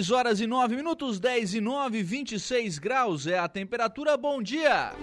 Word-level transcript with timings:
10 0.00 0.10
horas 0.12 0.40
e 0.40 0.46
9 0.46 0.76
minutos, 0.76 1.20
10 1.20 1.56
e 1.56 1.60
9, 1.60 2.02
26 2.02 2.78
graus 2.78 3.26
é 3.26 3.38
a 3.38 3.46
temperatura. 3.46 4.16
Bom 4.16 4.42
dia! 4.42 4.94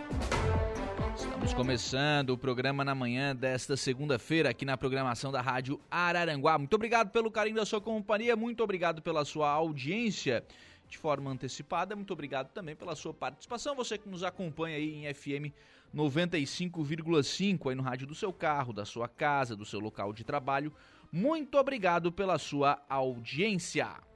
Estamos 1.15 1.53
começando 1.53 2.31
o 2.31 2.37
programa 2.37 2.83
na 2.83 2.95
manhã 2.95 3.35
desta 3.35 3.77
segunda-feira 3.77 4.49
aqui 4.49 4.65
na 4.65 4.75
programação 4.75 5.31
da 5.31 5.39
Rádio 5.39 5.79
Araranguá. 5.91 6.57
Muito 6.57 6.73
obrigado 6.73 7.11
pelo 7.11 7.29
carinho 7.29 7.57
da 7.57 7.65
sua 7.65 7.79
companhia, 7.79 8.35
muito 8.35 8.63
obrigado 8.63 8.99
pela 8.99 9.23
sua 9.23 9.47
audiência 9.51 10.43
de 10.89 10.97
forma 10.97 11.29
antecipada. 11.29 11.95
Muito 11.95 12.11
obrigado 12.11 12.49
também 12.51 12.75
pela 12.75 12.95
sua 12.95 13.13
participação. 13.13 13.75
Você 13.75 13.99
que 13.99 14.09
nos 14.09 14.23
acompanha 14.23 14.77
aí 14.77 15.05
em 15.05 15.13
FM 15.13 15.53
95,5 15.95 17.69
aí 17.69 17.75
no 17.75 17.83
rádio 17.83 18.07
do 18.07 18.15
seu 18.15 18.33
carro, 18.33 18.73
da 18.73 18.83
sua 18.83 19.07
casa, 19.07 19.55
do 19.55 19.63
seu 19.63 19.79
local 19.79 20.11
de 20.11 20.23
trabalho. 20.23 20.73
Muito 21.11 21.55
obrigado 21.59 22.11
pela 22.11 22.39
sua 22.39 22.81
audiência. 22.89 24.07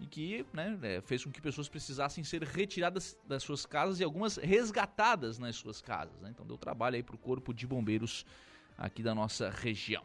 e 0.00 0.06
que 0.06 0.44
né, 0.52 0.78
é, 0.82 1.00
fez 1.00 1.24
com 1.24 1.30
que 1.30 1.40
pessoas 1.40 1.68
precisassem 1.68 2.24
ser 2.24 2.42
retiradas 2.42 3.16
das 3.26 3.42
suas 3.42 3.64
casas 3.64 4.00
e 4.00 4.04
algumas 4.04 4.36
resgatadas 4.36 5.38
nas 5.38 5.56
suas 5.56 5.80
casas. 5.80 6.20
Né? 6.20 6.30
Então 6.30 6.46
deu 6.46 6.58
trabalho 6.58 6.96
aí 6.96 7.02
para 7.02 7.14
o 7.14 7.18
corpo 7.18 7.54
de 7.54 7.66
bombeiros 7.66 8.26
aqui 8.76 9.02
da 9.02 9.14
nossa 9.14 9.50
região. 9.50 10.04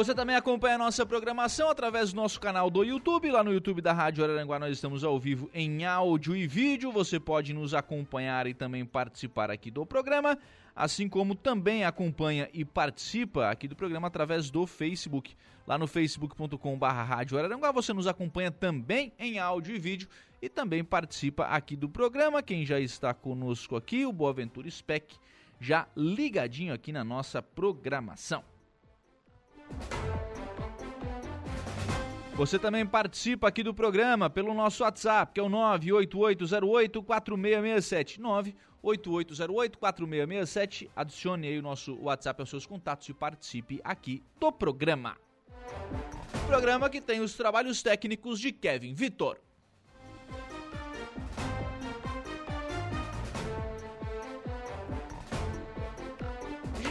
Você 0.00 0.14
também 0.14 0.34
acompanha 0.34 0.76
a 0.76 0.78
nossa 0.78 1.04
programação 1.04 1.68
através 1.68 2.10
do 2.10 2.16
nosso 2.16 2.40
canal 2.40 2.70
do 2.70 2.82
YouTube. 2.82 3.30
Lá 3.30 3.44
no 3.44 3.52
YouTube 3.52 3.82
da 3.82 3.92
Rádio 3.92 4.24
Araranguá 4.24 4.58
nós 4.58 4.72
estamos 4.72 5.04
ao 5.04 5.20
vivo 5.20 5.50
em 5.52 5.84
áudio 5.84 6.34
e 6.34 6.46
vídeo. 6.46 6.90
Você 6.90 7.20
pode 7.20 7.52
nos 7.52 7.74
acompanhar 7.74 8.46
e 8.46 8.54
também 8.54 8.82
participar 8.82 9.50
aqui 9.50 9.70
do 9.70 9.84
programa, 9.84 10.38
assim 10.74 11.06
como 11.06 11.34
também 11.34 11.84
acompanha 11.84 12.48
e 12.54 12.64
participa 12.64 13.50
aqui 13.50 13.68
do 13.68 13.76
programa 13.76 14.06
através 14.06 14.48
do 14.48 14.66
Facebook. 14.66 15.36
Lá 15.66 15.76
no 15.76 15.86
facebook.com.br 15.86 16.86
Rádio 16.86 17.36
Araranguá 17.36 17.70
você 17.70 17.92
nos 17.92 18.06
acompanha 18.06 18.50
também 18.50 19.12
em 19.18 19.38
áudio 19.38 19.76
e 19.76 19.78
vídeo 19.78 20.08
e 20.40 20.48
também 20.48 20.82
participa 20.82 21.44
aqui 21.44 21.76
do 21.76 21.90
programa. 21.90 22.42
Quem 22.42 22.64
já 22.64 22.80
está 22.80 23.12
conosco 23.12 23.76
aqui, 23.76 24.06
o 24.06 24.14
Boaventura 24.14 24.70
Spec 24.70 25.14
já 25.60 25.86
ligadinho 25.94 26.72
aqui 26.72 26.90
na 26.90 27.04
nossa 27.04 27.42
programação. 27.42 28.42
Você 32.40 32.58
também 32.58 32.86
participa 32.86 33.48
aqui 33.48 33.62
do 33.62 33.74
programa 33.74 34.30
pelo 34.30 34.54
nosso 34.54 34.82
WhatsApp, 34.82 35.34
que 35.34 35.40
é 35.40 35.42
o 35.42 35.50
98808-4667. 35.50 38.18
98808-4667. 38.82 40.88
Adicione 40.96 41.48
aí 41.48 41.58
o 41.58 41.62
nosso 41.62 42.00
WhatsApp 42.00 42.40
aos 42.40 42.48
seus 42.48 42.64
contatos 42.64 43.06
e 43.10 43.12
participe 43.12 43.78
aqui 43.84 44.22
do 44.40 44.50
programa. 44.50 45.18
Programa 46.46 46.88
que 46.88 47.02
tem 47.02 47.20
os 47.20 47.34
trabalhos 47.34 47.82
técnicos 47.82 48.40
de 48.40 48.52
Kevin 48.52 48.94
Vitor. 48.94 49.36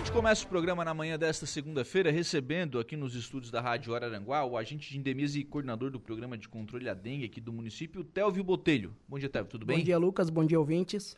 Gente 0.09 0.16
começa 0.16 0.44
o 0.44 0.47
programa 0.47 0.84
na 0.84 0.92
manhã 0.92 1.20
desta 1.20 1.46
segunda-feira 1.46 2.09
recebendo 2.09 2.80
aqui 2.80 2.97
nos 2.97 3.14
estúdios 3.14 3.52
da 3.52 3.62
Rádio 3.62 3.94
Araranguá 3.94 4.44
o 4.44 4.58
agente 4.58 4.90
de 4.90 4.97
endemia 4.97 5.28
e 5.28 5.44
coordenador 5.44 5.92
do 5.92 6.00
programa 6.00 6.36
de 6.36 6.50
controle 6.50 6.90
à 6.90 6.96
dengue 6.96 7.25
aqui 7.25 7.40
do 7.40 7.53
município, 7.53 8.03
Telvio 8.03 8.44
Botelho. 8.44 8.96
Bom 9.08 9.19
dia, 9.19 9.30
Telvio, 9.30 9.52
tudo 9.52 9.68
bem? 9.68 9.78
Bom 9.78 9.84
dia, 9.84 10.00
Lucas. 10.00 10.31
Bom 10.31 10.44
dia, 10.44 10.59
ouvintes. 10.59 11.16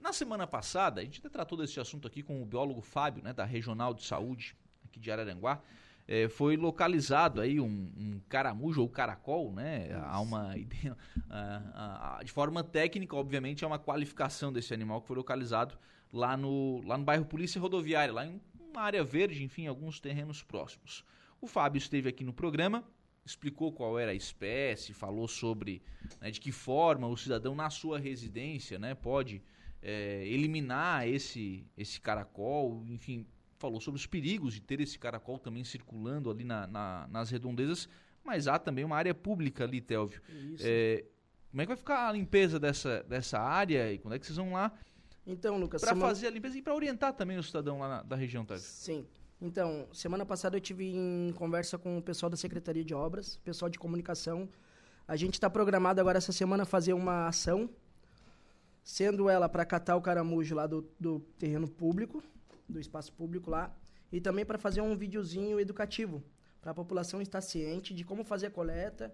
Na 0.00 0.12
semana 0.12 0.44
passada, 0.44 1.00
a 1.00 1.04
gente 1.04 1.20
até 1.20 1.28
tratou 1.28 1.56
desse 1.56 1.78
assunto 1.78 2.08
aqui 2.08 2.20
com 2.20 2.42
o 2.42 2.44
biólogo 2.44 2.80
Fábio, 2.80 3.22
né, 3.22 3.32
da 3.32 3.44
Regional 3.44 3.94
de 3.94 4.04
Saúde 4.04 4.56
aqui 4.86 4.98
de 4.98 5.08
Araranguá. 5.08 5.62
É, 6.08 6.28
foi 6.28 6.56
localizado 6.56 7.40
aí 7.40 7.60
um, 7.60 7.92
um, 7.96 8.20
caramujo 8.28 8.82
ou 8.82 8.88
caracol, 8.88 9.52
né? 9.52 9.88
Há 10.04 10.20
uma 10.20 10.58
ideia, 10.58 10.96
de 12.24 12.32
forma 12.32 12.64
técnica, 12.64 13.14
obviamente, 13.14 13.62
é 13.62 13.66
uma 13.68 13.78
qualificação 13.78 14.52
desse 14.52 14.74
animal 14.74 15.00
que 15.00 15.06
foi 15.06 15.16
localizado 15.16 15.78
lá 16.12 16.36
no, 16.36 16.82
lá 16.84 16.98
no 16.98 17.04
bairro 17.04 17.24
Polícia 17.24 17.60
Rodoviária, 17.60 18.12
lá 18.12 18.26
em 18.26 18.40
uma 18.54 18.82
área 18.82 19.02
verde, 19.02 19.42
enfim, 19.42 19.66
alguns 19.66 20.00
terrenos 20.00 20.42
próximos. 20.42 21.04
O 21.40 21.46
Fábio 21.46 21.78
esteve 21.78 22.08
aqui 22.08 22.22
no 22.22 22.32
programa, 22.32 22.84
explicou 23.24 23.72
qual 23.72 23.98
era 23.98 24.12
a 24.12 24.14
espécie, 24.14 24.92
falou 24.92 25.28
sobre 25.28 25.82
né, 26.20 26.30
de 26.30 26.40
que 26.40 26.52
forma 26.52 27.06
o 27.06 27.16
cidadão 27.16 27.54
na 27.54 27.70
sua 27.70 27.98
residência 27.98 28.78
né, 28.78 28.94
pode 28.94 29.42
é, 29.80 30.26
eliminar 30.26 31.08
esse, 31.08 31.66
esse 31.76 32.00
caracol, 32.00 32.84
enfim, 32.88 33.26
falou 33.58 33.80
sobre 33.80 33.98
os 33.98 34.06
perigos 34.06 34.54
de 34.54 34.60
ter 34.60 34.80
esse 34.80 34.98
caracol 34.98 35.38
também 35.38 35.64
circulando 35.64 36.30
ali 36.30 36.44
na, 36.44 36.66
na, 36.66 37.08
nas 37.08 37.30
redondezas, 37.30 37.88
mas 38.24 38.46
há 38.46 38.58
também 38.58 38.84
uma 38.84 38.96
área 38.96 39.14
pública 39.14 39.64
ali, 39.64 39.80
Telvio. 39.80 40.20
É, 40.60 41.04
como 41.50 41.60
é 41.60 41.64
que 41.64 41.68
vai 41.68 41.76
ficar 41.76 42.08
a 42.08 42.12
limpeza 42.12 42.58
dessa, 42.58 43.02
dessa 43.02 43.38
área 43.38 43.92
e 43.92 43.98
quando 43.98 44.14
é 44.14 44.18
que 44.18 44.26
vocês 44.26 44.38
vão 44.38 44.52
lá 44.52 44.72
então, 45.26 45.58
Lucas. 45.58 45.80
Para 45.80 45.92
semana... 45.92 46.08
fazer 46.08 46.26
a 46.26 46.30
limpeza 46.30 46.58
e 46.58 46.62
para 46.62 46.74
orientar 46.74 47.12
também 47.12 47.38
o 47.38 47.42
cidadão 47.42 47.78
lá 47.78 47.88
na, 47.88 48.02
da 48.02 48.16
região, 48.16 48.44
tá? 48.44 48.56
Sim. 48.58 49.06
Então, 49.40 49.88
semana 49.92 50.24
passada 50.24 50.56
eu 50.56 50.60
tive 50.60 50.94
em 50.94 51.32
conversa 51.36 51.76
com 51.76 51.98
o 51.98 52.02
pessoal 52.02 52.30
da 52.30 52.36
Secretaria 52.36 52.84
de 52.84 52.94
Obras, 52.94 53.38
pessoal 53.38 53.68
de 53.68 53.78
comunicação. 53.78 54.48
A 55.06 55.16
gente 55.16 55.34
está 55.34 55.50
programado 55.50 56.00
agora 56.00 56.18
essa 56.18 56.30
semana 56.30 56.64
fazer 56.64 56.92
uma 56.92 57.26
ação, 57.26 57.68
sendo 58.84 59.28
ela 59.28 59.48
para 59.48 59.64
catar 59.64 59.96
o 59.96 60.00
caramujo 60.00 60.54
lá 60.54 60.66
do, 60.66 60.88
do 60.98 61.18
terreno 61.38 61.68
público, 61.68 62.22
do 62.68 62.78
espaço 62.78 63.12
público 63.12 63.50
lá, 63.50 63.74
e 64.12 64.20
também 64.20 64.44
para 64.44 64.58
fazer 64.58 64.80
um 64.80 64.96
videozinho 64.96 65.58
educativo, 65.58 66.22
para 66.60 66.70
a 66.70 66.74
população 66.74 67.20
estar 67.20 67.40
ciente 67.40 67.92
de 67.92 68.04
como 68.04 68.22
fazer 68.22 68.46
a 68.46 68.50
coleta, 68.50 69.12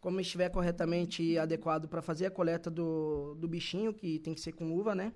como 0.00 0.18
estiver 0.18 0.48
corretamente 0.48 1.36
adequado 1.36 1.88
para 1.88 2.00
fazer 2.00 2.24
a 2.24 2.30
coleta 2.30 2.70
do, 2.70 3.34
do 3.34 3.46
bichinho, 3.46 3.92
que 3.92 4.18
tem 4.20 4.32
que 4.32 4.40
ser 4.40 4.52
com 4.52 4.72
uva, 4.72 4.94
né? 4.94 5.12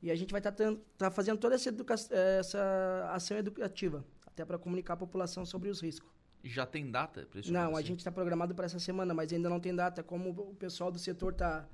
E 0.00 0.10
a 0.10 0.14
gente 0.14 0.30
vai 0.30 0.40
estar 0.40 0.52
tá, 0.52 0.76
tá 0.96 1.10
fazendo 1.10 1.38
toda 1.38 1.54
essa, 1.54 1.74
essa 2.12 3.10
ação 3.12 3.36
educativa, 3.36 4.04
até 4.26 4.44
para 4.44 4.58
comunicar 4.58 4.94
a 4.94 4.96
população 4.96 5.44
sobre 5.44 5.68
os 5.68 5.80
riscos. 5.80 6.10
Já 6.44 6.64
tem 6.64 6.90
data 6.90 7.26
para 7.28 7.40
isso? 7.40 7.52
Não, 7.52 7.76
a 7.76 7.82
gente 7.82 7.98
está 7.98 8.12
programado 8.12 8.54
para 8.54 8.66
essa 8.66 8.78
semana, 8.78 9.12
mas 9.12 9.32
ainda 9.32 9.48
não 9.48 9.58
tem 9.58 9.74
data. 9.74 10.02
Como 10.02 10.30
o 10.30 10.54
pessoal 10.54 10.90
do 10.90 10.98
setor 10.98 11.32
está 11.32 11.68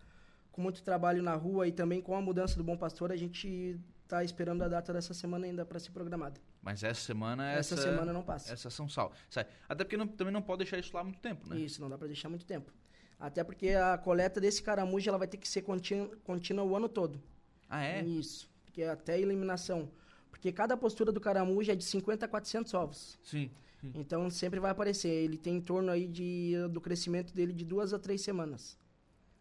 com 0.50 0.62
muito 0.62 0.82
trabalho 0.82 1.22
na 1.22 1.34
rua 1.34 1.68
e 1.68 1.72
também 1.72 2.00
com 2.00 2.16
a 2.16 2.22
mudança 2.22 2.56
do 2.56 2.64
Bom 2.64 2.76
Pastor, 2.76 3.12
a 3.12 3.16
gente 3.16 3.78
está 4.04 4.24
esperando 4.24 4.62
a 4.62 4.68
data 4.68 4.92
dessa 4.92 5.12
semana 5.12 5.46
ainda 5.46 5.66
para 5.66 5.78
ser 5.78 5.90
programada. 5.90 6.40
Mas 6.62 6.82
essa 6.82 7.00
semana 7.00 7.50
essa, 7.50 7.74
essa 7.74 7.82
semana 7.82 8.12
não 8.12 8.22
passa. 8.22 8.52
Essa 8.52 8.70
São 8.70 8.88
Sal. 8.88 9.12
Sai. 9.28 9.46
Até 9.68 9.84
porque 9.84 9.96
não, 9.96 10.06
também 10.06 10.32
não 10.32 10.40
pode 10.40 10.58
deixar 10.58 10.78
isso 10.78 10.94
lá 10.96 11.04
muito 11.04 11.20
tempo, 11.20 11.46
né? 11.48 11.58
Isso, 11.58 11.80
não 11.80 11.90
dá 11.90 11.98
para 11.98 12.06
deixar 12.06 12.28
muito 12.28 12.46
tempo. 12.46 12.72
Até 13.18 13.44
porque 13.44 13.70
a 13.70 13.98
coleta 13.98 14.40
desse 14.40 14.62
caramujo 14.62 15.08
ela 15.08 15.18
vai 15.18 15.28
ter 15.28 15.36
que 15.36 15.48
ser 15.48 15.62
contínua, 15.62 16.10
contínua 16.24 16.64
o 16.64 16.74
ano 16.74 16.88
todo. 16.88 17.20
Ah, 17.69 17.82
é? 17.82 18.05
Isso. 18.05 18.49
Porque 18.64 18.82
até 18.82 19.14
a 19.14 19.19
eliminação. 19.19 19.90
Porque 20.31 20.52
cada 20.52 20.76
postura 20.76 21.12
do 21.12 21.20
caramujo 21.20 21.70
é 21.70 21.75
de 21.75 21.84
50 21.84 22.26
a 22.26 22.28
400 22.28 22.75
ovos. 22.75 23.19
Sim. 23.22 23.50
sim. 23.81 23.93
Então 23.94 24.28
sempre 24.31 24.61
vai 24.61 24.70
aparecer. 24.70 25.08
Ele 25.08 25.37
tem 25.37 25.56
em 25.56 25.61
torno 25.61 25.90
aí 25.90 26.06
de, 26.06 26.55
do 26.70 26.81
crescimento 26.81 27.34
dele 27.34 27.52
de 27.52 27.64
duas 27.64 27.93
a 27.93 27.99
três 27.99 28.20
semanas. 28.20 28.78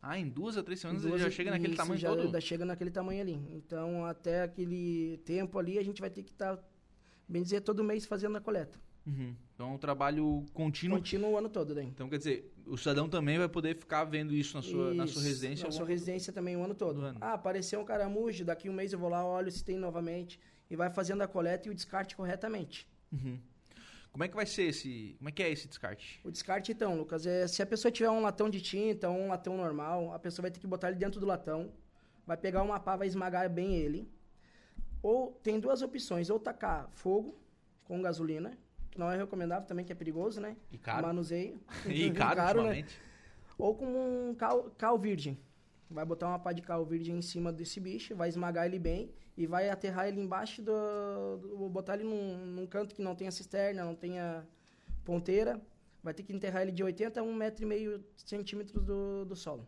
Ah, 0.01 0.19
em 0.19 0.27
duas 0.27 0.57
a 0.57 0.63
três 0.63 0.81
semanas 0.81 1.01
Duas 1.01 1.13
ele 1.13 1.23
já 1.23 1.29
chega 1.29 1.49
naquele 1.49 1.75
tamanho 1.75 1.99
já, 1.99 2.09
todo? 2.09 2.29
Já 2.29 2.41
chega 2.41 2.65
naquele 2.65 2.91
tamanho 2.91 3.21
ali. 3.21 3.41
Então 3.51 4.05
até 4.05 4.43
aquele 4.43 5.17
tempo 5.25 5.57
ali 5.57 5.79
a 5.79 5.83
gente 5.83 6.01
vai 6.01 6.09
ter 6.09 6.23
que 6.23 6.31
estar, 6.31 6.59
bem 7.27 7.41
dizer, 7.41 7.61
todo 7.61 7.83
mês 7.83 8.05
fazendo 8.05 8.35
a 8.35 8.41
coleta. 8.41 8.77
Uhum. 9.05 9.35
Então 9.53 9.71
é 9.71 9.73
um 9.73 9.77
trabalho 9.77 10.45
contínuo. 10.53 10.97
Contínuo 10.97 11.31
o 11.31 11.37
ano 11.37 11.49
todo 11.49 11.75
daí. 11.75 11.87
Então, 11.87 12.09
quer 12.09 12.17
dizer, 12.17 12.52
o 12.65 12.77
cidadão 12.77 13.09
também 13.09 13.37
vai 13.37 13.49
poder 13.49 13.75
ficar 13.75 14.03
vendo 14.05 14.33
isso 14.33 14.55
na 14.55 14.61
sua, 14.61 14.93
na 14.93 15.07
sua 15.07 15.21
Isso, 15.21 15.27
residência. 15.27 15.65
Na 15.65 15.71
sua 15.71 15.85
residência 15.85 16.33
também 16.33 16.55
o 16.55 16.63
ano 16.63 16.73
todo. 16.73 16.99
do 16.99 17.05
ano. 17.05 17.17
Ah, 17.21 17.33
apareceu 17.33 17.79
um 17.79 17.85
caramujo, 17.85 18.45
daqui 18.45 18.69
um 18.69 18.73
mês 18.73 18.93
eu 18.93 18.99
vou 18.99 19.09
lá, 19.09 19.25
olho 19.25 19.51
se 19.51 19.63
tem 19.63 19.77
novamente. 19.77 20.39
E 20.69 20.75
vai 20.75 20.89
fazendo 20.89 21.21
a 21.21 21.27
coleta 21.27 21.67
e 21.67 21.71
o 21.71 21.73
descarte 21.73 22.15
corretamente. 22.15 22.87
Uhum. 23.11 23.39
Como 24.11 24.23
é 24.23 24.27
que 24.27 24.35
vai 24.35 24.45
ser 24.45 24.63
esse. 24.63 25.15
Como 25.17 25.29
é 25.29 25.31
que 25.31 25.41
é 25.41 25.51
esse 25.51 25.67
descarte? 25.67 26.21
O 26.23 26.31
descarte, 26.31 26.71
então, 26.71 26.95
Lucas, 26.95 27.25
é 27.25 27.47
se 27.47 27.61
a 27.61 27.65
pessoa 27.65 27.91
tiver 27.91 28.09
um 28.09 28.21
latão 28.21 28.49
de 28.49 28.61
tinta 28.61 29.09
ou 29.09 29.17
um 29.17 29.27
latão 29.27 29.57
normal, 29.57 30.13
a 30.13 30.19
pessoa 30.19 30.43
vai 30.43 30.51
ter 30.51 30.59
que 30.59 30.67
botar 30.67 30.89
ele 30.89 30.97
dentro 30.97 31.19
do 31.19 31.25
latão, 31.25 31.71
vai 32.25 32.37
pegar 32.37 32.61
uma 32.61 32.79
pá, 32.79 32.95
vai 32.95 33.07
esmagar 33.07 33.49
bem 33.49 33.75
ele. 33.75 34.07
Ou 35.01 35.31
tem 35.43 35.59
duas 35.59 35.81
opções, 35.81 36.29
ou 36.29 36.39
tacar 36.39 36.89
fogo 36.91 37.37
com 37.83 38.01
gasolina, 38.01 38.57
que 38.93 38.99
não 38.99 39.11
é 39.11 39.17
recomendável 39.17 39.67
também, 39.67 39.83
que 39.83 39.91
é 39.91 39.95
perigoso, 39.95 40.39
né? 40.39 40.55
E 40.71 40.77
caro. 40.77 41.07
Manuseio. 41.07 41.59
E 41.87 42.11
caro, 42.11 42.37
né? 42.37 42.45
ultimamente. 42.45 43.01
Ou 43.57 43.75
com 43.75 43.85
um 43.85 44.35
cal, 44.35 44.71
cal 44.77 44.99
virgem. 44.99 45.37
Vai 45.89 46.05
botar 46.05 46.27
uma 46.27 46.39
pá 46.39 46.53
de 46.53 46.61
cal 46.61 46.85
virgem 46.85 47.17
em 47.17 47.21
cima 47.21 47.51
desse 47.51 47.79
bicho, 47.79 48.15
vai 48.15 48.29
esmagar 48.29 48.65
ele 48.65 48.79
bem 48.79 49.11
e 49.35 49.45
vai 49.47 49.69
aterrar 49.69 50.07
ele 50.07 50.21
embaixo 50.21 50.61
do. 50.61 51.37
do 51.37 51.69
botar 51.69 51.95
ele 51.95 52.03
num, 52.03 52.37
num 52.37 52.67
canto 52.67 52.93
que 52.93 53.01
não 53.01 53.15
tenha 53.15 53.31
cisterna, 53.31 53.83
não 53.83 53.95
tenha 53.95 54.47
ponteira. 55.03 55.59
Vai 56.03 56.13
ter 56.13 56.23
que 56.23 56.33
enterrar 56.33 56.61
ele 56.61 56.71
de 56.71 56.83
80 56.83 57.19
a 57.19 57.23
1,5 57.23 57.65
meio 57.65 58.03
centímetros 58.15 58.83
do, 58.83 59.25
do 59.25 59.35
solo. 59.35 59.67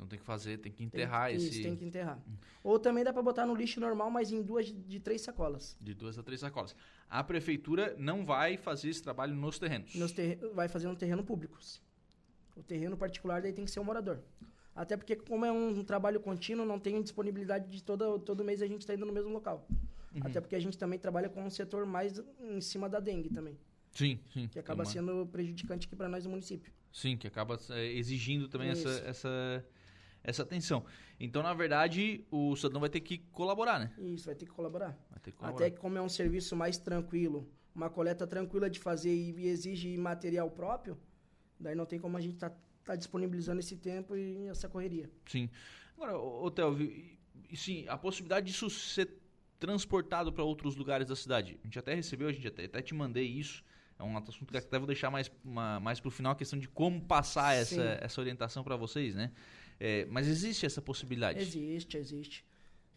Então 0.00 0.08
tem 0.08 0.18
que 0.18 0.24
fazer, 0.24 0.56
tem 0.56 0.72
que 0.72 0.78
Tem 0.78 0.86
enterrar 0.86 1.28
que, 1.28 1.36
esse. 1.36 1.50
Isso, 1.50 1.62
tem 1.62 1.76
que 1.76 1.84
enterrar. 1.84 2.18
Ou 2.64 2.78
também 2.78 3.04
dá 3.04 3.12
pra 3.12 3.20
botar 3.20 3.44
no 3.44 3.54
lixo 3.54 3.78
normal, 3.78 4.10
mas 4.10 4.32
em 4.32 4.40
duas 4.42 4.64
de, 4.64 4.72
de 4.72 4.98
três 4.98 5.20
sacolas. 5.20 5.76
De 5.78 5.92
duas 5.92 6.18
a 6.18 6.22
três 6.22 6.40
sacolas. 6.40 6.74
A 7.06 7.22
prefeitura 7.22 7.94
não 7.98 8.24
vai 8.24 8.56
fazer 8.56 8.88
esse 8.88 9.02
trabalho 9.02 9.34
nos 9.34 9.58
terrenos. 9.58 9.94
Nos 9.94 10.10
terre- 10.12 10.36
vai 10.54 10.68
fazer 10.68 10.88
no 10.88 10.96
terreno 10.96 11.22
público. 11.22 11.58
O 12.56 12.62
terreno 12.62 12.96
particular 12.96 13.42
daí 13.42 13.52
tem 13.52 13.66
que 13.66 13.70
ser 13.70 13.78
o 13.80 13.84
morador. 13.84 14.20
Até 14.74 14.96
porque, 14.96 15.16
como 15.16 15.44
é 15.44 15.52
um 15.52 15.84
trabalho 15.84 16.18
contínuo, 16.18 16.64
não 16.64 16.78
tem 16.78 17.02
disponibilidade 17.02 17.68
de 17.68 17.82
todo, 17.82 18.18
todo 18.20 18.42
mês 18.42 18.62
a 18.62 18.66
gente 18.66 18.80
está 18.80 18.94
indo 18.94 19.04
no 19.04 19.12
mesmo 19.12 19.28
local. 19.30 19.66
Uhum. 20.14 20.22
Até 20.24 20.40
porque 20.40 20.56
a 20.56 20.60
gente 20.60 20.78
também 20.78 20.98
trabalha 20.98 21.28
com 21.28 21.44
um 21.44 21.50
setor 21.50 21.84
mais 21.84 22.18
em 22.40 22.60
cima 22.62 22.88
da 22.88 22.98
dengue 23.00 23.28
também, 23.28 23.58
Sim, 23.92 24.18
sim. 24.32 24.48
que 24.48 24.58
acaba 24.58 24.82
Tem 24.84 24.98
uma- 25.02 25.12
sendo 25.12 25.26
prejudicante 25.26 25.86
aqui 25.86 25.94
para 25.94 26.08
nós 26.08 26.24
no 26.24 26.30
município. 26.30 26.72
Sim, 26.90 27.16
que 27.18 27.26
acaba 27.26 27.58
é, 27.70 27.84
exigindo 27.92 28.48
também 28.48 28.72
Isso. 28.72 28.88
essa, 28.88 29.06
essa 29.06 29.66
atenção. 30.22 30.84
Então, 31.18 31.42
na 31.42 31.54
verdade, 31.54 32.24
o 32.30 32.54
cidadão 32.56 32.80
vai 32.80 32.90
ter 32.90 33.00
que 33.00 33.18
colaborar, 33.32 33.78
né? 33.78 33.92
Isso 33.98 34.26
vai 34.26 34.34
ter 34.34 34.46
que 34.46 34.52
colaborar. 34.52 34.98
Vai 35.10 35.20
ter 35.20 35.32
que 35.32 35.36
colaborar. 35.36 35.66
Até 35.66 35.74
que 35.74 35.80
como 35.80 35.98
é 35.98 36.02
um 36.02 36.08
serviço 36.08 36.56
mais 36.56 36.78
tranquilo, 36.78 37.48
uma 37.74 37.90
coleta 37.90 38.26
tranquila 38.26 38.68
de 38.68 38.78
fazer 38.78 39.14
e 39.14 39.46
exige 39.46 39.96
material 39.96 40.50
próprio, 40.50 40.98
daí 41.58 41.74
não 41.74 41.86
tem 41.86 41.98
como 41.98 42.16
a 42.16 42.20
gente 42.20 42.36
tá, 42.36 42.52
tá 42.84 42.96
disponibilizando 42.96 43.60
esse 43.60 43.76
tempo 43.76 44.16
e 44.16 44.46
essa 44.48 44.68
correria. 44.68 45.10
Sim. 45.26 45.48
Agora, 45.96 46.18
ô, 46.18 46.50
Telvio, 46.50 47.18
sim, 47.54 47.86
a 47.88 47.96
possibilidade 47.96 48.46
disso 48.46 48.70
ser 48.70 49.10
transportado 49.58 50.32
para 50.32 50.42
outros 50.42 50.74
lugares 50.74 51.06
da 51.06 51.14
cidade. 51.14 51.58
A 51.62 51.66
gente 51.66 51.78
até 51.78 51.94
recebeu, 51.94 52.28
a 52.28 52.32
gente 52.32 52.48
até, 52.48 52.64
até 52.64 52.80
te 52.80 52.94
mandei 52.94 53.26
isso. 53.26 53.62
É 53.98 54.02
um 54.02 54.16
assunto 54.16 54.50
que 54.50 54.56
até 54.56 54.78
vou 54.78 54.86
deixar 54.86 55.10
mais, 55.10 55.30
uma, 55.44 55.78
mais 55.78 56.00
pro 56.00 56.10
final, 56.10 56.32
a 56.32 56.34
questão 56.34 56.58
de 56.58 56.66
como 56.66 57.02
passar 57.02 57.54
essa, 57.54 57.74
Sim. 57.74 57.98
essa 58.00 58.20
orientação 58.20 58.64
para 58.64 58.74
vocês, 58.74 59.14
né? 59.14 59.30
É, 59.80 60.04
mas 60.10 60.28
existe 60.28 60.66
essa 60.66 60.82
possibilidade? 60.82 61.40
Existe, 61.40 61.96
existe. 61.96 62.44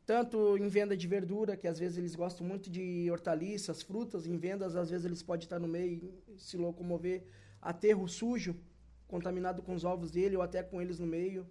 Tanto 0.06 0.58
em 0.58 0.68
venda 0.68 0.98
de 0.98 1.08
verdura, 1.08 1.56
que 1.56 1.66
às 1.66 1.80
vezes 1.80 1.98
eles 1.98 2.14
gostam 2.14 2.46
muito 2.46 2.70
de 2.70 3.10
hortaliças, 3.10 3.82
frutas, 3.82 4.28
em 4.28 4.38
vendas, 4.38 4.76
às 4.76 4.90
vezes 4.90 5.06
eles 5.06 5.24
podem 5.24 5.46
estar 5.46 5.60
no 5.60 5.68
meio, 5.68 6.14
se 6.38 6.58
locomover, 6.58 7.24
aterro 7.62 8.06
sujo, 8.10 8.54
contaminado 9.08 9.62
com 9.62 9.74
os 9.74 9.86
ovos 9.86 10.12
dele 10.12 10.36
ou 10.36 10.42
até 10.42 10.62
com 10.62 10.82
eles 10.82 11.00
no 11.00 11.08
meio. 11.08 11.48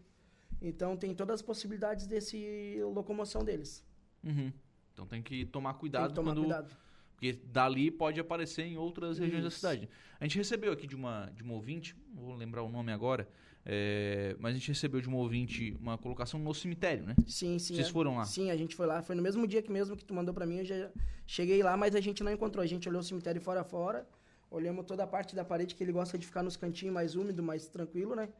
Então 0.61 0.96
tem 0.99 1.14
todas 1.14 1.37
as 1.37 1.43
possibilidades 1.43 2.06
desse 2.06 2.79
locomoção 2.93 3.43
deles. 3.43 3.82
Uhum. 4.23 4.52
Então 4.93 5.06
tem 5.06 5.23
que 5.23 5.46
tomar 5.46 5.73
Tem 5.73 5.81
cuidado 5.81 6.08
que 6.11 6.14
tomar 6.14 6.32
quando. 6.32 6.40
cuidado. 6.43 6.76
Porque 7.22 7.38
dali 7.52 7.88
pode 7.88 8.19
aparecer 8.19 8.66
em 8.66 8.76
outras 8.76 9.16
regiões 9.16 9.44
da 9.44 9.48
Isso. 9.48 9.58
cidade. 9.58 9.88
A 10.19 10.24
gente 10.24 10.36
recebeu 10.38 10.72
aqui 10.72 10.88
de 10.88 10.96
uma, 10.96 11.30
de 11.32 11.44
uma 11.44 11.54
ouvinte, 11.54 11.94
não 12.12 12.24
vou 12.24 12.34
lembrar 12.34 12.64
o 12.64 12.69
nome 12.69 12.90
agora, 12.90 13.28
é, 13.64 14.34
mas 14.40 14.56
a 14.56 14.58
gente 14.58 14.66
recebeu 14.66 15.00
de 15.00 15.06
uma 15.06 15.19
ouvinte 15.19 15.76
uma 15.80 15.96
colocação 15.96 16.40
no 16.40 16.52
cemitério, 16.52 17.06
né? 17.06 17.14
Sim, 17.28 17.60
sim. 17.60 17.76
Vocês 17.76 17.86
é. 17.86 17.92
foram 17.92 18.16
lá? 18.16 18.24
Sim, 18.24 18.50
a 18.50 18.56
gente 18.56 18.74
foi 18.74 18.86
lá. 18.86 19.02
Foi 19.02 19.14
no 19.14 19.22
mesmo 19.22 19.46
dia 19.46 19.62
que 19.62 19.70
mesmo 19.70 19.96
que 19.96 20.04
tu 20.04 20.12
mandou 20.12 20.34
pra 20.34 20.44
mim, 20.44 20.58
eu 20.58 20.64
já 20.64 20.90
cheguei 21.24 21.62
lá, 21.62 21.76
mas 21.76 21.94
a 21.94 22.00
gente 22.00 22.24
não 22.24 22.32
encontrou. 22.32 22.60
A 22.60 22.66
gente 22.66 22.88
olhou 22.88 23.00
o 23.00 23.04
cemitério 23.04 23.40
fora 23.40 23.62
fora, 23.62 24.04
olhamos 24.50 24.84
toda 24.84 25.04
a 25.04 25.06
parte 25.06 25.36
da 25.36 25.44
parede 25.44 25.76
que 25.76 25.84
ele 25.84 25.92
gosta 25.92 26.19
de 26.19 26.26
ficar 26.26 26.42
nos 26.42 26.56
cantinhos 26.56 26.92
mais 26.92 27.14
úmido, 27.14 27.40
mais 27.40 27.69
tranquilo, 27.69 28.16
né? 28.16 28.30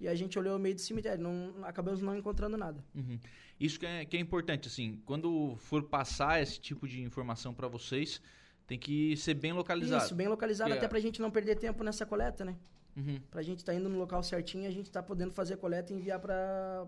E 0.00 0.08
a 0.08 0.14
gente 0.14 0.38
olhou 0.38 0.56
o 0.56 0.58
meio 0.58 0.74
do 0.74 0.80
cemitério, 0.80 1.22
não, 1.22 1.64
acabamos 1.64 2.02
não 2.02 2.16
encontrando 2.16 2.56
nada. 2.56 2.84
Uhum. 2.94 3.18
Isso 3.58 3.78
que 3.78 3.86
é, 3.86 4.04
que 4.04 4.16
é 4.16 4.20
importante, 4.20 4.66
assim, 4.68 5.00
quando 5.06 5.54
for 5.56 5.82
passar 5.84 6.42
esse 6.42 6.58
tipo 6.60 6.86
de 6.88 7.00
informação 7.02 7.54
para 7.54 7.68
vocês, 7.68 8.20
tem 8.66 8.78
que 8.78 9.16
ser 9.16 9.34
bem 9.34 9.52
localizado. 9.52 10.04
Isso, 10.04 10.14
bem 10.14 10.26
localizado, 10.28 10.72
até 10.72 10.84
é- 10.86 10.88
pra 10.88 10.98
gente 10.98 11.20
não 11.22 11.30
perder 11.30 11.56
tempo 11.56 11.84
nessa 11.84 12.04
coleta, 12.04 12.44
né? 12.44 12.56
Uhum. 12.96 13.20
Pra 13.30 13.42
gente 13.42 13.58
estar 13.58 13.74
indo 13.74 13.88
no 13.88 13.98
local 13.98 14.22
certinho, 14.22 14.66
a 14.68 14.70
gente 14.72 14.90
tá 14.90 15.02
podendo 15.02 15.32
fazer 15.32 15.54
a 15.54 15.56
coleta 15.56 15.92
e 15.92 15.96
enviar 15.96 16.18
pra, 16.20 16.86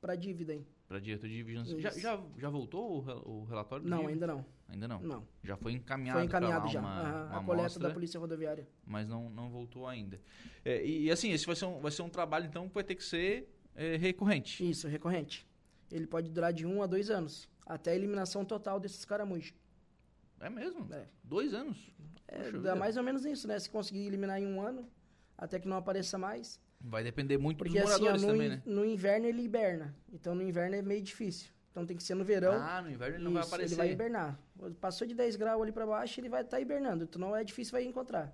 pra 0.00 0.14
dívida 0.14 0.52
aí. 0.52 0.66
Para 0.92 1.00
diretor 1.00 1.26
de 1.26 1.42
vigilância. 1.42 1.80
Já, 1.80 1.88
já, 1.92 2.22
já 2.36 2.50
voltou 2.50 3.02
o, 3.02 3.30
o 3.40 3.44
relatório? 3.44 3.82
do 3.82 3.88
Não, 3.88 4.00
dia? 4.00 4.08
ainda 4.10 4.26
não. 4.26 4.44
Ainda 4.68 4.86
não. 4.86 5.00
Não. 5.00 5.26
Já 5.42 5.56
foi 5.56 5.72
encaminhado, 5.72 6.18
Foi 6.18 6.26
encaminhado 6.26 6.68
já. 6.68 6.80
uma, 6.80 7.00
aham, 7.00 7.10
uma 7.30 7.38
a 7.38 7.44
coleta 7.44 7.60
amostra, 7.62 7.88
da 7.88 7.94
Polícia 7.94 8.20
Rodoviária. 8.20 8.68
mas 8.84 9.08
não, 9.08 9.30
não 9.30 9.48
voltou 9.48 9.86
ainda. 9.86 10.20
É, 10.62 10.84
e, 10.84 11.10
assim, 11.10 11.32
esse 11.32 11.46
vai 11.46 11.56
ser, 11.56 11.64
um, 11.64 11.80
vai 11.80 11.90
ser 11.90 12.02
um 12.02 12.10
trabalho, 12.10 12.44
então, 12.44 12.68
que 12.68 12.74
vai 12.74 12.84
ter 12.84 12.94
que 12.94 13.02
ser 13.04 13.48
é, 13.74 13.96
recorrente. 13.96 14.68
Isso, 14.68 14.86
recorrente. 14.86 15.46
Ele 15.90 16.06
pode 16.06 16.28
durar 16.30 16.52
de 16.52 16.66
um 16.66 16.82
a 16.82 16.86
dois 16.86 17.08
anos, 17.08 17.48
até 17.64 17.92
a 17.92 17.94
eliminação 17.94 18.44
total 18.44 18.78
desses 18.78 19.02
caramujos. 19.06 19.54
É 20.40 20.50
mesmo? 20.50 20.92
É. 20.92 21.06
Dois 21.24 21.54
anos? 21.54 21.90
É, 22.28 22.50
dá 22.50 22.50
vida. 22.50 22.76
mais 22.76 22.98
ou 22.98 23.02
menos 23.02 23.24
isso, 23.24 23.48
né? 23.48 23.58
Se 23.58 23.70
conseguir 23.70 24.00
eliminar 24.06 24.38
em 24.38 24.46
um 24.46 24.60
ano, 24.60 24.86
até 25.38 25.58
que 25.58 25.66
não 25.66 25.78
apareça 25.78 26.18
mais. 26.18 26.60
Vai 26.84 27.04
depender 27.04 27.38
muito 27.38 27.58
Porque 27.58 27.80
dos 27.80 27.90
assim, 27.90 28.02
ó, 28.02 28.10
moradores 28.10 28.22
no, 28.22 28.28
também, 28.28 28.48
né? 28.48 28.62
no 28.66 28.84
inverno 28.84 29.26
ele 29.26 29.42
hiberna. 29.42 29.94
Então 30.12 30.34
no 30.34 30.42
inverno 30.42 30.74
é 30.76 30.82
meio 30.82 31.02
difícil. 31.02 31.50
Então 31.70 31.86
tem 31.86 31.96
que 31.96 32.02
ser 32.02 32.14
no 32.14 32.24
verão. 32.24 32.54
Ah, 32.54 32.82
no 32.82 32.90
inverno 32.90 33.16
ele 33.16 33.24
não 33.24 33.32
vai 33.32 33.42
aparecer. 33.42 33.74
Ele 33.74 33.76
vai 33.76 33.92
hibernar. 33.92 34.38
Passou 34.80 35.06
de 35.06 35.14
10 35.14 35.36
graus 35.36 35.62
ali 35.62 35.72
pra 35.72 35.86
baixo, 35.86 36.20
ele 36.20 36.28
vai 36.28 36.42
estar 36.42 36.60
hibernando. 36.60 37.04
Então 37.04 37.20
não 37.20 37.34
é 37.34 37.42
difícil 37.44 37.72
vai 37.72 37.84
encontrar. 37.84 38.24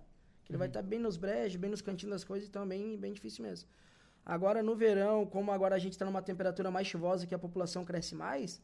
Ele 0.48 0.56
Uhum. 0.56 0.58
vai 0.58 0.68
estar 0.68 0.82
bem 0.82 0.98
nos 0.98 1.16
brejos, 1.16 1.56
bem 1.56 1.70
nos 1.70 1.82
cantinhos 1.82 2.10
das 2.12 2.24
coisas, 2.24 2.48
então 2.48 2.62
é 2.62 2.66
bem, 2.66 2.96
bem 2.96 3.12
difícil 3.12 3.44
mesmo. 3.44 3.68
Agora 4.24 4.62
no 4.62 4.74
verão, 4.74 5.24
como 5.26 5.52
agora 5.52 5.74
a 5.76 5.78
gente 5.78 5.92
está 5.92 6.04
numa 6.04 6.22
temperatura 6.22 6.70
mais 6.70 6.86
chuvosa 6.86 7.26
que 7.26 7.34
a 7.34 7.38
população 7.38 7.84
cresce 7.84 8.14
mais, 8.14 8.60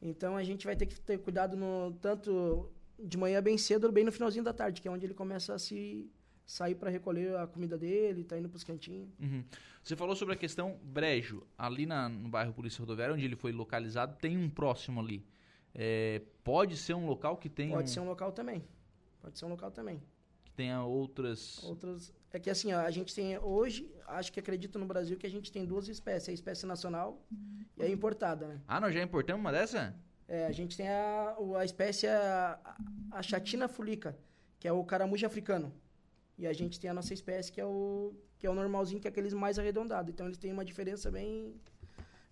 então 0.00 0.36
a 0.36 0.44
gente 0.44 0.64
vai 0.64 0.76
ter 0.76 0.86
que 0.86 0.98
ter 1.00 1.18
cuidado 1.18 1.56
no 1.56 1.92
tanto 2.00 2.70
de 2.98 3.16
manhã 3.18 3.42
bem 3.42 3.58
cedo, 3.58 3.90
bem 3.92 4.04
no 4.04 4.12
finalzinho 4.12 4.44
da 4.44 4.52
tarde, 4.52 4.80
que 4.80 4.86
é 4.88 4.90
onde 4.90 5.04
ele 5.06 5.14
começa 5.14 5.54
a 5.54 5.58
se 5.58 6.08
sair 6.46 6.74
para 6.74 6.90
recolher 6.90 7.36
a 7.36 7.46
comida 7.46 7.76
dele, 7.78 8.22
tá 8.24 8.36
indo 8.38 8.48
pros 8.48 8.64
cantinhos. 8.64 9.08
Uhum. 9.20 9.42
Você 9.82 9.96
falou 9.96 10.14
sobre 10.16 10.34
a 10.34 10.36
questão 10.36 10.78
Brejo. 10.82 11.42
Ali 11.56 11.86
na- 11.86 12.08
no 12.08 12.28
bairro 12.28 12.52
Polícia 12.52 12.80
Rodoviária, 12.80 13.14
onde 13.14 13.24
ele 13.24 13.36
foi 13.36 13.52
localizado, 13.52 14.16
tem 14.20 14.36
um 14.36 14.48
próximo 14.48 15.00
ali. 15.00 15.24
É, 15.74 16.22
pode 16.42 16.76
ser 16.76 16.94
um 16.94 17.06
local 17.06 17.36
que 17.36 17.48
tenha, 17.48 17.74
Pode 17.74 17.90
ser 17.90 18.00
um 18.00 18.06
local 18.06 18.30
também. 18.32 18.64
Pode 19.20 19.38
ser 19.38 19.44
um 19.46 19.48
local 19.48 19.70
também. 19.70 20.02
que 20.44 20.50
tenha 20.52 20.82
outras... 20.84 21.62
Outras. 21.64 22.12
É 22.32 22.38
que 22.38 22.50
assim, 22.50 22.72
a 22.72 22.90
gente 22.90 23.14
tem 23.14 23.38
hoje, 23.38 23.88
acho 24.06 24.32
que 24.32 24.40
acredito 24.40 24.78
no 24.78 24.86
Brasil 24.86 25.16
que 25.16 25.26
a 25.26 25.30
gente 25.30 25.50
tem 25.52 25.64
duas 25.64 25.88
espécies, 25.88 26.28
a 26.28 26.32
espécie 26.32 26.66
nacional 26.66 27.22
e 27.76 27.82
a 27.82 27.88
importada, 27.88 28.46
né? 28.48 28.60
Ah, 28.66 28.80
nós 28.80 28.92
já 28.94 29.02
importamos 29.02 29.40
uma 29.40 29.52
dessa? 29.52 29.94
É, 30.26 30.46
a 30.46 30.52
gente 30.52 30.76
tem 30.76 30.88
a, 30.88 31.36
a 31.58 31.64
espécie 31.64 32.06
a, 32.08 32.76
a 33.12 33.22
chatina 33.22 33.68
fulica, 33.68 34.18
que 34.58 34.66
é 34.66 34.72
o 34.72 34.82
caramujo 34.84 35.24
africano. 35.26 35.72
E 36.36 36.46
a 36.46 36.52
gente 36.52 36.80
tem 36.80 36.90
a 36.90 36.94
nossa 36.94 37.14
espécie 37.14 37.50
que 37.50 37.60
é 37.60 37.64
o 37.64 38.14
que 38.38 38.46
é 38.46 38.50
o 38.50 38.54
normalzinho, 38.54 39.00
que 39.00 39.06
é 39.06 39.10
aqueles 39.10 39.32
mais 39.32 39.58
arredondados. 39.58 40.12
Então 40.12 40.26
eles 40.26 40.38
têm 40.38 40.52
uma 40.52 40.64
diferença 40.64 41.10
bem 41.10 41.54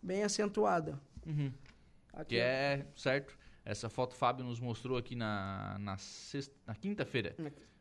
bem 0.02 0.24
acentuada. 0.24 1.00
Uhum. 1.26 1.52
Que 2.26 2.36
é, 2.36 2.86
certo, 2.94 3.38
Essa 3.64 3.88
foto 3.88 4.12
o 4.12 4.16
Fábio 4.16 4.44
nos 4.44 4.60
mostrou 4.60 4.98
aqui 4.98 5.14
na, 5.14 5.78
na, 5.78 5.96
sexta, 5.96 6.54
na 6.66 6.74
quinta-feira. 6.74 7.34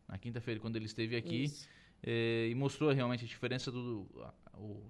Na 0.07 0.17
quinta-feira, 0.17 0.59
quando 0.59 0.75
ele 0.75 0.85
esteve 0.85 1.15
aqui. 1.15 1.51
Eh, 2.03 2.47
e 2.49 2.55
mostrou 2.55 2.91
realmente 2.91 3.25
a 3.25 3.27
diferença 3.27 3.71
do, 3.71 4.07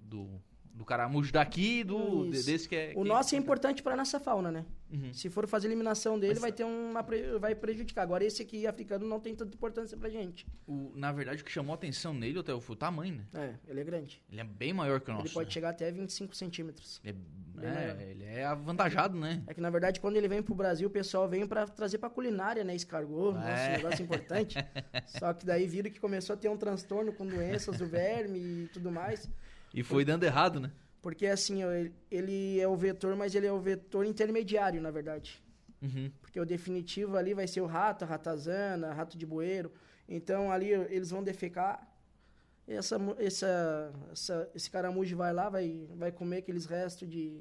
do, 0.02 0.40
do 0.74 0.84
caramujo 0.84 1.30
daqui 1.32 1.84
do 1.84 2.26
Isso. 2.32 2.46
desse 2.46 2.68
que 2.68 2.74
é. 2.74 2.92
O 2.96 3.02
que- 3.02 3.08
nosso 3.08 3.34
é 3.34 3.38
importante 3.38 3.82
para 3.82 3.94
nossa 3.96 4.18
fauna, 4.18 4.50
né? 4.50 4.64
Uhum. 4.90 5.12
Se 5.12 5.28
for 5.30 5.46
fazer 5.46 5.68
eliminação 5.68 6.18
dele, 6.18 6.38
vai 6.38 6.52
ter 6.52 6.64
uma 6.64 7.04
vai 7.40 7.54
prejudicar. 7.54 8.02
Agora 8.02 8.24
esse 8.24 8.42
aqui 8.42 8.66
africano 8.66 9.06
não 9.06 9.20
tem 9.20 9.34
tanta 9.34 9.54
importância 9.54 9.96
pra 9.96 10.08
gente. 10.08 10.46
O- 10.66 10.92
na 10.94 11.12
verdade, 11.12 11.42
o 11.42 11.44
que 11.44 11.50
chamou 11.52 11.72
a 11.72 11.76
atenção 11.76 12.12
nele, 12.14 12.38
até 12.38 12.58
foi 12.60 12.74
o 12.74 12.76
tamanho, 12.78 13.16
né? 13.16 13.24
É, 13.66 13.70
ele 13.70 13.80
é 13.80 13.84
grande. 13.84 14.22
Ele 14.30 14.40
é 14.40 14.44
bem 14.44 14.72
maior 14.72 15.00
que 15.00 15.10
o 15.10 15.14
nosso. 15.14 15.26
ele 15.26 15.34
pode 15.34 15.48
né? 15.48 15.52
chegar 15.52 15.70
até 15.70 15.90
25 15.90 16.34
centímetros. 16.36 17.00
Ele 17.04 17.18
é, 17.62 17.68
é, 17.68 18.10
ele 18.10 18.24
é 18.24 18.44
avantajado, 18.44 19.16
né? 19.18 19.42
É 19.46 19.54
que 19.54 19.60
na 19.60 19.70
verdade 19.70 20.00
quando 20.00 20.16
ele 20.16 20.26
vem 20.28 20.42
pro 20.42 20.54
Brasil, 20.54 20.88
o 20.88 20.90
pessoal 20.90 21.28
vem 21.28 21.46
pra 21.46 21.66
trazer 21.66 21.98
pra 21.98 22.08
culinária, 22.10 22.64
né? 22.64 22.74
Escargot, 22.74 23.36
É. 23.38 23.68
um 23.70 23.76
negócio 23.76 24.02
importante. 24.02 24.56
Só 25.06 25.32
que 25.34 25.44
daí 25.46 25.66
viram 25.66 25.90
que 25.90 26.00
começou 26.00 26.34
a 26.34 26.36
ter 26.36 26.48
um 26.48 26.56
transtorno 26.56 27.12
com 27.12 27.26
doenças 27.26 27.76
do 27.78 27.86
verme 27.86 28.38
e 28.38 28.68
tudo 28.72 28.90
mais. 28.90 29.30
E 29.74 29.82
foi 29.82 30.04
dando 30.04 30.24
errado, 30.24 30.60
né? 30.60 30.70
Porque 31.00 31.26
assim, 31.26 31.62
ele- 32.10 32.60
é 32.60 32.68
o 32.68 32.76
vetor, 32.76 33.16
mas 33.16 33.34
ele 33.34 33.46
é 33.46 33.52
o 33.52 33.58
vetor 33.58 34.04
intermediário, 34.06 34.80
na 34.80 34.90
verdade. 34.90 35.42
Uhum. 35.80 36.10
Porque 36.20 36.38
o 36.38 36.44
definitivo 36.46 37.16
ali 37.16 37.34
vai 37.34 37.46
ser 37.48 37.60
o 37.60 37.66
rato, 37.66 38.04
a 38.04 38.06
ratazana, 38.06 38.92
rato 38.92 39.18
de 39.18 39.26
bueiro. 39.26 39.72
Então 40.08 40.52
ali 40.52 40.68
eles 40.70 41.10
vão 41.10 41.22
defecar. 41.22 41.88
Essa, 42.68 42.96
essa, 43.18 43.92
essa- 44.12 44.50
esse 44.54 44.70
caramujo 44.70 45.16
vai 45.16 45.32
lá, 45.32 45.48
vai, 45.48 45.88
vai 45.96 46.12
comer 46.12 46.38
aqueles 46.38 46.64
restos 46.66 47.08
de, 47.08 47.40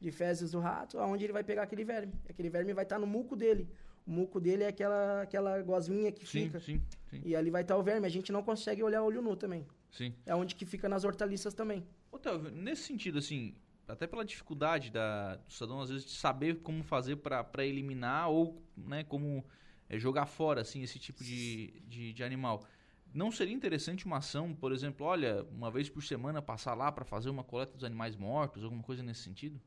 de 0.00 0.12
fezes 0.12 0.52
do 0.52 0.60
rato, 0.60 0.98
aonde 1.00 1.24
ele 1.24 1.32
vai 1.32 1.42
pegar 1.42 1.64
aquele 1.64 1.84
verme. 1.84 2.12
Aquele 2.28 2.48
verme 2.48 2.72
vai 2.72 2.84
estar 2.84 2.98
no 2.98 3.06
muco 3.06 3.34
dele. 3.34 3.68
O 4.06 4.10
muco 4.12 4.40
dele 4.40 4.62
é 4.62 4.68
aquela, 4.68 5.22
aquela 5.22 5.60
gosminha 5.62 6.12
que 6.12 6.24
Sim, 6.24 6.44
fica. 6.44 6.60
sim, 6.60 6.80
sim, 7.10 7.20
E 7.24 7.34
ali 7.34 7.50
vai 7.50 7.62
estar 7.62 7.76
o 7.76 7.82
verme. 7.82 8.06
A 8.06 8.10
gente 8.10 8.30
não 8.30 8.42
consegue 8.42 8.82
olhar 8.84 9.02
olho 9.02 9.20
nu 9.20 9.34
também. 9.34 9.66
Sim. 9.90 10.14
É 10.24 10.34
onde 10.34 10.54
que 10.54 10.64
fica 10.64 10.88
nas 10.88 11.04
hortaliças 11.04 11.54
também. 11.54 11.86
Theo, 12.20 12.50
nesse 12.50 12.82
sentido, 12.82 13.18
assim, 13.18 13.54
até 13.88 14.06
pela 14.06 14.24
dificuldade 14.24 14.90
da, 14.90 15.36
do 15.36 15.52
cidadão, 15.52 15.80
às 15.80 15.90
vezes, 15.90 16.04
de 16.04 16.12
saber 16.12 16.60
como 16.62 16.82
fazer 16.82 17.16
pra 17.16 17.64
eliminar 17.64 18.30
ou, 18.30 18.62
né, 18.76 19.04
como 19.04 19.44
é, 19.88 19.98
jogar 19.98 20.26
fora, 20.26 20.60
assim, 20.60 20.82
esse 20.82 20.98
tipo 20.98 21.24
de, 21.24 21.82
de, 21.86 22.12
de 22.12 22.24
animal. 22.24 22.64
Não 23.12 23.32
seria 23.32 23.54
interessante 23.54 24.06
uma 24.06 24.18
ação, 24.18 24.54
por 24.54 24.70
exemplo, 24.70 25.04
olha, 25.04 25.44
uma 25.50 25.70
vez 25.70 25.88
por 25.88 26.02
semana 26.02 26.40
passar 26.40 26.74
lá 26.74 26.92
pra 26.92 27.04
fazer 27.04 27.28
uma 27.28 27.42
coleta 27.42 27.72
dos 27.74 27.84
animais 27.84 28.14
mortos, 28.16 28.62
alguma 28.62 28.82
coisa 28.82 29.02
nesse 29.02 29.22
sentido? 29.22 29.60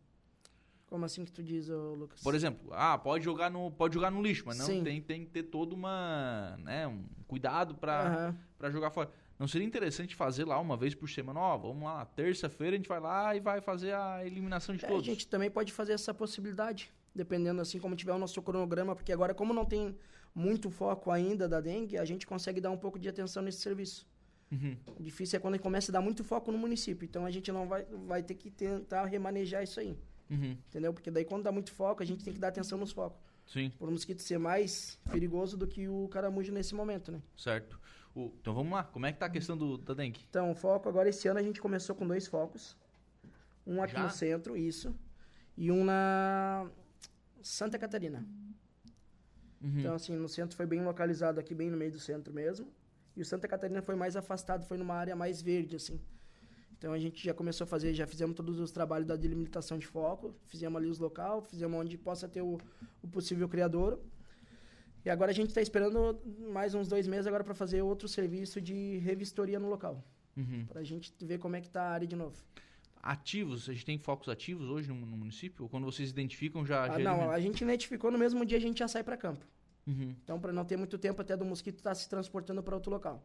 Como 0.85 1.03
assim 1.03 1.25
que 1.25 1.31
tu 1.31 1.43
diz, 1.43 1.67
Lucas? 1.67 2.21
Por 2.21 2.35
exemplo, 2.35 2.69
ah, 2.71 2.97
pode 2.97 3.25
jogar 3.25 3.49
no, 3.49 3.71
pode 3.71 3.95
jogar 3.95 4.11
no 4.11 4.21
lixo, 4.21 4.43
mas 4.45 4.57
não 4.59 4.67
Sim. 4.67 4.83
tem, 4.83 5.01
tem 5.01 5.25
que 5.25 5.31
ter 5.31 5.43
todo 5.43 5.73
uma, 5.73 6.55
né, 6.59 6.87
um 6.87 7.03
cuidado 7.27 7.75
para 7.75 8.35
jogar 8.69 8.91
fora. 8.91 9.11
Não 9.43 9.47
seria 9.49 9.67
interessante 9.67 10.15
fazer 10.15 10.45
lá 10.45 10.57
uma 10.57 10.77
vez 10.77 10.95
por 10.95 11.09
semana, 11.09 11.37
ó, 11.37 11.57
vamos 11.57 11.83
lá, 11.83 12.05
terça-feira 12.05 12.75
a 12.75 12.77
gente 12.77 12.87
vai 12.87 13.01
lá 13.01 13.35
e 13.35 13.41
vai 13.41 13.59
fazer 13.59 13.93
a 13.93 14.25
eliminação 14.25 14.73
de 14.73 14.85
É, 14.85 14.87
a 14.87 14.89
todos. 14.89 15.05
gente 15.05 15.27
também 15.27 15.51
pode 15.51 15.73
fazer 15.73 15.91
essa 15.91 16.13
possibilidade, 16.13 16.89
dependendo 17.13 17.59
assim 17.59 17.77
como 17.77 17.93
tiver 17.93 18.13
o 18.13 18.17
nosso 18.17 18.41
cronograma, 18.41 18.95
porque 18.95 19.11
agora 19.11 19.33
como 19.33 19.53
não 19.53 19.65
tem 19.65 19.97
muito 20.33 20.69
foco 20.69 21.11
ainda 21.11 21.45
da 21.45 21.59
dengue, 21.59 21.97
a 21.97 22.05
gente 22.05 22.25
consegue 22.25 22.61
dar 22.61 22.71
um 22.71 22.77
pouco 22.77 22.97
de 22.97 23.09
atenção 23.09 23.43
nesse 23.43 23.57
serviço. 23.59 24.07
Uhum. 24.49 24.77
O 24.97 25.03
difícil 25.03 25.35
é 25.35 25.39
quando 25.41 25.59
começa 25.59 25.91
a 25.91 25.93
dar 25.93 25.99
muito 26.01 26.23
foco 26.23 26.49
no 26.49 26.57
município, 26.57 27.03
então 27.03 27.25
a 27.25 27.29
gente 27.29 27.51
não 27.51 27.67
vai, 27.67 27.83
vai 28.07 28.23
ter 28.23 28.35
que 28.35 28.49
tentar 28.49 29.03
remanejar 29.07 29.61
isso 29.61 29.77
aí, 29.77 29.93
Uhum. 30.29 30.55
entendeu? 30.69 30.93
Porque 30.93 31.11
daí 31.11 31.25
quando 31.25 31.43
dá 31.43 31.51
muito 31.51 31.73
foco, 31.73 32.01
a 32.01 32.05
gente 32.05 32.23
tem 32.23 32.33
que 32.33 32.39
dar 32.39 32.47
atenção 32.47 32.77
nos 32.77 32.93
focos. 32.93 33.19
Sim, 33.45 33.69
Por 33.77 33.89
o 33.89 33.91
mosquito 33.91 34.21
ser 34.21 34.37
mais 34.39 34.97
perigoso 35.11 35.57
do 35.57 35.67
que 35.67 35.85
o 35.89 36.07
caramujo 36.07 36.53
nesse 36.53 36.73
momento, 36.73 37.11
né? 37.11 37.21
certo. 37.35 37.77
O- 38.15 38.31
então 38.39 38.53
vamos 38.53 38.71
lá, 38.73 38.83
como 38.83 39.05
é 39.05 39.11
que 39.11 39.19
tá 39.19 39.25
a 39.25 39.29
questão 39.29 39.57
do, 39.57 39.77
da 39.77 39.93
dengue? 39.93 40.21
Então, 40.29 40.51
o 40.51 40.55
foco 40.55 40.87
agora 40.87 41.09
esse 41.09 41.27
ano 41.27 41.39
a 41.39 41.43
gente 41.43 41.61
começou 41.61 41.95
com 41.95 42.07
dois 42.07 42.27
focos. 42.27 42.77
Um 43.65 43.81
aqui 43.81 43.93
Já? 43.93 44.03
no 44.03 44.09
centro, 44.09 44.57
isso. 44.57 44.95
E 45.57 45.71
um 45.71 45.83
na 45.83 46.69
Santa 47.41 47.79
Catarina. 47.79 48.25
Uhum. 49.61 49.79
Então, 49.79 49.95
assim, 49.95 50.15
no 50.15 50.27
centro 50.27 50.55
foi 50.55 50.65
bem 50.65 50.83
localizado 50.83 51.39
aqui, 51.39 51.55
bem 51.55 51.69
no 51.69 51.77
meio 51.77 51.91
do 51.91 51.99
centro 51.99 52.33
mesmo. 52.33 52.67
E 53.15 53.21
o 53.21 53.25
Santa 53.25 53.47
Catarina 53.47 53.81
foi 53.81 53.95
mais 53.95 54.15
afastado, 54.15 54.65
foi 54.65 54.77
numa 54.77 54.95
área 54.95 55.15
mais 55.15 55.41
verde, 55.41 55.75
assim. 55.75 55.99
Então 56.77 56.91
a 56.91 56.99
gente 56.99 57.23
já 57.23 57.33
começou 57.33 57.63
a 57.63 57.67
fazer, 57.67 57.93
já 57.93 58.05
fizemos 58.05 58.35
todos 58.35 58.59
os 58.59 58.69
trabalhos 58.71 59.07
da 59.07 59.15
delimitação 59.15 59.77
de 59.77 59.87
foco, 59.87 60.35
fizemos 60.47 60.75
ali 60.77 60.89
os 60.89 60.99
local, 60.99 61.41
fizemos 61.41 61.79
onde 61.79 61.97
possa 61.97 62.27
ter 62.27 62.41
o, 62.41 62.57
o 63.01 63.07
possível 63.07 63.47
criador. 63.47 64.01
E 65.05 65.09
agora 65.09 65.31
a 65.31 65.33
gente 65.33 65.49
está 65.49 65.61
esperando 65.61 66.19
mais 66.51 66.73
uns 66.73 66.87
dois 66.87 67.07
meses 67.07 67.27
agora 67.27 67.43
para 67.43 67.53
fazer 67.53 67.81
outro 67.81 68.07
serviço 68.07 68.61
de 68.61 68.97
revistoria 68.99 69.59
no 69.59 69.69
local. 69.69 70.03
Uhum. 70.35 70.65
Pra 70.65 70.83
gente 70.83 71.13
ver 71.21 71.39
como 71.39 71.55
é 71.55 71.61
que 71.61 71.69
tá 71.69 71.83
a 71.83 71.91
área 71.91 72.07
de 72.07 72.15
novo. 72.15 72.41
Ativos, 73.01 73.69
a 73.69 73.73
gente 73.73 73.85
tem 73.85 73.97
focos 73.97 74.29
ativos 74.29 74.69
hoje 74.69 74.87
no, 74.87 74.95
no 74.95 75.17
município? 75.17 75.63
Ou 75.63 75.69
quando 75.69 75.83
vocês 75.83 76.09
identificam 76.09 76.65
já... 76.65 76.85
Ah, 76.85 76.99
não, 76.99 77.29
a 77.29 77.39
gente 77.39 77.61
identificou 77.61 78.09
no 78.09 78.17
mesmo 78.17 78.45
dia 78.45 78.57
a 78.57 78.61
gente 78.61 78.79
já 78.79 78.87
sai 78.87 79.03
para 79.03 79.17
campo. 79.17 79.45
Uhum. 79.85 80.15
Então, 80.23 80.39
para 80.39 80.53
não 80.53 80.63
ter 80.63 80.77
muito 80.77 80.97
tempo 80.97 81.21
até 81.21 81.35
do 81.35 81.43
mosquito 81.43 81.79
estar 81.79 81.93
se 81.95 82.07
transportando 82.07 82.63
para 82.63 82.73
outro 82.73 82.89
local. 82.89 83.21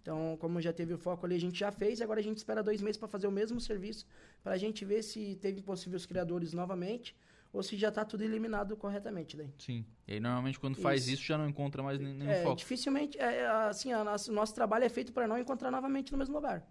Então, 0.00 0.36
como 0.38 0.60
já 0.60 0.72
teve 0.72 0.94
o 0.94 0.98
foco 0.98 1.26
ali, 1.26 1.34
a 1.34 1.40
gente 1.40 1.58
já 1.58 1.72
fez, 1.72 2.00
agora 2.00 2.20
a 2.20 2.22
gente 2.22 2.36
espera 2.36 2.62
dois 2.62 2.80
meses 2.80 2.96
para 2.96 3.08
fazer 3.08 3.26
o 3.26 3.32
mesmo 3.32 3.60
serviço, 3.60 4.06
para 4.40 4.54
a 4.54 4.56
gente 4.56 4.84
ver 4.84 5.02
se 5.02 5.34
teve 5.34 5.60
possíveis 5.60 6.06
criadores 6.06 6.52
novamente, 6.52 7.16
ou 7.52 7.62
se 7.62 7.76
já 7.76 7.88
está 7.88 8.04
tudo 8.04 8.22
eliminado 8.24 8.76
corretamente 8.76 9.36
daí. 9.36 9.50
Sim. 9.58 9.84
E 10.06 10.14
aí 10.14 10.20
normalmente 10.20 10.58
quando 10.60 10.76
faz 10.76 11.02
Isso. 11.04 11.14
isso 11.14 11.22
já 11.24 11.38
não 11.38 11.48
encontra 11.48 11.82
mais 11.82 11.98
nenhum 12.00 12.28
É, 12.28 12.42
foco. 12.42 12.56
dificilmente, 12.56 13.18
é, 13.18 13.36
é, 13.38 13.46
assim, 13.46 13.92
a 13.92 14.00
o 14.02 14.32
nosso 14.32 14.54
trabalho 14.54 14.84
é 14.84 14.88
feito 14.88 15.12
para 15.12 15.26
não 15.26 15.38
encontrar 15.38 15.70
novamente 15.70 16.12
no 16.12 16.18
mesmo 16.18 16.34
lugar. 16.34 16.66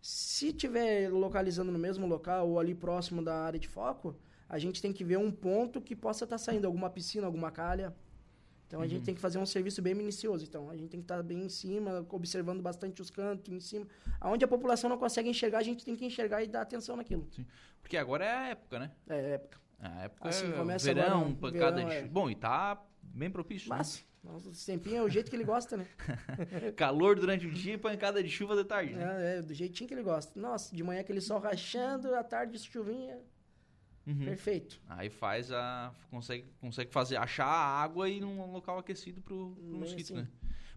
Se 0.00 0.52
tiver 0.52 1.10
localizando 1.10 1.72
no 1.72 1.78
mesmo 1.78 2.06
local 2.06 2.48
ou 2.48 2.60
ali 2.60 2.74
próximo 2.74 3.22
da 3.22 3.34
área 3.44 3.58
de 3.58 3.68
foco, 3.68 4.16
a 4.48 4.58
gente 4.58 4.80
tem 4.82 4.92
que 4.92 5.02
ver 5.02 5.16
um 5.18 5.30
ponto 5.32 5.80
que 5.80 5.96
possa 5.96 6.24
estar 6.24 6.36
saindo, 6.38 6.66
alguma 6.66 6.90
piscina, 6.90 7.26
alguma 7.26 7.50
calha. 7.50 7.94
Então 8.66 8.80
a 8.82 8.86
gente 8.86 8.98
Uhum. 9.00 9.04
tem 9.06 9.14
que 9.14 9.20
fazer 9.20 9.38
um 9.38 9.46
serviço 9.46 9.80
bem 9.80 9.94
minucioso. 9.94 10.44
Então 10.44 10.68
a 10.68 10.76
gente 10.76 10.90
tem 10.90 11.00
que 11.00 11.04
estar 11.04 11.22
bem 11.22 11.42
em 11.44 11.48
cima, 11.48 12.04
observando 12.10 12.60
bastante 12.60 13.00
os 13.00 13.08
cantos, 13.10 13.52
em 13.52 13.60
cima. 13.60 13.86
Aonde 14.20 14.44
a 14.44 14.48
população 14.48 14.90
não 14.90 14.98
consegue 14.98 15.28
enxergar, 15.28 15.58
a 15.58 15.62
gente 15.62 15.84
tem 15.84 15.94
que 15.96 16.04
enxergar 16.04 16.42
e 16.42 16.48
dar 16.48 16.62
atenção 16.62 16.96
naquilo. 16.96 17.26
Porque 17.80 17.96
agora 17.96 18.24
é 18.24 18.30
a 18.32 18.48
época, 18.48 18.78
né? 18.78 18.90
É 19.08 19.34
época. 19.34 19.58
A 19.78 20.02
época 20.04 20.28
Assim, 20.28 20.48
é 20.48 20.52
começa 20.52 20.86
verão, 20.94 21.20
agora, 21.22 21.34
pancada 21.36 21.76
verão, 21.76 21.88
de 21.88 21.94
é. 21.94 22.00
chuva. 22.00 22.12
Bom, 22.12 22.30
e 22.30 22.34
tá 22.34 22.82
bem 23.02 23.30
propício, 23.30 23.68
né? 23.70 23.76
Mas, 23.76 24.04
nossa, 24.22 24.48
esse 24.50 24.64
tempinho 24.66 24.96
é 24.96 25.02
o 25.02 25.08
jeito 25.08 25.28
que 25.30 25.36
ele 25.36 25.44
gosta, 25.44 25.76
né? 25.76 25.86
Calor 26.76 27.16
durante 27.16 27.46
o 27.46 27.50
dia 27.50 27.74
e 27.74 27.78
pancada 27.78 28.22
de 28.22 28.28
chuva 28.30 28.56
de 28.56 28.64
tarde, 28.64 28.94
né? 28.94 29.34
É, 29.34 29.38
é, 29.38 29.42
do 29.42 29.52
jeitinho 29.52 29.86
que 29.86 29.94
ele 29.94 30.02
gosta. 30.02 30.38
Nossa, 30.40 30.74
de 30.74 30.82
manhã 30.82 31.00
aquele 31.00 31.20
sol 31.20 31.38
rachando, 31.38 32.14
à 32.14 32.24
tarde 32.24 32.58
chuvinha. 32.58 33.18
Uhum. 34.06 34.24
Perfeito. 34.24 34.80
Aí 34.88 35.08
faz 35.08 35.50
a. 35.50 35.92
consegue, 36.10 36.44
consegue 36.60 36.90
fazer, 36.92 37.16
achar 37.16 37.46
a 37.46 37.82
água 37.82 38.08
e 38.08 38.20
num 38.20 38.50
local 38.52 38.78
aquecido 38.78 39.22
pro, 39.22 39.52
pro 39.56 39.78
mosquito, 39.78 40.12
assim. 40.12 40.22
né? 40.22 40.28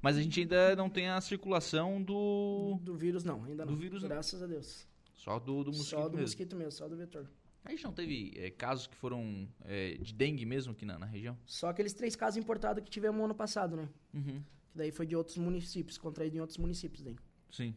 Mas 0.01 0.15
a 0.15 0.21
gente 0.21 0.39
ainda 0.39 0.75
não 0.75 0.89
tem 0.89 1.09
a 1.09 1.19
circulação 1.19 2.01
do. 2.01 2.79
Do 2.81 2.95
vírus 2.95 3.23
não, 3.23 3.43
ainda 3.43 3.65
Do 3.65 3.71
não. 3.71 3.77
vírus 3.79 4.01
não. 4.01 4.09
Graças 4.09 4.41
a 4.41 4.47
Deus. 4.47 4.87
Só 5.15 5.39
do, 5.39 5.63
do 5.63 5.71
mosquito 5.71 5.89
só 5.89 6.03
do 6.03 6.11
mesmo. 6.11 6.21
mosquito 6.21 6.55
mesmo, 6.55 6.71
só 6.71 6.87
do 6.87 6.95
vetor. 6.95 7.27
A 7.65 7.71
gente 7.71 7.83
não 7.83 7.91
teve 7.91 8.33
é, 8.37 8.49
casos 8.49 8.87
que 8.87 8.95
foram 8.95 9.47
é, 9.65 9.95
de 9.95 10.13
dengue 10.13 10.45
mesmo 10.45 10.71
aqui 10.71 10.85
na, 10.85 10.97
na 10.97 11.05
região? 11.05 11.37
Só 11.45 11.69
aqueles 11.69 11.93
três 11.93 12.15
casos 12.15 12.37
importados 12.37 12.83
que 12.83 12.89
tivemos 12.89 13.21
ano 13.23 13.35
passado, 13.35 13.75
né? 13.75 13.89
Uhum. 14.13 14.41
Que 14.71 14.77
daí 14.77 14.91
foi 14.91 15.05
de 15.05 15.15
outros 15.15 15.37
municípios, 15.37 15.97
contraído 15.97 16.37
em 16.37 16.39
outros 16.39 16.57
municípios 16.57 17.03
daí. 17.03 17.17
Sim. 17.51 17.75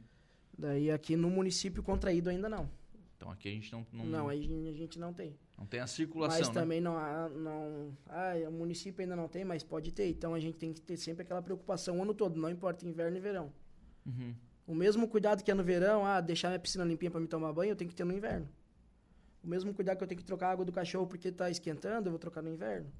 Daí 0.57 0.91
aqui 0.91 1.17
no 1.17 1.29
município 1.31 1.83
contraído 1.83 2.31
ainda 2.31 2.49
não. 2.49 2.71
Então 3.17 3.31
aqui 3.31 3.49
a 3.49 3.53
gente 3.53 3.71
não, 3.71 3.87
não, 3.93 4.05
Não, 4.07 4.29
aí 4.29 4.49
a 4.69 4.73
gente 4.73 4.99
não 4.99 5.13
tem. 5.13 5.37
não 5.59 5.67
tem 5.67 5.81
a 5.81 5.87
circulação, 5.87 6.39
Mas 6.39 6.49
né? 6.49 6.55
também 6.55 6.81
não 6.81 6.97
há, 6.97 7.29
não. 7.29 7.95
Ah, 8.07 8.33
o 8.49 8.53
município 8.53 9.03
ainda 9.03 9.15
não 9.15 9.29
tem, 9.29 9.45
mas 9.45 9.63
pode 9.63 9.93
ter. 9.93 10.09
Então 10.09 10.35
a 10.35 10.41
gente 10.41 10.57
tem 10.57 10.73
que 10.73 10.81
ter 10.81 10.97
sempre 10.97 11.23
aquela 11.23 11.43
preocupação 11.43 11.99
o 11.99 12.03
ano 12.03 12.15
todo, 12.15 12.41
não 12.41 12.49
importa 12.49 12.87
inverno 12.87 13.19
e 13.19 13.21
verão. 13.21 13.53
Uhum. 14.07 14.35
O 14.67 14.75
mesmo 14.75 15.07
cuidado 15.07 15.43
que 15.45 15.51
é 15.51 15.55
no 15.55 15.63
verão, 15.63 16.07
ah, 16.07 16.21
deixar 16.21 16.49
minha 16.49 16.59
piscina 16.59 16.83
limpinha 16.83 17.11
para 17.11 17.21
me 17.21 17.27
tomar 17.27 17.53
banho, 17.53 17.73
eu 17.73 17.77
tenho 17.77 17.91
que 17.91 17.95
ter 17.97 18.05
no 18.05 18.13
inverno. 18.13 18.49
O 19.43 19.49
mesmo 19.49 19.73
cuidado 19.75 19.97
que 19.97 20.05
eu 20.05 20.09
tenho 20.09 20.19
que 20.21 20.25
trocar 20.25 20.49
a 20.49 20.53
água 20.53 20.65
do 20.65 20.73
cachorro 20.73 21.07
porque 21.07 21.33
tá 21.33 21.49
esquentando, 21.51 22.09
eu 22.09 22.13
vou 22.13 22.19
trocar 22.19 22.43
no 22.43 22.49
inverno. 22.51 22.91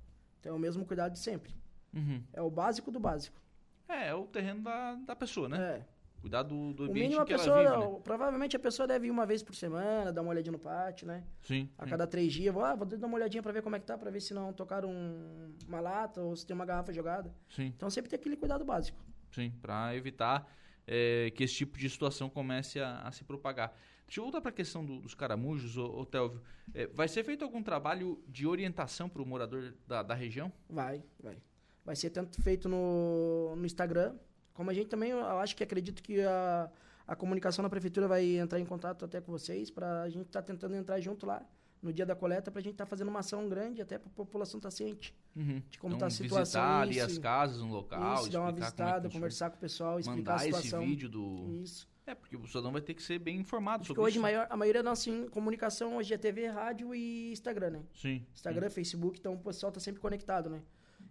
Então 0.41 0.53
é 0.53 0.57
o 0.57 0.59
mesmo 0.59 0.85
cuidado 0.85 1.13
de 1.13 1.19
sempre. 1.19 1.55
Uhum. 1.95 2.23
É 2.33 2.41
o 2.41 2.51
básico 2.51 2.91
do 2.91 2.99
básico. 2.99 3.41
É, 3.89 4.09
é 4.09 4.15
o 4.15 4.27
terreno 4.27 4.63
da, 4.63 4.95
da 4.95 5.17
pessoa, 5.17 5.49
né? 5.49 5.59
É. 5.79 5.87
Cuidar 6.21 6.43
do, 6.43 6.75
do 6.75 6.85
ambiente 6.85 7.09
mínimo 7.09 7.25
que 7.25 7.33
ela 7.33 7.43
pessoa, 7.43 7.63
vive, 7.79 7.93
né? 7.95 8.01
provavelmente 8.05 8.55
a 8.55 8.59
pessoa 8.61 8.87
deve 8.87 9.07
ir 9.07 9.11
uma 9.11 9.25
vez 9.25 9.43
por 9.43 9.55
semana, 9.55 10.13
dar 10.13 10.21
uma 10.21 10.31
olhadinha 10.31 10.53
no 10.53 10.59
pátio, 10.59 11.07
né? 11.07 11.25
Sim. 11.41 11.69
A 11.79 11.85
sim. 11.85 11.91
cada 11.91 12.07
três 12.07 12.31
dias, 12.33 12.53
vou, 12.53 12.63
ah, 12.63 12.75
vou 12.75 12.87
dar 12.87 13.07
uma 13.07 13.17
olhadinha 13.17 13.43
para 13.43 13.53
ver 13.53 13.63
como 13.63 13.75
é 13.77 13.81
que 13.81 13.87
tá, 13.87 13.97
para 13.97 14.11
ver 14.11 14.21
se 14.21 14.35
não 14.35 14.53
tocaram 14.53 14.91
um- 14.91 15.55
uma 15.67 15.81
lata 15.81 16.21
ou 16.21 16.37
se 16.37 16.47
tem 16.47 16.55
uma 16.55 16.67
garrafa 16.67 16.93
jogada. 16.93 17.35
Sim, 17.49 17.73
Então 17.75 17.89
sempre 17.89 18.11
tem 18.11 18.19
aquele 18.19 18.37
cuidado 18.37 18.65
básico. 18.65 18.99
sim. 19.33 19.51
Pra 19.63 19.95
evitar 19.97 20.47
é, 20.87 21.31
que 21.35 21.45
esse 21.45 21.55
tipo 21.55 21.79
de 21.79 21.89
situação 21.89 22.29
comece 22.29 22.81
a, 22.81 23.01
a 23.03 23.13
se 23.13 23.25
propagar. 23.25 23.73
Deixa 24.11 24.19
eu 24.19 24.25
voltar 24.25 24.41
para 24.41 24.51
a 24.51 24.53
questão 24.53 24.85
do, 24.85 24.99
dos 24.99 25.15
caramujos, 25.15 25.77
ô, 25.77 26.01
ô 26.01 26.05
Telvio. 26.05 26.43
É, 26.75 26.89
vai 26.89 27.07
ser 27.07 27.23
feito 27.23 27.45
algum 27.45 27.63
trabalho 27.63 28.21
de 28.27 28.45
orientação 28.45 29.09
para 29.09 29.23
o 29.23 29.25
morador 29.25 29.73
da, 29.87 30.03
da 30.03 30.15
região? 30.15 30.53
Vai, 30.69 31.01
vai. 31.23 31.39
Vai 31.85 31.95
ser 31.95 32.11
tanto 32.11 32.43
feito 32.43 32.69
no, 32.69 33.55
no 33.55 33.65
Instagram, 33.65 34.17
como 34.53 34.69
a 34.69 34.75
gente 34.75 34.89
também, 34.89 35.11
eu 35.11 35.39
acho 35.39 35.55
que 35.55 35.63
acredito 35.63 36.03
que 36.03 36.23
a, 36.23 36.69
a 37.07 37.15
comunicação 37.15 37.63
da 37.63 37.71
prefeitura 37.71 38.09
vai 38.09 38.37
entrar 38.37 38.59
em 38.59 38.65
contato 38.65 39.05
até 39.05 39.21
com 39.21 39.31
vocês, 39.31 39.71
para 39.71 40.03
a 40.03 40.11
gente 40.11 40.27
estar 40.27 40.43
tá 40.43 40.47
tentando 40.47 40.75
entrar 40.75 41.01
junto 41.01 41.25
lá 41.25 41.47
no 41.81 41.93
dia 41.93 42.05
da 42.05 42.17
coleta, 42.17 42.51
para 42.51 42.59
a 42.59 42.63
gente 42.65 42.73
estar 42.73 42.87
tá 42.87 42.91
fazendo 42.91 43.11
uma 43.11 43.21
ação 43.21 43.49
grande, 43.49 43.81
até 43.81 43.97
para 43.97 44.11
a 44.11 44.13
população 44.13 44.59
estar 44.59 44.71
tá 44.71 44.77
ciente 44.77 45.15
uhum. 45.37 45.63
de 45.71 45.79
como 45.79 45.95
então, 45.95 46.09
está 46.09 46.25
a 46.25 46.27
situação. 46.27 46.61
visitar 46.63 46.81
ali 46.81 47.01
as 47.01 47.17
casas 47.17 47.59
no 47.59 47.69
local, 47.69 48.23
isso, 48.23 48.31
dar 48.33 48.41
uma 48.41 48.51
visitada, 48.51 49.07
é 49.07 49.11
conversar 49.11 49.51
com 49.51 49.57
o 49.57 49.61
pessoal, 49.61 50.01
explicar 50.01 50.35
a 50.35 50.39
situação. 50.41 50.83
esse 50.83 50.91
vídeo 50.91 51.09
do... 51.09 51.49
Isso. 51.63 51.89
É, 52.11 52.15
porque 52.15 52.37
o 52.37 52.45
cidadão 52.47 52.73
vai 52.73 52.81
ter 52.81 52.95
que 52.95 53.03
ser 53.03 53.21
bem 53.21 53.37
informado 53.37 53.85
Porque 53.85 53.89
sobre 53.89 54.03
hoje 54.03 54.17
isso. 54.17 54.23
Maior, 54.23 54.47
a 54.51 54.57
maioria 54.57 54.83
da 54.83 54.91
nossa 54.91 55.11
comunicação 55.31 55.97
hoje 55.97 56.13
é 56.13 56.19
TV, 56.19 56.49
rádio 56.49 56.93
e 56.93 57.31
Instagram, 57.31 57.71
né? 57.71 57.83
Sim. 57.95 58.27
Instagram, 58.35 58.69
Facebook, 58.69 59.21
então 59.21 59.35
o 59.35 59.39
pessoal 59.39 59.71
tá 59.71 59.79
sempre 59.79 60.01
conectado, 60.01 60.51
né? 60.51 60.61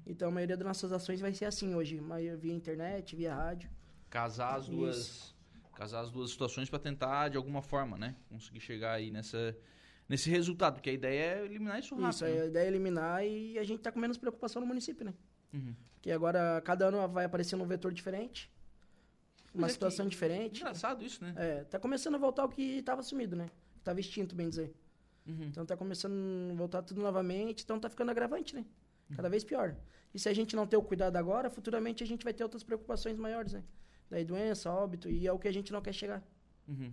Então 0.06 0.28
a 0.28 0.32
maioria 0.32 0.58
das 0.58 0.68
nossas 0.68 0.92
ações 0.92 1.22
vai 1.22 1.34
ser 1.34 1.46
assim 1.46 1.74
hoje, 1.74 2.02
via 2.38 2.54
internet, 2.54 3.16
via 3.16 3.34
rádio. 3.34 3.70
Casar 4.10 4.56
as 4.56 4.68
duas, 4.68 5.36
casar 5.74 6.02
as 6.02 6.12
duas 6.12 6.32
situações 6.32 6.70
para 6.70 6.80
tentar 6.80 7.30
de 7.30 7.38
alguma 7.38 7.62
forma, 7.62 7.98
né, 7.98 8.16
conseguir 8.28 8.60
chegar 8.60 8.94
aí 8.94 9.10
nessa 9.10 9.56
nesse 10.08 10.30
resultado, 10.30 10.74
porque 10.76 10.90
a 10.90 10.94
ideia 10.94 11.38
é 11.38 11.46
eliminar 11.46 11.80
isso 11.80 11.94
rápido. 11.96 12.10
Isso, 12.10 12.26
né? 12.26 12.42
a 12.42 12.46
ideia 12.48 12.66
é 12.66 12.68
eliminar 12.68 13.26
e 13.26 13.60
a 13.60 13.64
gente 13.64 13.80
tá 13.80 13.92
com 13.92 14.00
menos 14.00 14.18
preocupação 14.18 14.60
no 14.60 14.68
município, 14.68 15.06
né? 15.06 15.14
Uhum. 15.54 15.76
Porque 15.94 16.12
agora 16.12 16.60
cada 16.66 16.88
ano 16.88 17.08
vai 17.08 17.26
aparecendo 17.26 17.64
um 17.64 17.68
vetor 17.68 17.94
diferente, 17.94 18.52
uma 19.54 19.68
é 19.68 19.70
situação 19.70 20.06
que- 20.06 20.12
diferente. 20.12 20.62
Engraçado 20.62 21.04
isso, 21.04 21.24
né? 21.24 21.34
É, 21.38 21.64
tá 21.64 21.80
começando 21.80 22.16
a 22.16 22.18
voltar 22.18 22.46
o 22.46 22.50
que 22.50 22.82
tava 22.82 23.02
sumido, 23.04 23.36
né? 23.36 23.50
Que 23.76 23.82
tava 23.82 24.00
extinto, 24.00 24.36
bem 24.36 24.50
dizer. 24.50 24.74
Uhum. 25.28 25.44
Então 25.44 25.66
tá 25.66 25.76
começando 25.78 26.14
a 26.52 26.56
voltar 26.56 26.82
tudo 26.82 27.02
novamente, 27.02 27.64
então 27.64 27.80
tá 27.80 27.90
ficando 27.90 28.10
agravante, 28.12 28.56
né? 28.56 28.66
Cada 29.16 29.24
Uhum. 29.28 29.32
vez 29.32 29.44
pior. 29.44 29.76
E 30.14 30.20
se 30.20 30.28
a 30.30 30.34
gente 30.34 30.56
não 30.56 30.66
ter 30.66 30.78
o 30.78 30.82
cuidado 30.82 31.16
agora, 31.18 31.50
futuramente 31.50 32.04
a 32.04 32.08
gente 32.08 32.24
vai 32.24 32.34
ter 32.34 32.44
outras 32.44 32.64
preocupações 32.64 33.18
maiores, 33.18 33.54
né? 33.54 33.64
Daí 34.10 34.26
doença, 34.26 34.72
óbito, 34.72 35.10
e 35.10 35.28
é 35.28 35.32
o 35.32 35.38
que 35.38 35.48
a 35.48 35.52
gente 35.52 35.72
não 35.72 35.82
quer 35.82 35.94
chegar. 35.94 36.24
Uhum. 36.68 36.92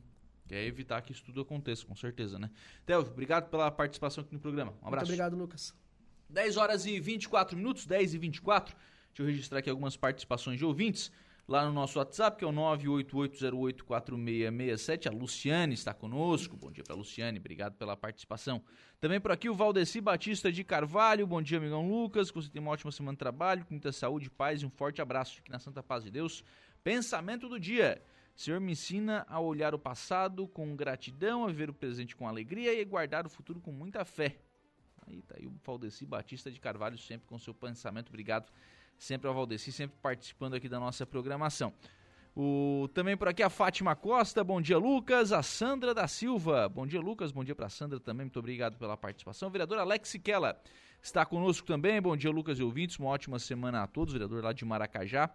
Quer 0.48 0.64
evitar 0.64 1.00
que 1.02 1.12
isso 1.12 1.24
tudo 1.24 1.40
aconteça, 1.40 1.84
com 1.86 1.96
certeza, 1.96 2.38
né? 2.38 2.50
Telvio, 2.84 3.10
obrigado 3.12 3.48
pela 3.50 3.70
participação 3.70 4.22
aqui 4.22 4.32
no 4.34 4.38
programa. 4.40 4.72
Um 4.82 4.86
abraço. 4.88 5.06
Muito 5.06 5.20
obrigado, 5.20 5.36
Lucas. 5.36 5.74
10 6.28 6.56
horas 6.56 6.86
e 6.86 7.00
24 7.00 7.56
minutos, 7.56 7.86
10 7.86 8.14
e 8.14 8.18
24. 8.18 8.76
Deixa 9.08 9.22
eu 9.22 9.26
registrar 9.26 9.58
aqui 9.60 9.70
algumas 9.70 9.96
participações 9.96 10.58
de 10.58 10.64
ouvintes. 10.64 11.10
Lá 11.48 11.64
no 11.64 11.72
nosso 11.72 12.00
WhatsApp, 12.00 12.38
que 12.38 12.44
é 12.44 12.48
o 12.48 12.52
988084667. 12.52 15.06
A 15.06 15.12
Luciane 15.12 15.74
está 15.74 15.94
conosco. 15.94 16.56
Bom 16.56 16.72
dia 16.72 16.82
para 16.82 16.96
Luciane, 16.96 17.38
obrigado 17.38 17.76
pela 17.76 17.96
participação. 17.96 18.60
Também 18.98 19.20
por 19.20 19.30
aqui 19.30 19.48
o 19.48 19.54
Valdeci 19.54 20.00
Batista 20.00 20.50
de 20.50 20.64
Carvalho. 20.64 21.24
Bom 21.24 21.40
dia, 21.40 21.58
amigão 21.58 21.88
Lucas. 21.88 22.32
Que 22.32 22.42
você 22.42 22.50
tenha 22.50 22.60
uma 22.60 22.72
ótima 22.72 22.90
semana 22.90 23.14
de 23.14 23.20
trabalho, 23.20 23.64
com 23.64 23.74
muita 23.74 23.92
saúde, 23.92 24.28
paz 24.28 24.60
e 24.60 24.66
um 24.66 24.70
forte 24.70 25.00
abraço. 25.00 25.38
Aqui 25.38 25.52
na 25.52 25.60
Santa 25.60 25.84
Paz 25.84 26.02
de 26.02 26.10
Deus. 26.10 26.42
Pensamento 26.82 27.48
do 27.48 27.60
dia. 27.60 28.02
Senhor 28.34 28.60
me 28.60 28.72
ensina 28.72 29.24
a 29.28 29.38
olhar 29.38 29.72
o 29.72 29.78
passado 29.78 30.48
com 30.48 30.74
gratidão, 30.74 31.44
a 31.44 31.46
viver 31.46 31.70
o 31.70 31.74
presente 31.74 32.16
com 32.16 32.26
alegria 32.26 32.74
e 32.74 32.84
guardar 32.84 33.24
o 33.24 33.30
futuro 33.30 33.60
com 33.60 33.70
muita 33.70 34.04
fé. 34.04 34.36
Aí 35.06 35.22
tá 35.22 35.36
aí 35.38 35.46
o 35.46 35.54
Valdeci 35.64 36.04
Batista 36.04 36.50
de 36.50 36.58
Carvalho, 36.58 36.98
sempre 36.98 37.28
com 37.28 37.38
seu 37.38 37.54
pensamento. 37.54 38.08
Obrigado 38.08 38.50
sempre 38.98 39.28
ao 39.28 39.34
Valdeci, 39.34 39.72
sempre 39.72 39.96
participando 40.00 40.54
aqui 40.54 40.68
da 40.68 40.80
nossa 40.80 41.06
programação. 41.06 41.72
O, 42.38 42.88
também 42.92 43.16
por 43.16 43.28
aqui 43.28 43.42
a 43.42 43.48
Fátima 43.48 43.96
Costa, 43.96 44.44
bom 44.44 44.60
dia 44.60 44.76
Lucas, 44.76 45.32
a 45.32 45.42
Sandra 45.42 45.94
da 45.94 46.06
Silva, 46.06 46.68
bom 46.68 46.86
dia 46.86 47.00
Lucas, 47.00 47.32
bom 47.32 47.42
dia 47.42 47.54
para 47.54 47.70
Sandra 47.70 47.98
também, 47.98 48.26
muito 48.26 48.38
obrigado 48.38 48.76
pela 48.76 48.94
participação. 48.94 49.48
O 49.48 49.50
vereador 49.50 49.78
Alex 49.78 50.10
Siquela 50.10 50.60
está 51.02 51.24
conosco 51.24 51.66
também, 51.66 51.98
bom 51.98 52.14
dia 52.14 52.30
Lucas 52.30 52.58
e 52.58 52.62
ouvintes, 52.62 52.98
uma 52.98 53.08
ótima 53.08 53.38
semana 53.38 53.82
a 53.82 53.86
todos, 53.86 54.12
vereador 54.12 54.44
lá 54.44 54.52
de 54.52 54.66
Maracajá. 54.66 55.30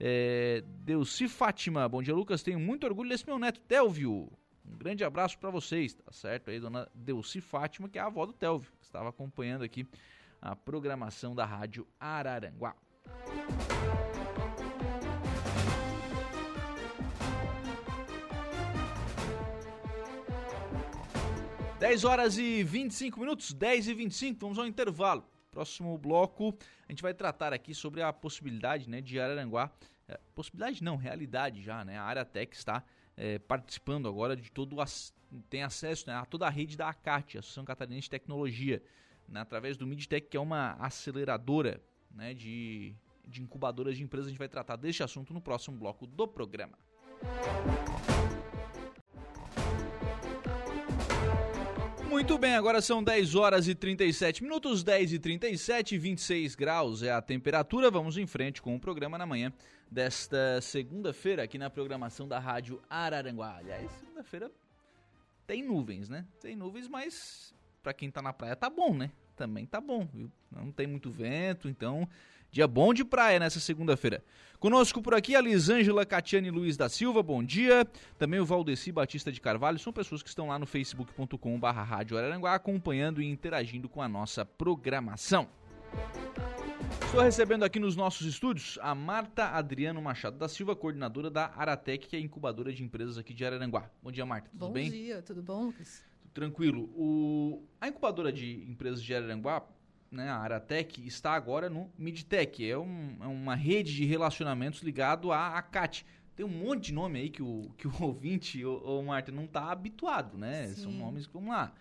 É, 0.00 0.64
Deuci 0.66 1.28
Fátima, 1.28 1.86
bom 1.90 2.02
dia 2.02 2.14
Lucas, 2.14 2.42
tenho 2.42 2.58
muito 2.58 2.86
orgulho 2.86 3.10
desse 3.10 3.26
meu 3.26 3.38
neto 3.38 3.60
Telvio, 3.60 4.32
um 4.64 4.78
grande 4.78 5.04
abraço 5.04 5.38
para 5.38 5.50
vocês, 5.50 5.92
tá 5.92 6.10
certo 6.10 6.50
aí, 6.50 6.58
dona 6.58 6.88
Deuci 6.94 7.42
Fátima, 7.42 7.86
que 7.86 7.98
é 7.98 8.02
a 8.02 8.06
avó 8.06 8.24
do 8.24 8.32
Telvio, 8.32 8.72
que 8.80 8.86
estava 8.86 9.10
acompanhando 9.10 9.62
aqui 9.62 9.86
a 10.40 10.56
programação 10.56 11.34
da 11.34 11.44
rádio 11.44 11.86
Araranguá. 12.00 12.74
Dez 21.78 22.04
horas 22.04 22.38
e 22.38 22.64
25 22.64 23.20
minutos, 23.20 23.52
10 23.52 23.88
e 23.88 23.94
25, 23.94 24.40
vamos 24.40 24.58
ao 24.58 24.66
intervalo. 24.66 25.24
Próximo 25.50 25.96
bloco, 25.98 26.56
a 26.88 26.92
gente 26.92 27.02
vai 27.02 27.14
tratar 27.14 27.52
aqui 27.52 27.74
sobre 27.74 28.02
a 28.02 28.12
possibilidade 28.12 28.88
né, 28.88 29.00
de 29.00 29.20
Araranguá. 29.20 29.70
é, 30.08 30.18
possibilidade 30.34 30.82
não, 30.82 30.96
realidade 30.96 31.62
já, 31.62 31.84
né? 31.84 31.98
A 31.98 32.04
Aratec 32.04 32.56
está 32.56 32.82
é, 33.16 33.38
participando 33.38 34.08
agora 34.08 34.34
de 34.34 34.50
todo 34.50 34.76
o 34.76 34.84
tem 35.48 35.62
acesso 35.62 36.08
né, 36.08 36.14
a 36.14 36.24
toda 36.24 36.46
a 36.46 36.50
rede 36.50 36.76
da 36.76 36.88
ACAT, 36.88 37.38
Associação 37.38 37.64
Catarinense 37.64 38.02
de 38.02 38.10
Tecnologia, 38.10 38.82
né, 39.28 39.40
através 39.40 39.76
do 39.76 39.86
Midtech, 39.86 40.28
que 40.28 40.36
é 40.36 40.40
uma 40.40 40.72
aceleradora 40.74 41.82
né, 42.16 42.34
de, 42.34 42.94
de 43.26 43.42
incubadoras 43.42 43.96
de 43.96 44.02
empresas. 44.02 44.26
A 44.26 44.30
gente 44.30 44.38
vai 44.38 44.48
tratar 44.48 44.76
deste 44.76 45.02
assunto 45.02 45.32
no 45.32 45.40
próximo 45.40 45.76
bloco 45.76 46.06
do 46.06 46.26
programa. 46.26 46.78
Muito 52.08 52.38
bem, 52.38 52.54
agora 52.54 52.80
são 52.80 53.04
10 53.04 53.34
horas 53.34 53.68
e 53.68 53.74
37 53.74 54.42
minutos, 54.42 54.82
10 54.82 55.12
e 55.12 55.18
37, 55.18 55.98
26 55.98 56.54
graus 56.54 57.02
é 57.02 57.10
a 57.10 57.20
temperatura. 57.20 57.90
Vamos 57.90 58.16
em 58.16 58.26
frente 58.26 58.62
com 58.62 58.74
o 58.74 58.80
programa 58.80 59.18
na 59.18 59.26
manhã 59.26 59.52
desta 59.90 60.60
segunda-feira 60.62 61.42
aqui 61.42 61.58
na 61.58 61.68
programação 61.68 62.26
da 62.26 62.38
Rádio 62.38 62.80
Araranguá. 62.88 63.56
Aliás, 63.58 63.90
segunda-feira 63.90 64.50
tem 65.46 65.62
nuvens, 65.62 66.08
né? 66.08 66.26
Tem 66.40 66.56
nuvens, 66.56 66.88
mas 66.88 67.54
pra 67.82 67.92
quem 67.92 68.10
tá 68.10 68.22
na 68.22 68.32
praia 68.32 68.56
tá 68.56 68.70
bom, 68.70 68.94
né? 68.94 69.10
Também 69.36 69.66
tá 69.66 69.80
bom, 69.80 70.08
viu? 70.12 70.32
Não 70.50 70.72
tem 70.72 70.86
muito 70.86 71.10
vento, 71.10 71.68
então 71.68 72.08
dia 72.50 72.66
bom 72.66 72.94
de 72.94 73.04
praia 73.04 73.38
nessa 73.38 73.60
segunda-feira. 73.60 74.24
Conosco 74.58 75.02
por 75.02 75.14
aqui 75.14 75.36
a 75.36 75.40
Lisângela 75.42 76.06
Catiane 76.06 76.50
Luiz 76.50 76.74
da 76.74 76.88
Silva, 76.88 77.22
bom 77.22 77.44
dia. 77.44 77.86
Também 78.18 78.40
o 78.40 78.46
Valdeci 78.46 78.90
Batista 78.90 79.30
de 79.30 79.38
Carvalho, 79.38 79.78
são 79.78 79.92
pessoas 79.92 80.22
que 80.22 80.30
estão 80.30 80.48
lá 80.48 80.58
no 80.58 80.64
facebook.com.br 80.64 81.66
Rádio 81.66 82.16
Araranguá 82.16 82.54
acompanhando 82.54 83.20
e 83.20 83.26
interagindo 83.26 83.90
com 83.90 84.00
a 84.00 84.08
nossa 84.08 84.46
programação. 84.46 85.46
Estou 87.04 87.20
recebendo 87.20 87.64
aqui 87.64 87.78
nos 87.78 87.94
nossos 87.94 88.26
estúdios 88.26 88.78
a 88.80 88.94
Marta 88.94 89.48
Adriano 89.50 90.00
Machado 90.00 90.38
da 90.38 90.48
Silva, 90.48 90.74
coordenadora 90.74 91.30
da 91.30 91.52
Aratec, 91.54 92.06
que 92.08 92.16
é 92.16 92.20
incubadora 92.20 92.72
de 92.72 92.82
empresas 92.82 93.18
aqui 93.18 93.34
de 93.34 93.44
Araranguá. 93.44 93.90
Bom 94.02 94.10
dia, 94.10 94.24
Marta. 94.24 94.48
Tudo 94.50 94.66
Bom 94.66 94.72
bem? 94.72 94.90
dia, 94.90 95.20
tudo 95.22 95.42
bom, 95.42 95.66
Lucas? 95.66 96.02
Tranquilo. 96.36 96.82
O... 96.94 97.62
A 97.80 97.88
incubadora 97.88 98.30
de 98.30 98.62
empresas 98.70 99.02
de 99.02 99.14
Araranguá, 99.14 99.66
né, 100.10 100.28
a 100.28 100.36
Aratec, 100.36 101.00
está 101.06 101.32
agora 101.32 101.70
no 101.70 101.90
Midtech. 101.96 102.70
É, 102.70 102.76
um- 102.76 103.16
é 103.22 103.26
uma 103.26 103.54
rede 103.54 103.94
de 103.94 104.04
relacionamentos 104.04 104.82
ligado 104.82 105.32
à 105.32 105.56
ACAT. 105.56 106.04
Tem 106.36 106.44
um 106.44 106.50
monte 106.50 106.88
de 106.88 106.92
nome 106.92 107.18
aí 107.20 107.30
que 107.30 107.42
o, 107.42 107.70
que 107.78 107.88
o 107.88 108.02
ouvinte, 108.02 108.62
ô, 108.62 108.98
ô 108.98 109.02
Marta, 109.02 109.32
não 109.32 109.44
está 109.46 109.72
habituado, 109.72 110.36
né? 110.36 110.66
São 110.74 110.92
Sim. 110.92 110.98
nomes, 110.98 111.24
vamos 111.26 111.48
lá, 111.48 111.72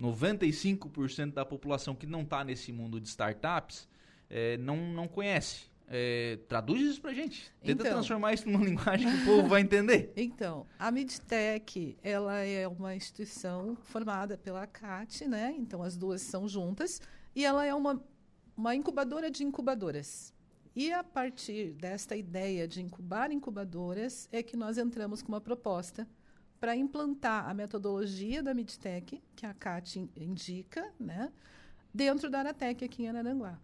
95% 0.00 1.32
da 1.32 1.44
população 1.44 1.92
que 1.96 2.06
não 2.06 2.22
está 2.22 2.44
nesse 2.44 2.72
mundo 2.72 3.00
de 3.00 3.08
startups 3.08 3.88
eh, 4.30 4.56
não, 4.58 4.76
não 4.76 5.08
conhece. 5.08 5.68
Eh, 5.92 6.38
traduz 6.48 6.80
isso 6.82 7.00
pra 7.00 7.12
gente. 7.12 7.52
Tenta 7.60 7.82
Então. 7.82 7.92
transformar 7.94 8.32
isso 8.32 8.48
numa 8.48 8.62
linguagem 8.64 9.10
que 9.10 9.22
o 9.22 9.24
povo 9.24 9.48
vai 9.48 9.60
entender. 9.60 10.12
Então, 10.16 10.64
a 10.78 10.90
Midtech, 10.92 11.96
ela 12.02 12.38
é 12.38 12.68
uma 12.68 12.94
instituição 12.94 13.76
formada 13.82 14.38
pela 14.38 14.66
CAT, 14.68 15.26
né? 15.26 15.52
Então, 15.58 15.82
as 15.82 15.96
duas 15.96 16.22
são 16.22 16.46
juntas. 16.46 17.00
E 17.34 17.44
ela 17.44 17.64
é 17.66 17.74
uma, 17.74 18.00
uma 18.56 18.74
incubadora 18.74 19.28
de 19.30 19.42
incubadoras. 19.42 20.32
E 20.76 20.92
a 20.92 21.02
partir 21.02 21.72
desta 21.72 22.14
ideia 22.16 22.68
de 22.68 22.80
incubar 22.80 23.32
incubadoras 23.32 24.28
é 24.30 24.42
que 24.44 24.56
nós 24.56 24.78
entramos 24.78 25.20
com 25.22 25.32
uma 25.32 25.40
proposta 25.40 26.06
para 26.60 26.76
implantar 26.76 27.48
a 27.48 27.54
metodologia 27.54 28.42
da 28.42 28.54
Midtech, 28.54 29.20
que 29.34 29.44
a 29.46 29.52
CAT 29.54 29.98
in- 29.98 30.10
indica, 30.16 30.92
né? 31.00 31.32
Dentro 31.92 32.30
da 32.30 32.38
Aratec 32.40 32.84
aqui 32.84 33.02
em 33.02 33.08
Araranguá. 33.08 33.58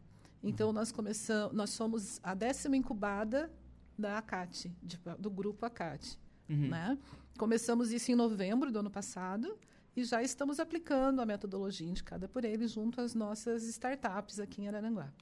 Então, 0.46 0.72
nós 0.72 0.92
começamos, 0.92 1.54
nós 1.54 1.70
somos 1.70 2.20
a 2.22 2.34
décima 2.34 2.76
incubada 2.76 3.50
da 3.98 4.18
ACAT, 4.18 4.72
de- 4.82 4.98
do 5.18 5.30
grupo 5.30 5.64
ACAT. 5.66 6.18
Uhum. 6.48 6.68
Né? 6.68 6.98
Começamos 7.38 7.92
isso 7.92 8.12
em 8.12 8.14
novembro 8.14 8.70
do 8.70 8.78
ano 8.78 8.90
passado 8.90 9.58
e 9.96 10.04
já 10.04 10.22
estamos 10.22 10.60
aplicando 10.60 11.20
a 11.20 11.26
metodologia 11.26 11.88
indicada 11.88 12.28
por 12.28 12.44
ele 12.44 12.68
junto 12.68 13.00
às 13.00 13.14
nossas 13.14 13.64
startups 13.64 14.38
aqui 14.38 14.62
em 14.62 14.68
Araranguá. 14.68 15.12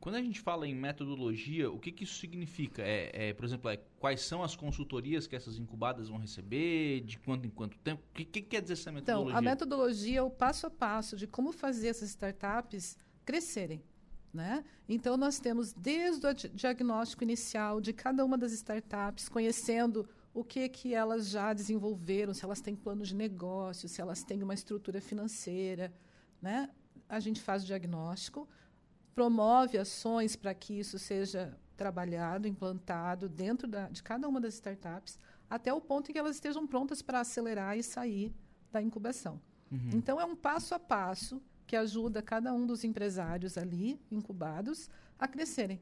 Quando 0.00 0.16
a 0.16 0.22
gente 0.22 0.40
fala 0.40 0.66
em 0.66 0.74
metodologia, 0.74 1.70
o 1.70 1.78
que, 1.78 1.92
que 1.92 2.02
isso 2.02 2.14
significa? 2.14 2.82
É, 2.82 3.28
é, 3.28 3.32
por 3.32 3.44
exemplo, 3.44 3.70
é, 3.70 3.76
quais 4.00 4.20
são 4.22 4.42
as 4.42 4.56
consultorias 4.56 5.28
que 5.28 5.36
essas 5.36 5.58
incubadas 5.58 6.08
vão 6.08 6.18
receber, 6.18 7.02
de 7.02 7.20
quanto 7.20 7.46
em 7.46 7.50
quanto 7.50 7.78
tempo? 7.78 8.02
O 8.10 8.14
que, 8.14 8.24
que 8.24 8.42
quer 8.42 8.62
dizer 8.62 8.72
essa 8.72 8.90
metodologia? 8.90 9.30
Então, 9.30 9.38
a 9.38 9.42
metodologia 9.42 10.18
é 10.18 10.22
o 10.22 10.28
passo 10.30 10.66
a 10.66 10.70
passo 10.70 11.16
de 11.16 11.28
como 11.28 11.52
fazer 11.52 11.86
essas 11.88 12.08
startups 12.08 12.98
crescerem. 13.24 13.80
Né? 14.32 14.64
Então, 14.88 15.16
nós 15.16 15.38
temos 15.38 15.72
desde 15.74 16.26
o 16.26 16.34
diagnóstico 16.34 17.22
inicial 17.22 17.80
de 17.80 17.92
cada 17.92 18.24
uma 18.24 18.38
das 18.38 18.52
startups, 18.52 19.28
conhecendo 19.28 20.08
o 20.32 20.42
que, 20.42 20.68
que 20.70 20.94
elas 20.94 21.28
já 21.28 21.52
desenvolveram, 21.52 22.32
se 22.32 22.42
elas 22.42 22.60
têm 22.60 22.74
plano 22.74 23.04
de 23.04 23.14
negócio, 23.14 23.88
se 23.88 24.00
elas 24.00 24.24
têm 24.24 24.42
uma 24.42 24.54
estrutura 24.54 25.00
financeira. 25.02 25.92
Né? 26.40 26.70
A 27.08 27.20
gente 27.20 27.42
faz 27.42 27.62
o 27.62 27.66
diagnóstico, 27.66 28.48
promove 29.14 29.76
ações 29.76 30.34
para 30.34 30.54
que 30.54 30.78
isso 30.78 30.98
seja 30.98 31.54
trabalhado, 31.76 32.48
implantado 32.48 33.28
dentro 33.28 33.68
da, 33.68 33.88
de 33.88 34.02
cada 34.02 34.26
uma 34.26 34.40
das 34.40 34.54
startups, 34.54 35.18
até 35.50 35.72
o 35.74 35.80
ponto 35.80 36.10
em 36.10 36.14
que 36.14 36.18
elas 36.18 36.36
estejam 36.36 36.66
prontas 36.66 37.02
para 37.02 37.20
acelerar 37.20 37.76
e 37.76 37.82
sair 37.82 38.34
da 38.70 38.80
incubação. 38.80 39.38
Uhum. 39.70 39.90
Então, 39.92 40.18
é 40.18 40.24
um 40.24 40.34
passo 40.34 40.74
a 40.74 40.78
passo 40.78 41.42
que 41.66 41.76
ajuda 41.76 42.22
cada 42.22 42.52
um 42.52 42.66
dos 42.66 42.84
empresários 42.84 43.56
ali, 43.56 44.00
incubados, 44.10 44.90
a 45.18 45.26
crescerem. 45.28 45.80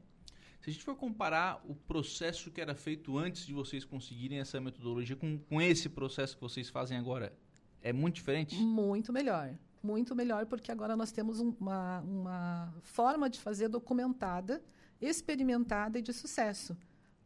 Se 0.61 0.69
a 0.69 0.73
gente 0.73 0.83
for 0.83 0.95
comparar 0.95 1.63
o 1.67 1.73
processo 1.73 2.51
que 2.51 2.61
era 2.61 2.75
feito 2.75 3.17
antes 3.17 3.45
de 3.45 3.53
vocês 3.53 3.83
conseguirem 3.83 4.39
essa 4.39 4.61
metodologia 4.61 5.15
com, 5.15 5.39
com 5.39 5.61
esse 5.61 5.89
processo 5.89 6.35
que 6.35 6.41
vocês 6.41 6.69
fazem 6.69 6.97
agora, 6.97 7.33
é 7.81 7.91
muito 7.91 8.15
diferente? 8.15 8.55
Muito 8.55 9.11
melhor 9.11 9.57
muito 9.83 10.15
melhor, 10.15 10.45
porque 10.45 10.71
agora 10.71 10.95
nós 10.95 11.11
temos 11.11 11.39
um, 11.39 11.53
uma, 11.59 12.01
uma 12.01 12.73
forma 12.81 13.29
de 13.29 13.39
fazer 13.39 13.67
documentada, 13.67 14.63
experimentada 15.01 15.99
e 15.99 16.01
de 16.01 16.13
sucesso. 16.13 16.77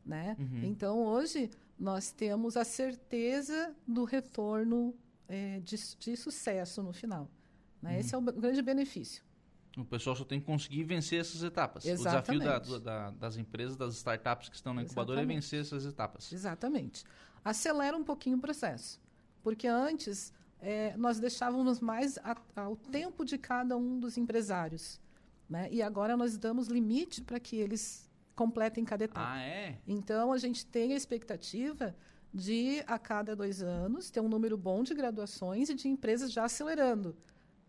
Né? 0.05 0.35
Uhum. 0.39 0.63
Então, 0.63 1.03
hoje, 1.03 1.49
nós 1.77 2.11
temos 2.11 2.55
a 2.55 2.63
certeza 2.63 3.75
do 3.87 4.03
retorno 4.03 4.95
é, 5.27 5.59
de, 5.59 5.75
de, 5.97 6.15
sucesso 6.15 6.81
no 6.81 6.93
final. 6.93 7.29
Né? 7.85 7.93
Uhum. 7.93 7.99
Esse 7.99 8.15
é 8.15 8.17
o 8.17 8.21
grande 8.21 8.61
benefício. 8.61 9.23
O 9.77 9.85
pessoal 9.85 10.15
só 10.15 10.23
tem 10.23 10.39
que 10.39 10.45
conseguir 10.45 10.83
vencer 10.83 11.19
essas 11.19 11.43
etapas. 11.43 11.85
Exatamente. 11.85 12.29
O 12.29 12.39
desafio 12.39 12.79
da, 12.79 13.09
da, 13.09 13.11
das 13.11 13.37
empresas, 13.37 13.75
das 13.77 13.95
startups 13.95 14.49
que 14.49 14.55
estão 14.55 14.73
na 14.73 14.81
incubadora 14.81 15.21
é 15.21 15.25
vencer 15.25 15.61
essas 15.61 15.85
etapas. 15.85 16.31
Exatamente. 16.31 17.03
Acelera 17.43 17.95
um 17.95 18.03
pouquinho 18.03 18.37
o 18.37 18.41
processo. 18.41 18.99
Porque 19.43 19.67
antes 19.67 20.33
é, 20.59 20.95
nós 20.97 21.19
deixávamos 21.19 21.79
mais 21.79 22.17
a, 22.19 22.35
ao 22.55 22.75
tempo 22.75 23.23
de 23.23 23.37
cada 23.37 23.77
um 23.77 23.99
dos 23.99 24.17
empresários. 24.17 24.99
Né? 25.47 25.67
E 25.71 25.81
agora 25.81 26.17
nós 26.17 26.37
damos 26.37 26.67
limite 26.67 27.21
para 27.21 27.39
que 27.39 27.57
eles 27.57 28.09
completem 28.33 28.83
cada 28.83 29.03
etapa. 29.03 29.33
Ah, 29.33 29.41
é? 29.41 29.77
Então, 29.85 30.31
a 30.31 30.37
gente 30.37 30.65
tem 30.65 30.93
a 30.93 30.95
expectativa 30.95 31.95
de, 32.33 32.81
a 32.87 32.97
cada 32.97 33.35
dois 33.35 33.61
anos, 33.61 34.09
ter 34.09 34.21
um 34.21 34.27
número 34.27 34.57
bom 34.57 34.83
de 34.83 34.93
graduações 34.93 35.69
e 35.69 35.75
de 35.75 35.87
empresas 35.87 36.31
já 36.31 36.45
acelerando. 36.45 37.15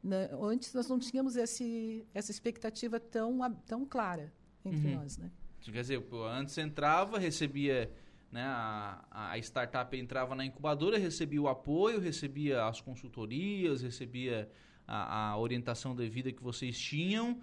Né? 0.06 0.28
Antes, 0.40 0.72
nós 0.72 0.88
não 0.88 0.98
tínhamos 0.98 1.36
esse, 1.36 2.06
essa 2.14 2.30
expectativa 2.30 3.00
tão, 3.00 3.38
tão 3.66 3.84
clara 3.84 4.32
entre 4.64 4.88
uhum. 4.88 5.00
nós. 5.00 5.18
Né? 5.18 5.30
Quer 5.60 5.80
dizer, 5.80 6.06
antes 6.30 6.56
entrava, 6.58 7.18
recebia 7.18 7.90
né? 8.30 8.42
A, 8.42 9.30
a 9.32 9.38
startup 9.38 9.96
entrava 9.96 10.34
na 10.34 10.44
incubadora, 10.44 10.98
recebia 10.98 11.40
o 11.40 11.48
apoio, 11.48 12.00
recebia 12.00 12.66
as 12.66 12.80
consultorias, 12.80 13.82
recebia 13.82 14.50
a, 14.86 15.30
a 15.30 15.38
orientação 15.38 15.94
devida 15.94 16.32
que 16.32 16.42
vocês 16.42 16.78
tinham. 16.78 17.40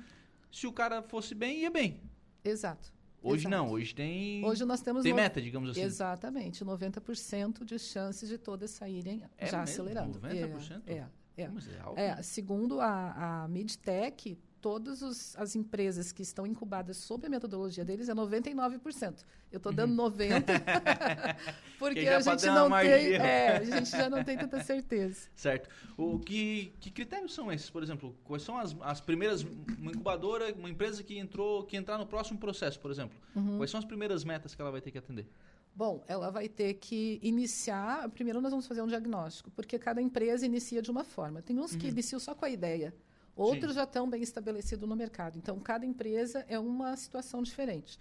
Se 0.52 0.68
o 0.68 0.74
cara 0.74 1.02
fosse 1.02 1.34
bem, 1.34 1.62
ia 1.62 1.72
bem. 1.72 2.02
Exato. 2.44 2.94
Hoje 3.22 3.48
Exato. 3.48 3.56
não, 3.56 3.72
hoje 3.72 3.96
tem. 3.96 4.46
Hoje 4.46 4.66
nós 4.66 4.82
temos. 4.82 5.02
Tem 5.04 5.14
no... 5.14 5.16
meta, 5.16 5.42
digamos 5.42 5.70
assim. 5.70 5.82
Exatamente, 5.82 6.64
90% 6.64 7.64
de 7.64 7.80
chances 7.80 8.28
de 8.28 8.38
todas 8.38 8.70
saírem 8.72 9.24
é 9.38 9.48
já 9.48 9.60
mesmo? 9.60 9.74
acelerando. 9.74 10.20
90%? 10.20 10.82
É, 10.86 10.94
é. 10.96 11.08
É. 11.38 11.50
é, 11.96 12.06
é 12.06 12.22
segundo 12.22 12.80
a, 12.80 13.44
a 13.44 13.48
Midtech, 13.48 14.38
todas 14.64 15.36
as 15.36 15.58
empresas 15.58 16.14
que 16.14 16.22
estão 16.22 16.48
incubadas 16.48 16.96
sob 16.96 17.28
a 17.28 17.30
metodologia 17.30 17.84
deles 17.84 18.08
é 18.08 18.16
99%. 18.16 19.26
Eu 19.52 19.58
estou 19.58 19.74
dando 19.74 20.02
uhum. 20.02 20.10
90% 20.10 21.36
porque 21.78 22.08
a 22.08 22.22
gente 22.22 22.46
não 22.46 22.70
tem, 22.70 23.14
é, 23.14 23.58
a 23.58 23.64
gente 23.66 23.90
já 23.90 24.10
não 24.10 24.24
tem 24.24 24.38
tanta 24.38 24.64
certeza. 24.64 25.28
Certo. 25.36 25.70
O 25.98 26.18
que, 26.18 26.74
que 26.80 26.90
critérios 26.90 27.34
são 27.34 27.52
esses, 27.52 27.70
por 27.70 27.84
exemplo? 27.84 28.16
Quais 28.24 28.42
são 28.42 28.58
as, 28.58 28.74
as 28.80 29.02
primeiras 29.02 29.44
uma 29.44 29.92
incubadora, 29.92 30.54
uma 30.54 30.70
empresa 30.70 31.04
que 31.04 31.20
entrou, 31.20 31.66
que 31.66 31.76
entrar 31.76 31.98
no 31.98 32.08
próximo 32.08 32.40
processo, 32.40 32.80
por 32.80 32.90
exemplo? 32.90 33.20
Uhum. 33.36 33.58
Quais 33.58 33.70
são 33.70 33.80
as 33.80 33.86
primeiras 33.86 34.24
metas 34.24 34.56
que 34.56 34.62
ela 34.62 34.72
vai 34.72 34.80
ter 34.80 34.92
que 34.92 34.98
atender? 34.98 35.28
Bom, 35.76 36.04
ela 36.08 36.30
vai 36.30 36.48
ter 36.48 36.76
que 36.76 37.20
iniciar. 37.24 38.08
Primeiro, 38.10 38.40
nós 38.40 38.52
vamos 38.52 38.68
fazer 38.68 38.82
um 38.82 38.88
diagnóstico, 38.88 39.50
porque 39.52 39.80
cada 39.80 40.02
empresa 40.02 40.46
inicia 40.46 40.82
de 40.82 40.92
uma 40.92 41.04
forma. 41.04 41.42
Tem 41.42 41.58
uns 41.60 41.74
uhum. 41.74 41.80
que 41.80 41.88
iniciam 41.88 42.20
só 42.20 42.36
com 42.36 42.46
a 42.46 42.50
ideia. 42.50 42.94
Outros 43.36 43.72
Sim. 43.72 43.76
já 43.78 43.84
estão 43.84 44.08
bem 44.08 44.22
estabelecidos 44.22 44.88
no 44.88 44.96
mercado. 44.96 45.38
Então, 45.38 45.60
cada 45.60 45.86
empresa 45.86 46.46
é 46.48 46.60
uma 46.60 46.96
situação 46.96 47.42
diferente. 47.42 47.98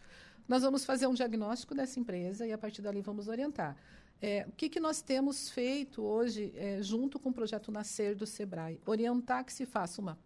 Nós 0.46 0.62
vamos 0.62 0.84
fazer 0.84 1.06
um 1.06 1.14
diagnóstico 1.14 1.74
dessa 1.74 1.98
empresa 1.98 2.46
e, 2.46 2.52
a 2.52 2.58
partir 2.58 2.82
dali, 2.82 3.00
vamos 3.00 3.28
orientar. 3.28 3.76
É, 4.20 4.46
o 4.46 4.52
que, 4.52 4.68
que 4.68 4.78
nós 4.78 5.00
temos 5.00 5.48
feito 5.48 6.02
hoje, 6.02 6.52
é, 6.54 6.82
junto 6.82 7.18
com 7.18 7.30
o 7.30 7.32
projeto 7.32 7.72
Nascer 7.72 8.14
do 8.14 8.26
SEBRAE? 8.26 8.80
Orientar 8.86 9.44
que 9.44 9.52
se 9.52 9.64
faça 9.64 10.00
uma 10.00 10.18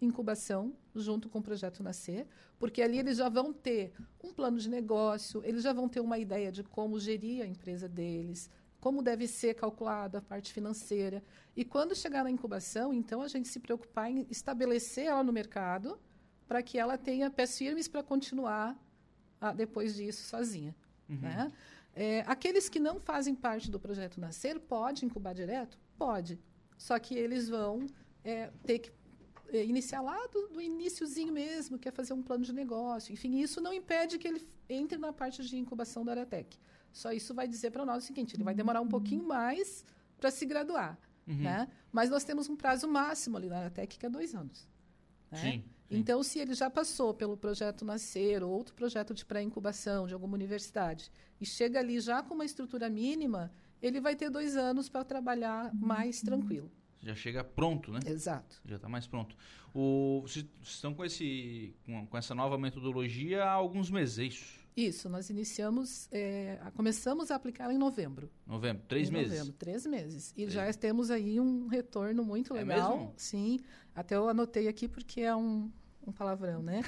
pré-incubação 0.00 0.74
junto 0.94 1.28
com 1.28 1.38
o 1.38 1.42
projeto 1.42 1.82
Nascer, 1.82 2.26
porque 2.58 2.80
ali 2.80 2.98
eles 2.98 3.18
já 3.18 3.28
vão 3.28 3.52
ter 3.52 3.92
um 4.22 4.32
plano 4.32 4.58
de 4.58 4.68
negócio, 4.68 5.42
eles 5.44 5.62
já 5.62 5.72
vão 5.72 5.88
ter 5.88 6.00
uma 6.00 6.18
ideia 6.18 6.50
de 6.50 6.64
como 6.64 6.98
gerir 6.98 7.42
a 7.42 7.46
empresa 7.46 7.86
deles, 7.86 8.50
como 8.80 9.02
deve 9.02 9.28
ser 9.28 9.54
calculada 9.54 10.18
a 10.18 10.22
parte 10.22 10.52
financeira. 10.52 11.22
E 11.54 11.64
quando 11.64 11.94
chegar 11.94 12.24
na 12.24 12.30
incubação, 12.30 12.94
então 12.94 13.20
a 13.20 13.28
gente 13.28 13.48
se 13.48 13.60
preocupar 13.60 14.10
em 14.10 14.26
estabelecer 14.30 15.04
ela 15.04 15.22
no 15.22 15.32
mercado 15.32 16.00
para 16.48 16.62
que 16.62 16.78
ela 16.78 16.96
tenha 16.96 17.30
pés 17.30 17.56
firmes 17.56 17.86
para 17.86 18.02
continuar 18.02 18.76
ah, 19.40 19.52
depois 19.52 19.94
disso 19.94 20.26
sozinha. 20.26 20.74
Uhum. 21.08 21.18
Né? 21.18 21.52
É, 21.94 22.24
aqueles 22.26 22.68
que 22.68 22.80
não 22.80 22.98
fazem 22.98 23.34
parte 23.34 23.70
do 23.70 23.78
projeto 23.78 24.20
Nascer, 24.20 24.58
pode 24.58 25.04
incubar 25.04 25.34
direto? 25.34 25.78
Pode. 25.98 26.40
Só 26.78 26.98
que 26.98 27.14
eles 27.14 27.48
vão 27.48 27.86
é, 28.24 28.50
ter 28.64 28.78
que 28.78 28.90
iniciar 29.52 30.00
lá 30.00 30.26
do, 30.28 30.48
do 30.48 30.60
iníciozinho 30.60 31.32
mesmo, 31.32 31.78
que 31.78 31.88
é 31.88 31.92
fazer 31.92 32.12
um 32.12 32.22
plano 32.22 32.44
de 32.44 32.52
negócio. 32.52 33.12
Enfim, 33.12 33.38
isso 33.40 33.60
não 33.60 33.72
impede 33.72 34.18
que 34.18 34.28
ele 34.28 34.46
entre 34.68 34.98
na 34.98 35.12
parte 35.12 35.42
de 35.44 35.56
incubação 35.56 36.04
da 36.04 36.12
Aratec. 36.12 36.58
Só 36.92 37.12
isso 37.12 37.34
vai 37.34 37.46
dizer 37.46 37.70
para 37.70 37.84
nós 37.84 38.04
o 38.04 38.06
seguinte: 38.06 38.36
ele 38.36 38.44
vai 38.44 38.54
demorar 38.54 38.80
um 38.80 38.88
pouquinho 38.88 39.24
mais 39.26 39.84
para 40.18 40.30
se 40.30 40.44
graduar. 40.44 40.98
Uhum. 41.26 41.42
Né? 41.42 41.68
Mas 41.92 42.10
nós 42.10 42.24
temos 42.24 42.48
um 42.48 42.56
prazo 42.56 42.88
máximo 42.88 43.36
ali 43.36 43.48
na 43.48 43.70
Tec, 43.70 43.98
que 43.98 44.06
é 44.06 44.10
dois 44.10 44.34
anos. 44.34 44.68
Né? 45.30 45.38
Sim, 45.38 45.50
sim. 45.52 45.64
Então, 45.90 46.22
se 46.22 46.38
ele 46.38 46.54
já 46.54 46.68
passou 46.68 47.14
pelo 47.14 47.36
projeto 47.36 47.84
Nascer 47.84 48.42
ou 48.42 48.50
outro 48.50 48.74
projeto 48.74 49.14
de 49.14 49.24
pré-incubação 49.24 50.06
de 50.06 50.14
alguma 50.14 50.34
universidade 50.34 51.10
e 51.40 51.46
chega 51.46 51.78
ali 51.78 52.00
já 52.00 52.22
com 52.22 52.34
uma 52.34 52.44
estrutura 52.44 52.88
mínima, 52.88 53.52
ele 53.80 54.00
vai 54.00 54.14
ter 54.14 54.30
dois 54.30 54.56
anos 54.56 54.88
para 54.88 55.04
trabalhar 55.04 55.72
mais 55.74 56.20
tranquilo. 56.20 56.70
Já 57.02 57.14
chega 57.14 57.42
pronto, 57.42 57.90
né? 57.90 58.00
Exato. 58.06 58.60
Já 58.64 58.76
está 58.76 58.88
mais 58.88 59.06
pronto. 59.06 59.34
O, 59.74 60.22
vocês 60.22 60.44
estão 60.62 60.92
com, 60.92 61.04
esse, 61.04 61.74
com, 61.86 62.06
com 62.06 62.18
essa 62.18 62.34
nova 62.34 62.58
metodologia 62.58 63.44
há 63.44 63.52
alguns 63.52 63.90
meses, 63.90 64.18
é 64.18 64.24
isso? 64.24 64.60
Isso, 64.76 65.08
nós 65.08 65.30
iniciamos, 65.30 66.08
é, 66.12 66.58
começamos 66.74 67.30
a 67.30 67.34
aplicar 67.36 67.70
em 67.72 67.78
novembro. 67.78 68.30
Novembro, 68.46 68.84
três 68.86 69.08
em 69.08 69.12
meses. 69.12 69.32
Novembro, 69.32 69.52
três 69.54 69.86
meses. 69.86 70.34
E 70.36 70.44
é. 70.44 70.50
já 70.50 70.72
temos 70.72 71.10
aí 71.10 71.40
um 71.40 71.66
retorno 71.66 72.24
muito 72.24 72.54
é 72.54 72.62
legal. 72.62 72.92
É 72.92 72.96
mesmo? 72.96 73.14
Sim, 73.16 73.60
até 73.94 74.16
eu 74.16 74.28
anotei 74.28 74.68
aqui 74.68 74.86
porque 74.86 75.22
é 75.22 75.34
um, 75.34 75.70
um 76.06 76.12
palavrão, 76.12 76.62
né? 76.62 76.82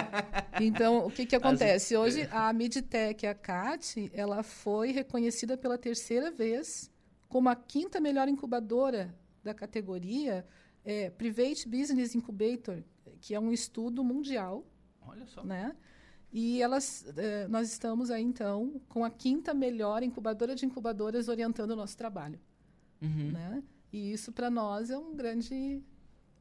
então, 0.60 1.06
o 1.06 1.10
que, 1.10 1.26
que 1.26 1.36
acontece? 1.36 1.96
Hoje, 1.96 2.28
a 2.30 2.52
Midtech, 2.52 3.26
a 3.26 3.34
CAT, 3.34 4.10
ela 4.12 4.42
foi 4.42 4.92
reconhecida 4.92 5.56
pela 5.56 5.76
terceira 5.76 6.30
vez 6.30 6.90
como 7.28 7.48
a 7.48 7.56
quinta 7.56 8.00
melhor 8.00 8.28
incubadora 8.28 9.14
da 9.44 9.54
categoria 9.54 10.44
é, 10.84 11.10
Private 11.10 11.68
Business 11.68 12.14
Incubator, 12.14 12.82
que 13.20 13.34
é 13.34 13.40
um 13.40 13.52
estudo 13.52 14.02
mundial. 14.02 14.66
Olha 15.06 15.26
só. 15.26 15.44
Né? 15.44 15.76
E 16.32 16.60
elas, 16.60 17.06
eh, 17.16 17.46
nós 17.46 17.70
estamos 17.70 18.10
aí, 18.10 18.22
então, 18.22 18.80
com 18.88 19.04
a 19.04 19.10
quinta 19.10 19.54
melhor 19.54 20.02
incubadora 20.02 20.56
de 20.56 20.66
incubadoras 20.66 21.28
orientando 21.28 21.70
o 21.70 21.76
nosso 21.76 21.96
trabalho. 21.96 22.40
Uhum. 23.00 23.30
Né? 23.30 23.62
E 23.92 24.12
isso, 24.12 24.32
para 24.32 24.50
nós, 24.50 24.90
é 24.90 24.98
um 24.98 25.14
grande, 25.14 25.80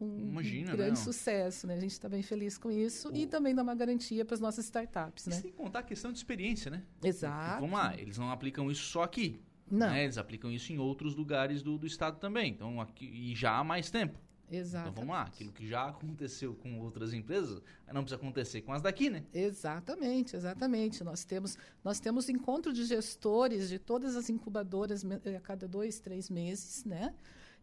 um 0.01 0.29
Imagina, 0.29 0.71
grande 0.71 0.97
não. 0.97 1.05
sucesso. 1.05 1.67
Né? 1.67 1.75
A 1.75 1.79
gente 1.79 1.91
está 1.91 2.09
bem 2.09 2.23
feliz 2.23 2.57
com 2.57 2.71
isso 2.71 3.09
o... 3.09 3.15
e 3.15 3.27
também 3.27 3.53
dá 3.53 3.61
uma 3.61 3.75
garantia 3.75 4.25
para 4.25 4.33
as 4.33 4.39
nossas 4.39 4.65
startups. 4.65 5.27
Né? 5.27 5.35
Sem 5.35 5.51
contar 5.51 5.79
a 5.79 5.83
questão 5.83 6.11
de 6.11 6.17
experiência, 6.17 6.71
né? 6.71 6.81
Exato. 7.03 7.61
Vamos 7.61 7.77
lá, 7.77 7.95
eles 7.95 8.17
não 8.17 8.31
aplicam 8.31 8.71
isso 8.71 8.85
só 8.85 9.03
aqui. 9.03 9.39
Não. 9.69 9.89
Né? 9.89 10.03
Eles 10.03 10.17
aplicam 10.17 10.51
isso 10.51 10.71
em 10.71 10.77
outros 10.77 11.15
lugares 11.15 11.61
do, 11.61 11.77
do 11.77 11.87
estado 11.87 12.19
também. 12.19 12.51
Então, 12.51 12.79
aqui, 12.79 13.05
e 13.05 13.35
já 13.35 13.57
há 13.57 13.63
mais 13.63 13.89
tempo. 13.89 14.19
Exatamente. 14.51 14.91
Então 14.91 15.05
vamos 15.05 15.15
lá, 15.15 15.23
aquilo 15.23 15.51
que 15.51 15.67
já 15.67 15.89
aconteceu 15.89 16.53
com 16.53 16.79
outras 16.79 17.13
empresas, 17.13 17.61
não 17.91 18.01
precisa 18.01 18.15
acontecer 18.15 18.61
com 18.61 18.71
as 18.71 18.81
daqui, 18.81 19.09
né? 19.09 19.23
Exatamente, 19.33 20.35
exatamente. 20.35 21.03
Nós 21.03 21.23
temos, 21.23 21.57
nós 21.83 21.99
temos 21.99 22.29
encontro 22.29 22.71
de 22.71 22.85
gestores 22.85 23.67
de 23.69 23.79
todas 23.79 24.15
as 24.15 24.29
incubadoras 24.29 25.03
eh, 25.25 25.35
a 25.35 25.39
cada 25.39 25.67
dois, 25.67 25.99
três 25.99 26.29
meses, 26.29 26.85
né? 26.85 27.13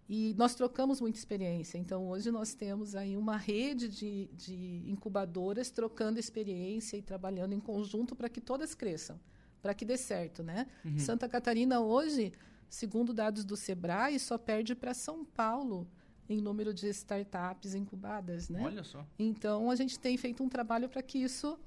E 0.08 0.34
nós 0.36 0.56
trocamos 0.56 1.00
muita 1.00 1.18
experiência. 1.18 1.78
Então, 1.78 2.08
hoje 2.08 2.32
nós 2.32 2.52
temos 2.52 2.96
aí 2.96 3.16
uma 3.16 3.36
rede 3.36 3.88
de, 3.88 4.28
de 4.32 4.82
incubadoras 4.86 5.70
trocando 5.70 6.18
experiência 6.18 6.96
e 6.96 7.02
trabalhando 7.02 7.52
em 7.52 7.60
conjunto 7.60 8.16
para 8.16 8.28
que 8.28 8.40
todas 8.40 8.74
cresçam, 8.74 9.20
para 9.62 9.74
que 9.74 9.84
dê 9.84 9.96
certo, 9.96 10.42
né? 10.42 10.66
Uhum. 10.84 10.98
Santa 10.98 11.28
Catarina 11.28 11.80
hoje, 11.80 12.32
segundo 12.68 13.12
dados 13.12 13.44
do 13.44 13.56
Sebrae, 13.56 14.18
só 14.18 14.36
perde 14.38 14.74
para 14.74 14.94
São 14.94 15.24
Paulo 15.24 15.86
em 16.28 16.40
número 16.40 16.72
de 16.72 16.86
startups 16.88 17.74
incubadas, 17.74 18.48
né? 18.48 18.62
Olha 18.64 18.84
só. 18.84 19.04
Então, 19.18 19.70
a 19.70 19.74
gente 19.76 19.98
tem 19.98 20.16
feito 20.16 20.42
um 20.42 20.48
trabalho 20.48 20.88
para 20.88 21.02
que 21.02 21.18
isso 21.18 21.58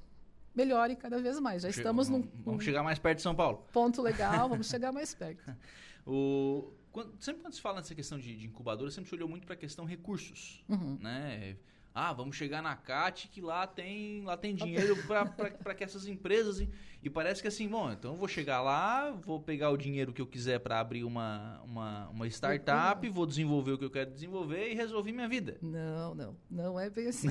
melhore 0.56 0.96
cada 0.96 1.20
vez 1.20 1.40
mais. 1.40 1.64
Já 1.64 1.70
estamos 1.70 2.08
vamos, 2.08 2.26
num, 2.28 2.44
Vamos 2.44 2.64
chegar 2.64 2.82
mais 2.84 2.98
perto 3.00 3.18
de 3.18 3.24
São 3.24 3.36
Paulo. 3.36 3.66
ponto 3.74 4.02
legal, 4.02 4.48
vamos 4.50 4.68
chegar 4.68 4.92
mais 4.92 5.14
perto. 5.14 5.44
O, 6.06 6.70
quando, 6.92 7.14
sempre 7.24 7.42
quando 7.42 7.54
se 7.54 7.62
fala 7.62 7.78
nessa 7.78 7.96
questão 7.96 8.20
de, 8.20 8.36
de 8.36 8.46
incubadora, 8.48 8.92
sempre 8.92 9.08
se 9.08 9.16
olhou 9.16 9.30
muito 9.30 9.46
para 9.46 9.54
a 9.54 9.58
questão 9.58 9.86
recursos, 9.86 10.62
Uhum. 10.68 10.98
né? 11.00 11.56
Ah, 11.96 12.12
vamos 12.12 12.36
chegar 12.36 12.62
na 12.62 12.76
CAT 12.76 13.28
que 13.28 13.40
lá 13.40 13.68
tem, 13.68 14.24
lá 14.24 14.36
tem 14.36 14.56
dinheiro 14.56 14.98
para 15.06 15.76
que 15.76 15.84
essas 15.84 16.08
empresas... 16.08 16.68
E, 17.04 17.10
parece 17.10 17.42
que 17.42 17.48
assim, 17.50 17.68
bom, 17.68 17.92
então 17.92 18.14
eu 18.14 18.18
vou 18.18 18.30
chegar 18.30 18.62
lá, 18.62 19.12
vou 19.12 19.40
pegar 19.40 19.70
o 19.70 19.78
dinheiro 19.78 20.14
que 20.14 20.22
eu 20.22 20.26
quiser 20.26 20.60
para 20.60 20.80
abrir 20.80 21.04
uma, 21.04 21.62
uma, 21.66 22.08
uma 22.08 22.28
startup, 22.28 23.08
vou 23.10 23.26
desenvolver 23.26 23.74
o 23.74 23.78
que 23.78 23.84
eu 23.84 23.92
quero 23.92 24.10
desenvolver 24.10 24.72
e 24.72 24.74
resolver 24.74 25.12
minha 25.12 25.28
vida. 25.28 25.58
Não, 25.62 26.16
não, 26.16 26.38
não 26.50 26.80
é 26.80 26.90
bem 26.90 27.08
assim. 27.10 27.28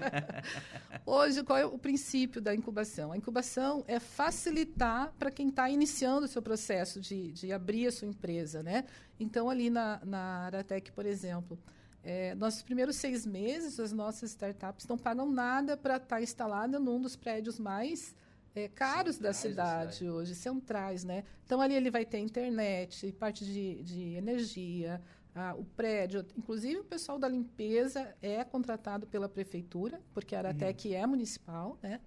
Hoje, 1.06 1.44
qual 1.44 1.56
é 1.56 1.64
o 1.64 1.78
princípio 1.78 2.40
da 2.40 2.52
incubação? 2.52 3.12
A 3.12 3.16
incubação 3.16 3.84
é 3.86 4.00
facilitar 4.00 5.14
para 5.18 5.30
quem 5.30 5.50
está 5.50 5.70
iniciando 5.70 6.26
o 6.26 6.28
seu 6.28 6.42
processo 6.42 7.00
de, 7.00 7.30
de 7.30 7.52
abrir 7.52 7.86
a 7.86 7.92
sua 7.92 8.08
empresa, 8.08 8.60
né? 8.60 8.84
Então, 9.20 9.48
ali 9.48 9.70
na, 9.70 10.00
na 10.04 10.46
Aratec, 10.46 10.90
por 10.90 11.06
exemplo, 11.06 11.56
é, 12.02 12.34
nos 12.34 12.62
primeiros 12.62 12.96
seis 12.96 13.26
meses, 13.26 13.78
as 13.78 13.92
nossas 13.92 14.30
startups 14.30 14.86
não 14.86 14.96
pagam 14.96 15.30
nada 15.30 15.76
para 15.76 15.96
estar 15.96 16.22
instalada 16.22 16.78
num 16.78 17.00
dos 17.00 17.14
prédios 17.14 17.58
mais 17.58 18.14
é, 18.54 18.68
caros 18.68 19.18
da 19.18 19.32
Centrais 19.32 19.56
da 19.56 19.92
cidade 19.92 20.10
hoje, 20.10 20.34
centrais, 20.34 21.04
né? 21.04 21.24
Então, 21.44 21.60
ali 21.60 21.74
ele 21.74 21.90
vai 21.90 22.04
ter 22.04 22.18
internet, 22.18 23.12
parte 23.12 23.44
de, 23.44 23.82
de 23.82 24.14
energia, 24.14 25.00
ah, 25.34 25.54
o 25.56 25.64
prédio, 25.64 26.26
inclusive 26.36 26.80
o 26.80 26.84
pessoal 26.84 27.18
da 27.18 27.28
limpeza 27.28 28.14
é 28.20 28.42
contratado 28.42 29.06
pela 29.06 29.28
prefeitura, 29.28 30.00
porque 30.12 30.34
a 30.34 30.38
Aratec 30.38 30.92
é 30.92 31.06
municipal, 31.06 31.78
né? 31.82 32.00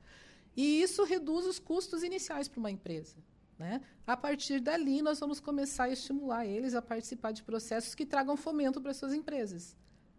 E 0.55 0.81
isso 0.81 1.03
reduz 1.03 1.45
os 1.45 1.59
custos 1.59 2.03
iniciais 2.03 2.47
para 2.47 2.59
uma 2.59 2.71
empresa. 2.71 3.15
Né? 3.57 3.81
A 4.05 4.17
partir 4.17 4.59
dali, 4.59 5.01
nós 5.01 5.19
vamos 5.19 5.39
começar 5.39 5.85
a 5.85 5.89
estimular 5.89 6.45
eles 6.45 6.73
a 6.73 6.81
participar 6.81 7.31
de 7.31 7.43
processos 7.43 7.95
que 7.95 8.05
tragam 8.05 8.35
fomento 8.35 8.81
para 8.81 8.93
suas 8.93 9.13
empresas. 9.13 9.75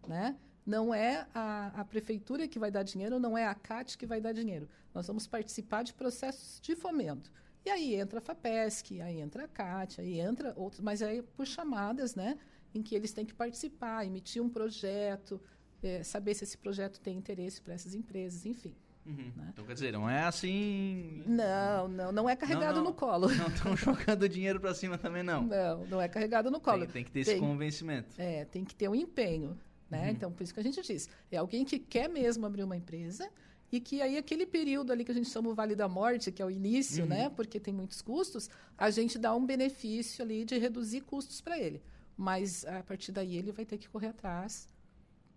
Né? 0.07 0.35
Não 0.65 0.93
é 0.93 1.27
a, 1.33 1.67
a 1.75 1.85
prefeitura 1.85 2.47
que 2.47 2.57
vai 2.57 2.71
dar 2.71 2.83
dinheiro, 2.83 3.19
não 3.19 3.37
é 3.37 3.45
a 3.45 3.53
CAT 3.53 3.97
que 3.97 4.05
vai 4.05 4.19
dar 4.19 4.33
dinheiro. 4.33 4.67
Nós 4.93 5.07
vamos 5.07 5.27
participar 5.27 5.83
de 5.83 5.93
processos 5.93 6.59
de 6.59 6.75
fomento. 6.75 7.31
E 7.63 7.69
aí 7.69 7.95
entra 7.95 8.19
a 8.19 8.21
FAPESC, 8.21 9.01
aí 9.01 9.19
entra 9.19 9.45
a 9.45 9.47
CAT, 9.47 10.01
aí 10.01 10.19
entra 10.19 10.53
outros, 10.55 10.81
mas 10.81 11.01
aí 11.01 11.21
por 11.21 11.45
chamadas, 11.45 12.15
né? 12.15 12.37
Em 12.73 12.81
que 12.81 12.95
eles 12.95 13.11
têm 13.11 13.25
que 13.25 13.33
participar, 13.33 14.05
emitir 14.05 14.41
um 14.41 14.49
projeto, 14.49 15.41
eh, 15.81 16.03
saber 16.03 16.33
se 16.33 16.43
esse 16.43 16.57
projeto 16.57 16.99
tem 16.99 17.17
interesse 17.17 17.61
para 17.61 17.73
essas 17.73 17.95
empresas, 17.95 18.45
enfim. 18.45 18.75
Uhum. 19.05 19.31
Né? 19.35 19.49
Então, 19.53 19.65
quer 19.65 19.73
dizer, 19.73 19.93
não 19.93 20.09
é 20.09 20.23
assim... 20.23 21.23
Não, 21.27 21.87
não, 21.87 22.11
não 22.11 22.29
é 22.29 22.35
carregado 22.35 22.77
não. 22.77 22.85
no 22.85 22.93
colo. 22.93 23.29
Não 23.29 23.47
estão 23.47 23.77
jogando 23.77 24.27
dinheiro 24.27 24.59
para 24.59 24.73
cima 24.73 24.97
também, 24.97 25.21
não. 25.21 25.43
Não, 25.43 25.85
não 25.85 26.01
é 26.01 26.07
carregado 26.07 26.49
no 26.49 26.59
colo. 26.59 26.79
Tem, 26.79 26.89
tem 26.89 27.03
que 27.03 27.11
ter 27.11 27.19
esse 27.19 27.31
Tem. 27.31 27.39
convencimento. 27.39 28.09
É, 28.17 28.45
tem 28.45 28.65
que 28.65 28.75
ter 28.75 28.89
um 28.89 28.95
empenho, 28.95 29.57
né? 29.89 30.03
Uhum. 30.05 30.09
Então, 30.09 30.31
por 30.31 30.43
isso 30.43 30.53
que 30.53 30.59
a 30.59 30.63
gente 30.63 30.81
diz, 30.81 31.09
é 31.31 31.37
alguém 31.37 31.63
que 31.65 31.77
quer 31.79 32.07
mesmo 32.09 32.45
abrir 32.45 32.63
uma 32.63 32.75
empresa 32.77 33.29
e 33.71 33.79
que 33.79 34.01
aí 34.01 34.17
aquele 34.17 34.45
período 34.45 34.91
ali 34.91 35.03
que 35.03 35.11
a 35.11 35.15
gente 35.15 35.29
chama 35.29 35.49
o 35.49 35.53
Vale 35.55 35.75
da 35.75 35.87
Morte, 35.87 36.31
que 36.31 36.41
é 36.41 36.45
o 36.45 36.49
início, 36.51 37.03
Uhum. 37.03 37.09
né? 37.09 37.29
Porque 37.29 37.59
tem 37.59 37.73
muitos 37.73 38.01
custos, 38.01 38.49
a 38.77 38.89
gente 38.89 39.17
dá 39.17 39.33
um 39.35 39.45
benefício 39.45 40.23
ali 40.23 40.45
de 40.45 40.57
reduzir 40.57 41.01
custos 41.01 41.41
para 41.41 41.59
ele. 41.59 41.81
Mas 42.17 42.63
a 42.65 42.81
partir 42.83 43.11
daí 43.11 43.35
ele 43.35 43.51
vai 43.51 43.65
ter 43.65 43.77
que 43.77 43.89
correr 43.89 44.07
atrás 44.07 44.67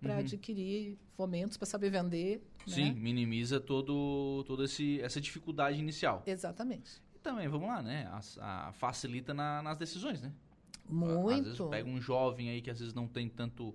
para 0.01 0.15
Uhum. 0.15 0.21
adquirir 0.21 0.97
fomentos, 1.17 1.57
para 1.57 1.67
saber 1.67 1.91
vender. 1.91 2.41
Sim, 2.67 2.93
Né? 2.93 3.01
minimiza 3.01 3.59
todo, 3.59 4.45
todo 4.47 4.63
esse, 4.63 5.01
essa 5.01 5.21
dificuldade 5.21 5.77
inicial. 5.79 6.23
Exatamente. 6.25 7.03
E 7.17 7.19
também, 7.19 7.49
vamos 7.49 7.67
lá, 7.67 7.83
né? 7.83 8.07
A, 8.13 8.69
a- 8.69 8.73
facilita 8.75 9.35
na- 9.35 9.61
nas 9.63 9.77
decisões, 9.77 10.21
né? 10.23 10.33
Muito. 10.89 11.31
Às 11.31 11.45
vezes 11.59 11.61
pega 11.69 11.89
um 11.89 12.01
jovem 12.01 12.49
aí 12.51 12.63
que 12.63 12.71
às 12.71 12.79
vezes 12.79 12.95
não 12.95 13.09
tem 13.09 13.29
tanto, 13.29 13.75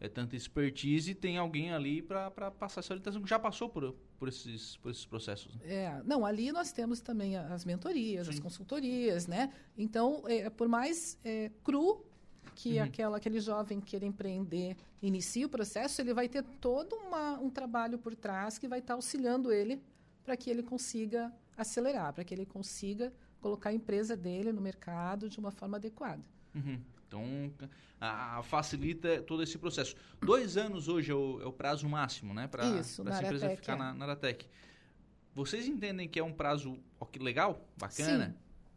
é, 0.00 0.08
tanta 0.08 0.36
expertise 0.36 1.10
e 1.10 1.14
tem 1.14 1.36
alguém 1.38 1.72
ali 1.72 2.00
para 2.02 2.30
passar 2.50 2.80
essa 2.80 2.92
orientação 2.92 3.20
que 3.22 3.28
já 3.28 3.38
passou 3.38 3.68
por, 3.68 3.94
por, 4.18 4.28
esses, 4.28 4.76
por 4.76 4.90
esses 4.90 5.04
processos. 5.04 5.54
né? 5.56 5.60
É, 5.64 6.02
não, 6.04 6.24
ali 6.24 6.52
nós 6.52 6.72
temos 6.72 7.00
também 7.00 7.36
as 7.36 7.64
mentorias, 7.64 8.28
as 8.28 8.36
Sim. 8.36 8.42
consultorias, 8.42 9.26
né? 9.26 9.52
Então, 9.76 10.22
é, 10.26 10.48
por 10.50 10.68
mais 10.68 11.18
é, 11.24 11.50
cru 11.64 12.04
que 12.54 12.78
Uhum. 12.78 12.84
aquela, 12.84 13.16
aquele 13.18 13.40
jovem 13.40 13.80
queira 13.80 14.04
empreender 14.04 14.76
inicie 15.00 15.44
o 15.44 15.48
processo, 15.48 16.00
ele 16.00 16.12
vai 16.12 16.28
ter 16.28 16.42
todo 16.60 16.96
uma, 16.96 17.38
um 17.38 17.50
trabalho 17.50 17.98
por 17.98 18.16
trás 18.16 18.58
que 18.58 18.66
vai 18.66 18.80
estar 18.80 18.94
auxiliando 18.94 19.52
ele 19.52 19.80
para 20.24 20.36
que 20.36 20.50
ele 20.50 20.62
consiga 20.62 21.32
acelerar, 21.56 22.12
para 22.12 22.24
que 22.24 22.34
ele 22.34 22.44
consiga 22.44 23.12
colocar 23.40 23.70
a 23.70 23.72
empresa 23.72 24.16
dele 24.16 24.52
no 24.52 24.60
mercado 24.60 25.28
de 25.28 25.38
uma 25.38 25.50
forma 25.52 25.76
adequada. 25.76 26.22
Uhum. 26.54 26.80
Então, 27.08 27.50
a, 27.98 28.38
a- 28.38 28.42
facilita 28.42 29.22
todo 29.22 29.42
esse 29.42 29.58
processo. 29.58 29.96
Dois 30.20 30.56
anos 30.56 30.88
hoje 30.88 31.10
é 31.10 31.14
o, 31.14 31.40
é 31.40 31.46
o 31.46 31.52
prazo 31.52 31.88
máximo, 31.88 32.34
né? 32.34 32.46
Para 32.46 32.66
essa 32.78 33.02
empresa 33.02 33.50
ficar 33.56 33.72
é. 33.72 33.76
na, 33.76 33.94
na 33.94 34.04
Aratec. 34.04 34.46
Vocês 35.34 35.66
entendem 35.66 36.08
que 36.08 36.18
é 36.18 36.24
um 36.24 36.32
prazo 36.32 36.78
legal, 37.18 37.66
bacana? 37.76 38.36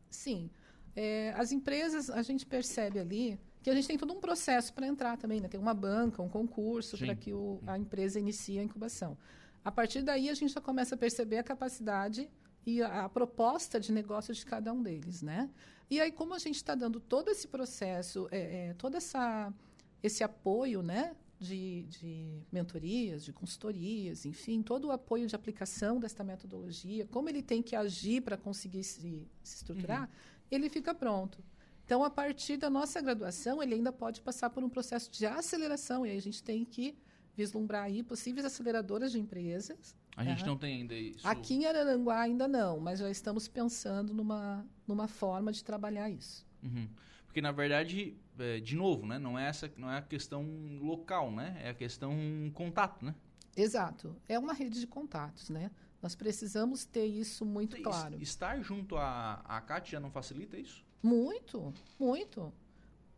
Sim. 0.10 0.50
É, 0.96 1.34
as 1.38 1.52
empresas, 1.52 2.10
a 2.10 2.22
gente 2.22 2.46
percebe 2.46 3.00
ali 3.00 3.39
que 3.62 3.70
a 3.70 3.76
gente 3.76 3.88
tem 3.88 3.98
todo 3.98 4.13
um 4.13 4.20
processo 4.20 4.74
para 4.74 4.88
entrar 4.88 5.17
também, 5.17 5.39
né? 5.39 5.48
Tem 5.48 5.60
uma 5.60 5.74
banca, 5.74 6.22
um 6.22 6.30
concurso 6.30 6.98
Sim. 6.98 7.06
para 7.06 7.15
que 7.15 7.34
o, 7.34 7.62
a 7.67 7.78
empresa 7.78 8.20
inicie 8.20 8.60
a 8.60 8.63
incubação. 8.63 9.17
A 9.63 9.72
partir 9.72 10.02
daí, 10.02 10.30
a 10.30 10.34
gente 10.34 10.54
já 10.54 10.62
começa 10.62 10.96
a 10.96 10.98
perceber 10.98 11.38
a 11.38 11.44
capacidade 11.44 12.30
e 12.65 12.82
a, 12.82 13.06
a 13.06 13.10
proposta 13.10 13.80
de 13.80 13.91
negócio 13.91 14.34
de 14.34 14.45
cada 14.45 14.71
um 14.71 14.82
deles, 14.82 15.21
né? 15.21 15.50
E 15.89 16.00
aí, 16.00 16.12
como 16.12 16.34
a 16.34 16.39
gente 16.39 16.56
está 16.56 16.74
dando 16.76 17.00
todo 17.00 17.30
esse 17.30 17.47
processo, 17.47 18.28
é, 18.32 18.69
é, 18.69 18.74
todo 18.76 18.95
essa, 18.95 19.54
esse 20.02 20.24
apoio, 20.24 20.82
né? 20.82 21.15
De, 21.39 21.88
de 21.89 22.43
mentorias, 22.52 23.26
de 23.26 23.34
consultorias, 23.34 24.28
enfim, 24.28 24.62
todo 24.62 24.89
o 24.89 24.91
apoio 24.91 25.26
de 25.26 25.36
aplicação 25.36 26.00
desta 26.00 26.24
metodologia, 26.24 27.08
como 27.08 27.30
ele 27.30 27.41
tem 27.41 27.63
que 27.63 27.76
agir 27.76 28.21
para 28.21 28.38
conseguir 28.38 28.84
se, 28.84 29.28
se 29.43 29.56
estruturar, 29.56 30.08
ele 30.52 30.69
fica 30.69 30.93
pronto. 30.93 31.43
Então, 31.84 32.04
a 32.04 32.12
partir 32.12 32.58
da 32.58 32.69
nossa 32.69 33.02
graduação, 33.02 33.62
ele 33.62 33.74
ainda 33.74 33.91
pode 33.91 34.21
passar 34.21 34.52
por 34.52 34.63
um 34.63 34.69
processo 34.69 35.12
de 35.12 35.26
aceleração, 35.26 36.06
e 36.06 36.12
aí 36.12 36.17
a 36.17 36.21
gente 36.21 36.43
tem 36.43 36.63
que 36.63 36.95
vislumbrar 37.36 37.86
aí 37.86 38.04
possíveis 38.04 38.45
aceleradoras 38.45 39.12
de 39.12 39.19
empresas. 39.19 39.95
A 40.15 40.24
gente 40.24 40.39
Aham. 40.41 40.47
não 40.50 40.58
tem 40.58 40.82
ainda 40.82 40.93
isso. 40.93 41.26
Aqui 41.28 41.54
em 41.56 41.65
Araranguá 41.65 42.21
ainda 42.21 42.47
não, 42.47 42.80
mas 42.80 43.00
já 43.00 43.10
estamos 43.10 43.47
pensando 43.47 44.13
numa, 44.13 44.65
numa 44.88 45.08
forma 45.08 45.52
de 45.52 45.63
trabalhar 45.63 46.10
isso. 46.10 46.45
Uhum. 46.62 46.89
Porque, 47.26 47.41
na 47.41 47.52
verdade, 47.54 48.17
é, 48.38 48.60
de 48.60 48.76
novo, 48.76 49.06
né? 49.06 49.17
Não 49.17 49.39
é, 49.39 49.47
essa, 49.47 49.71
não 49.78 49.89
é 49.89 49.97
a 49.97 50.02
questão 50.02 50.43
local, 50.82 51.32
né? 51.32 51.58
É 51.63 51.69
a 51.69 51.74
questão 51.74 52.13
contato, 52.54 53.06
né? 53.06 53.15
Exato. 53.56 54.15
É 54.28 54.38
uma 54.38 54.54
rede 54.54 54.80
de 54.80 54.88
contatos, 54.88 55.50
né? 55.50 55.71
Nós 56.02 56.13
precisamos 56.15 56.84
ter 56.86 57.06
isso 57.06 57.45
muito 57.45 57.78
Es- 57.78 57.84
claro. 57.84 58.21
Estar 58.21 58.62
junto 58.62 58.97
à, 58.97 59.36
à 59.45 59.62
CAT 59.62 59.91
já 59.91 60.00
não 60.00 60.12
facilita 60.12 60.58
isso? 60.58 60.84
Muito, 61.02 61.74
muito, 62.00 62.54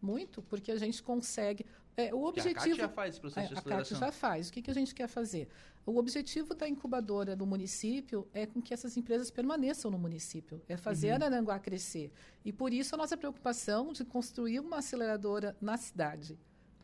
muito, 0.01 0.41
porque 0.43 0.71
a 0.71 0.77
gente 0.77 1.01
consegue. 1.01 1.65
é, 1.97 2.13
o 2.13 2.19
Porque 2.21 2.39
a 2.39 2.43
CAT 2.43 2.55
objetivo. 2.57 2.75
já 2.77 2.89
faz 2.89 3.13
esse 3.13 3.21
processo 3.21 3.47
de 3.49 3.53
É, 3.55 3.57
a 3.57 3.61
CAT 3.61 3.67
aceleração. 3.81 3.99
já 3.99 4.11
faz. 4.11 4.49
O 4.49 4.53
que, 4.53 4.61
que 4.61 4.71
a 4.71 4.73
gente 4.73 4.93
quer 4.93 5.07
fazer? 5.07 5.47
O 5.85 5.97
objetivo 5.97 6.53
da 6.55 6.67
incubadora 6.67 7.35
do 7.35 7.45
município 7.45 8.27
é 8.33 8.45
com 8.45 8.61
que 8.61 8.73
essas 8.73 8.95
empresas 8.95 9.29
permaneçam 9.29 9.91
no 9.91 9.97
município, 9.97 10.61
é 10.67 10.77
fazer 10.77 11.09
Uhum. 11.09 11.15
Araranguá 11.15 11.59
crescer. 11.59 12.11
E 12.45 12.53
por 12.53 12.71
isso 12.73 12.95
a 12.95 12.97
nossa 12.97 13.17
preocupação 13.17 13.91
de 13.91 14.05
construir 14.05 14.59
uma 14.61 14.77
aceleradora 14.77 15.57
na 15.59 15.75
cidade. 15.77 16.39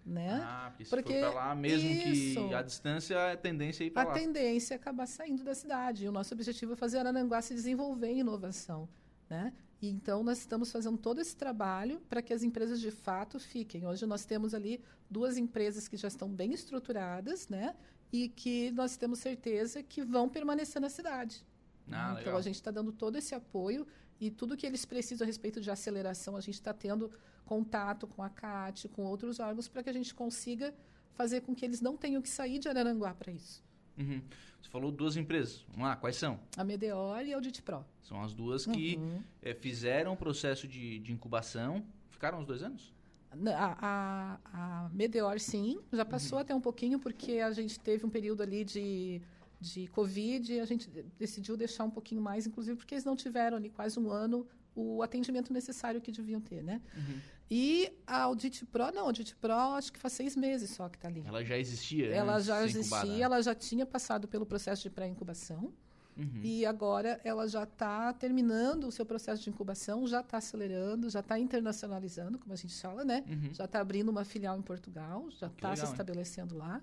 Né? 0.06 0.40
Ah, 0.44 0.72
porque 0.76 0.90
Porque 0.90 1.22
for 1.22 1.34
lá, 1.36 1.54
mesmo 1.56 1.88
isso. 1.90 2.48
que 2.48 2.54
a 2.54 2.62
distância, 2.64 3.32
a 3.32 3.38
tendência 3.38 3.84
é 3.84 3.88
ir 3.88 3.92
pra 3.92 4.02
a 4.02 4.06
lá. 4.06 4.14
tendência 4.14 4.74
é 4.74 4.78
acabar 4.78 5.06
saindo 5.06 5.44
da 5.44 5.54
cidade. 5.54 6.06
E 6.06 6.08
o 6.08 6.12
nosso 6.12 6.34
objetivo 6.34 6.74
é 6.74 6.76
fazer 6.76 6.98
Araranguá 6.98 7.42
se 7.42 7.54
desenvolver 7.54 8.08
em 8.08 8.20
inovação. 8.22 8.90
Né? 9.30 9.54
E 9.82 9.88
então 9.88 10.24
nós 10.24 10.40
estamos 10.40 10.72
fazendo 10.72 10.98
todo 10.98 11.22
esse 11.22 11.36
trabalho 11.36 12.02
para 12.10 12.22
que 12.22 12.34
as 12.34 12.42
empresas 12.44 12.82
de 12.82 12.90
fato 12.92 13.40
fiquem. 13.40 13.86
Hoje 13.86 14.06
nós 14.06 14.26
temos 14.26 14.54
ali 14.56 14.82
duas 15.10 15.38
empresas 15.38 15.88
que 15.88 15.96
já 15.96 16.08
estão 16.08 16.28
bem 16.28 16.54
estruturadas, 16.54 17.48
né? 17.48 17.76
E 18.12 18.28
que 18.30 18.72
nós 18.72 18.98
temos 18.98 19.20
certeza 19.20 19.84
que 19.84 20.04
vão 20.04 20.28
permanecer 20.28 20.82
na 20.82 20.90
cidade. 20.90 21.46
Ah, 21.92 22.10
então 22.12 22.18
legal. 22.26 22.38
a 22.38 22.42
gente 22.42 22.56
está 22.56 22.72
dando 22.72 22.92
todo 22.92 23.16
esse 23.18 23.34
apoio 23.36 23.86
e 24.20 24.30
tudo 24.30 24.58
que 24.58 24.66
eles 24.66 24.86
precisam 24.86 25.26
a 25.26 25.28
respeito 25.28 25.60
de 25.62 25.70
aceleração, 25.72 26.36
a 26.36 26.42
gente 26.42 26.56
está 26.56 26.74
tendo 26.74 27.12
contato 27.46 28.06
com 28.08 28.22
a 28.22 28.30
CAT, 28.30 28.88
com 28.90 29.06
outros 29.06 29.40
órgãos, 29.40 29.68
para 29.68 29.82
que 29.82 29.90
a 29.90 29.94
gente 29.94 30.14
consiga 30.14 30.74
fazer 31.14 31.42
com 31.42 31.56
que 31.56 31.66
eles 31.66 31.82
não 31.82 31.98
tenham 31.98 32.22
que 32.22 32.30
sair 32.30 32.60
de 32.60 32.68
Araranguá 32.70 33.14
para 33.14 33.32
isso. 33.32 33.64
Uhum. 33.98 34.22
Você 34.62 34.70
falou 34.70 34.92
duas 34.92 35.16
empresas. 35.18 35.66
Vamos 35.70 35.88
lá, 35.88 35.96
quais 35.96 36.16
são? 36.16 36.40
A 36.58 36.64
Medeor 36.64 37.22
e 37.26 37.34
a 37.34 37.38
Audit 37.38 37.62
Pro. 37.62 37.84
São 38.02 38.22
as 38.24 38.34
duas 38.34 38.66
que 38.66 38.98
Uhum. 38.98 39.22
eh, 39.42 39.54
fizeram 39.54 40.14
o 40.14 40.18
processo 40.18 40.68
de, 40.68 41.00
de 41.00 41.12
incubação. 41.12 41.84
Ficaram 42.12 42.40
os 42.40 42.46
dois 42.46 42.62
anos? 42.62 42.94
A, 43.32 44.40
a, 44.54 44.86
a 44.86 44.90
Medeor, 44.90 45.40
sim, 45.40 45.80
já 45.94 46.04
passou 46.04 46.38
Uhum. 46.38 46.42
até 46.42 46.56
um 46.56 46.62
pouquinho, 46.62 47.00
porque 47.00 47.34
a 47.34 47.52
gente 47.52 47.80
teve 47.80 48.06
um 48.06 48.10
período 48.10 48.42
ali 48.42 48.66
de, 48.66 49.22
de 49.62 49.88
Covid 49.90 50.52
e 50.54 50.60
a 50.60 50.66
gente 50.66 50.90
decidiu 51.18 51.56
deixar 51.56 51.84
um 51.84 51.92
pouquinho 51.92 52.22
mais, 52.22 52.48
inclusive 52.48 52.76
porque 52.78 52.96
eles 52.96 53.06
não 53.06 53.16
tiveram 53.16 53.58
ali 53.58 53.70
quase 53.70 54.00
um 54.00 54.10
ano 54.10 54.48
o 54.76 55.04
atendimento 55.04 55.52
necessário 55.52 56.00
que 56.02 56.12
deviam 56.12 56.40
ter, 56.42 56.64
né? 56.64 56.82
Uhum. 56.96 57.20
E 57.52 57.92
a 58.06 58.22
Audit 58.24 58.66
Pro, 58.68 58.92
não, 58.92 59.02
a 59.04 59.06
Audit 59.06 59.36
Pro 59.36 59.52
acho 59.54 59.92
que 59.92 60.00
faz 60.00 60.14
seis 60.14 60.36
meses 60.36 60.70
só 60.72 60.88
que 60.88 60.98
está 60.98 61.08
ali. 61.08 61.24
Ela 61.26 61.44
já 61.44 61.58
existia? 61.58 62.08
Ela 62.08 62.40
já 62.40 62.64
existia, 62.64 63.26
ela 63.26 63.42
já 63.42 63.54
tinha 63.56 63.86
passado 63.86 64.28
pelo 64.28 64.46
processo 64.46 64.84
de 64.84 64.90
pré-incubação 64.90 65.74
Uhum. 66.20 66.42
e 66.44 66.66
agora 66.66 67.20
ela 67.24 67.48
já 67.48 67.64
está 67.64 68.12
terminando 68.12 68.84
o 68.84 68.92
seu 68.92 69.06
processo 69.06 69.42
de 69.42 69.50
incubação, 69.50 70.06
já 70.06 70.20
está 70.20 70.38
acelerando, 70.38 71.10
já 71.10 71.22
está 71.22 71.40
internacionalizando, 71.40 72.38
como 72.38 72.52
a 72.52 72.58
gente 72.58 72.80
fala, 72.80 73.06
né? 73.06 73.24
Uhum. 73.26 73.54
Já 73.54 73.64
está 73.64 73.80
abrindo 73.80 74.10
uma 74.10 74.26
filial 74.26 74.58
em 74.58 74.62
Portugal, 74.62 75.30
já 75.32 75.48
está 75.48 75.76
se 75.76 75.86
estabelecendo 75.86 76.58
lá. 76.58 76.82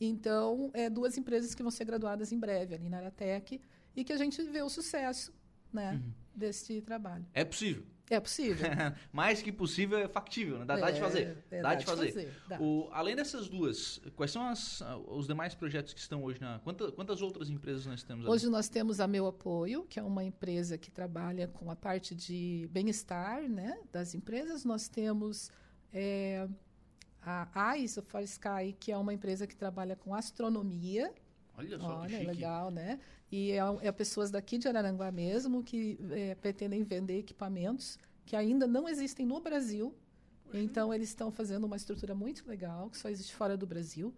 Então, 0.00 0.70
é 0.72 0.88
duas 0.88 1.18
empresas 1.18 1.54
que 1.54 1.62
vão 1.62 1.70
ser 1.70 1.84
graduadas 1.84 2.32
em 2.32 2.38
breve 2.38 2.74
ali 2.74 2.88
na 2.88 2.96
Aratec 2.96 3.60
e 3.94 4.02
que 4.02 4.12
a 4.12 4.16
gente 4.16 4.42
vê 4.42 4.62
o 4.62 4.70
sucesso, 4.70 5.32
né, 5.72 5.92
Uhum. 5.94 6.12
desse 6.34 6.80
trabalho. 6.82 7.24
É 7.34 7.44
possível. 7.44 7.84
É 8.12 8.18
possível. 8.18 8.66
Mais 9.12 9.40
que 9.40 9.52
possível 9.52 9.96
é 9.96 10.08
factível, 10.08 10.58
né? 10.58 10.64
Dá, 10.64 10.74
dá 10.76 10.90
de 10.90 10.96
É, 10.96 11.00
fazer. 11.00 11.44
é, 11.48 11.62
dá 11.62 11.74
de 11.76 11.84
fazer. 11.86 12.32
dá. 12.48 12.60
O, 12.60 12.88
além 12.90 13.14
dessas 13.14 13.48
duas, 13.48 14.00
quais 14.16 14.32
são 14.32 14.42
as- 14.48 14.82
os 15.06 15.28
demais 15.28 15.54
projetos 15.54 15.92
que 15.94 16.00
estão 16.00 16.24
hoje 16.24 16.40
na. 16.40 16.58
Quanta- 16.58 16.90
quantas 16.90 17.22
outras 17.22 17.48
empresas 17.50 17.86
nós 17.86 18.02
temos 18.02 18.24
ali? 18.24 18.34
Hoje 18.34 18.48
nós 18.48 18.68
temos 18.68 18.98
a 18.98 19.06
Meu 19.06 19.26
Apoio, 19.28 19.84
que 19.84 20.00
é 20.00 20.02
uma 20.02 20.24
empresa 20.24 20.76
que 20.76 20.90
trabalha 20.90 21.46
com 21.46 21.70
a 21.70 21.76
parte 21.76 22.12
de 22.12 22.68
bem-estar 22.72 23.42
né, 23.48 23.78
das 23.92 24.12
empresas. 24.12 24.64
Nós 24.64 24.88
temos 24.88 25.48
é, 25.92 26.48
a 27.24 27.76
Ice 27.78 28.02
for 28.02 28.22
Sky, 28.22 28.74
que 28.80 28.90
é 28.90 28.96
uma 28.96 29.14
empresa 29.14 29.46
que 29.46 29.54
trabalha 29.54 29.94
com 29.94 30.12
astronomia. 30.14 31.12
Olha 31.56 31.78
só 31.78 31.86
que 31.86 31.92
Olha, 31.94 32.08
chique. 32.08 32.26
legal, 32.26 32.70
né? 32.72 32.98
E 33.30 33.52
é, 33.52 33.60
é 33.82 33.92
pessoas 33.92 34.30
daqui 34.30 34.58
de 34.58 34.66
Araranguá 34.66 35.10
mesmo 35.12 35.62
que 35.62 35.98
é, 36.10 36.34
pretendem 36.34 36.82
vender 36.82 37.18
equipamentos 37.18 37.98
que 38.26 38.36
ainda 38.36 38.66
não 38.66 38.88
existem 38.88 39.26
no 39.26 39.40
Brasil. 39.40 39.94
Então, 40.52 40.92
eles 40.92 41.08
estão 41.08 41.30
fazendo 41.30 41.64
uma 41.64 41.76
estrutura 41.76 42.14
muito 42.14 42.48
legal, 42.48 42.90
que 42.90 42.96
só 42.96 43.08
existe 43.08 43.34
fora 43.34 43.56
do 43.56 43.66
Brasil. 43.66 44.14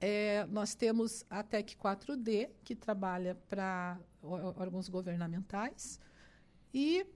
É, 0.00 0.46
nós 0.46 0.74
temos 0.74 1.24
a 1.28 1.42
Tec 1.42 1.76
4D, 1.76 2.50
que 2.64 2.74
trabalha 2.74 3.36
para 3.48 3.98
órgãos 4.22 4.88
governamentais. 4.88 6.00
E 6.72 7.06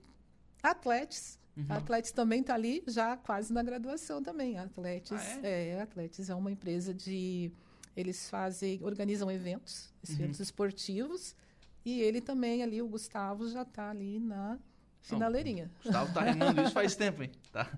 Atletes. 0.62 1.38
Uhum. 1.56 1.66
A 1.68 1.76
Atletes 1.76 2.10
também 2.10 2.40
está 2.40 2.54
ali, 2.54 2.82
já 2.86 3.16
quase 3.16 3.52
na 3.52 3.62
graduação 3.62 4.22
também. 4.22 4.58
A 4.58 4.64
Atletes 4.64 5.12
Ah, 5.12 5.46
é? 5.46 5.78
a 5.78 5.82
Atletes 5.84 6.28
é 6.28 6.34
uma 6.34 6.50
empresa 6.50 6.92
de... 6.92 7.52
Eles 7.96 8.28
fazem, 8.28 8.80
organizam 8.82 9.30
eventos, 9.30 9.92
Uhum. 10.08 10.14
eventos 10.14 10.40
esportivos. 10.40 11.34
E 11.84 12.00
ele 12.00 12.20
também 12.20 12.62
ali, 12.62 12.80
o 12.80 12.88
Gustavo, 12.88 13.48
já 13.48 13.62
está 13.62 13.90
ali 13.90 14.18
na 14.18 14.58
finaleirinha. 15.00 15.70
O 15.80 15.82
Gustavo 15.84 16.12
tá 16.14 16.22
remando 16.22 16.62
isso 16.62 16.72
faz 16.72 16.96
tempo, 16.96 17.22
hein? 17.22 17.30
Tá. 17.52 17.70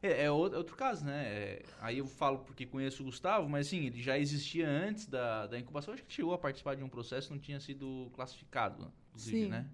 É, 0.00 0.24
é 0.26 0.30
outro, 0.30 0.54
é 0.54 0.58
outro 0.58 0.76
caso, 0.76 1.04
né? 1.04 1.24
É, 1.26 1.62
aí 1.80 1.98
eu 1.98 2.06
falo 2.06 2.38
porque 2.38 2.64
conheço 2.64 3.02
o 3.02 3.06
Gustavo, 3.06 3.48
mas 3.48 3.66
sim, 3.66 3.86
ele 3.86 4.00
já 4.00 4.16
existia 4.16 4.68
antes 4.68 5.06
da, 5.06 5.48
da 5.48 5.58
incubação. 5.58 5.92
Acho 5.92 6.04
que 6.04 6.08
ele 6.08 6.14
chegou 6.14 6.32
a 6.32 6.38
participar 6.38 6.76
de 6.76 6.84
um 6.84 6.88
processo 6.88 7.32
não 7.32 7.38
tinha 7.40 7.58
sido 7.58 8.08
classificado, 8.14 8.92
inclusive, 9.08 9.44
Sim. 9.44 9.48
né? 9.48 9.66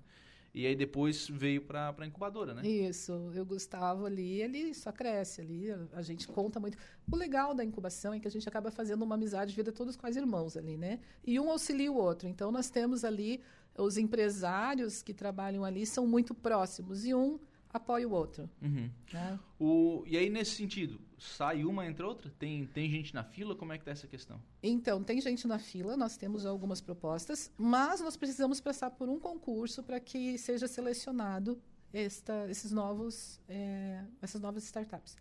E 0.54 0.66
aí 0.66 0.76
depois 0.76 1.26
veio 1.28 1.62
pra, 1.62 1.92
pra 1.92 2.06
incubadora, 2.06 2.54
né? 2.54 2.64
Isso, 2.64 3.30
e 3.34 3.40
o 3.40 3.44
Gustavo 3.44 4.06
ali, 4.06 4.40
ele 4.40 4.72
só 4.72 4.92
cresce 4.92 5.40
ali, 5.40 5.68
a- 5.70 5.88
a 5.94 6.00
gente 6.02 6.28
conta 6.28 6.60
muito. 6.60 6.78
O 7.10 7.16
legal 7.16 7.52
da 7.52 7.64
incubação 7.64 8.14
é 8.14 8.20
que 8.20 8.28
a 8.28 8.30
gente 8.30 8.48
acaba 8.48 8.70
fazendo 8.70 9.02
uma 9.02 9.16
amizade 9.16 9.50
de 9.50 9.56
vida 9.56 9.72
todos 9.72 9.96
quase 9.96 10.18
irmãos 10.20 10.56
ali, 10.56 10.76
né? 10.76 11.00
E 11.26 11.40
um 11.40 11.50
auxilia 11.50 11.90
o 11.90 11.96
outro. 11.96 12.28
Então 12.28 12.52
nós 12.52 12.70
temos 12.70 13.04
ali 13.04 13.40
os 13.76 13.98
empresários 13.98 15.02
que 15.02 15.12
trabalham 15.12 15.64
ali 15.64 15.84
são 15.84 16.06
muito 16.06 16.32
próximos 16.32 17.04
e 17.04 17.12
um 17.12 17.40
apoia 17.74 18.08
o 18.08 18.12
outro, 18.12 18.48
Uhum. 18.62 18.88
né? 19.12 19.38
O, 19.58 20.04
e 20.06 20.16
aí, 20.16 20.30
nesse 20.30 20.52
sentido, 20.52 21.00
sai 21.18 21.64
uma 21.64 21.84
entre 21.84 22.04
outra? 22.04 22.30
Tem, 22.38 22.64
tem 22.66 22.88
gente 22.88 23.12
na 23.12 23.24
fila? 23.24 23.54
Como 23.56 23.72
é 23.72 23.78
que 23.78 23.84
tá 23.84 23.90
essa 23.90 24.06
questão? 24.06 24.40
Então, 24.62 25.02
tem 25.02 25.20
gente 25.20 25.46
na 25.46 25.58
fila, 25.58 25.96
nós 25.96 26.16
temos 26.16 26.46
algumas 26.46 26.80
propostas, 26.80 27.50
mas 27.58 28.00
nós 28.00 28.16
precisamos 28.16 28.60
passar 28.60 28.90
por 28.92 29.08
um 29.08 29.18
concurso 29.18 29.82
para 29.82 29.98
que 29.98 30.38
seja 30.38 30.68
selecionado 30.68 31.60
esta, 31.92 32.48
esses 32.48 32.70
novos, 32.70 33.40
eh, 33.48 34.04
essas 34.22 34.40
novas 34.40 34.64
startups. 34.64 35.16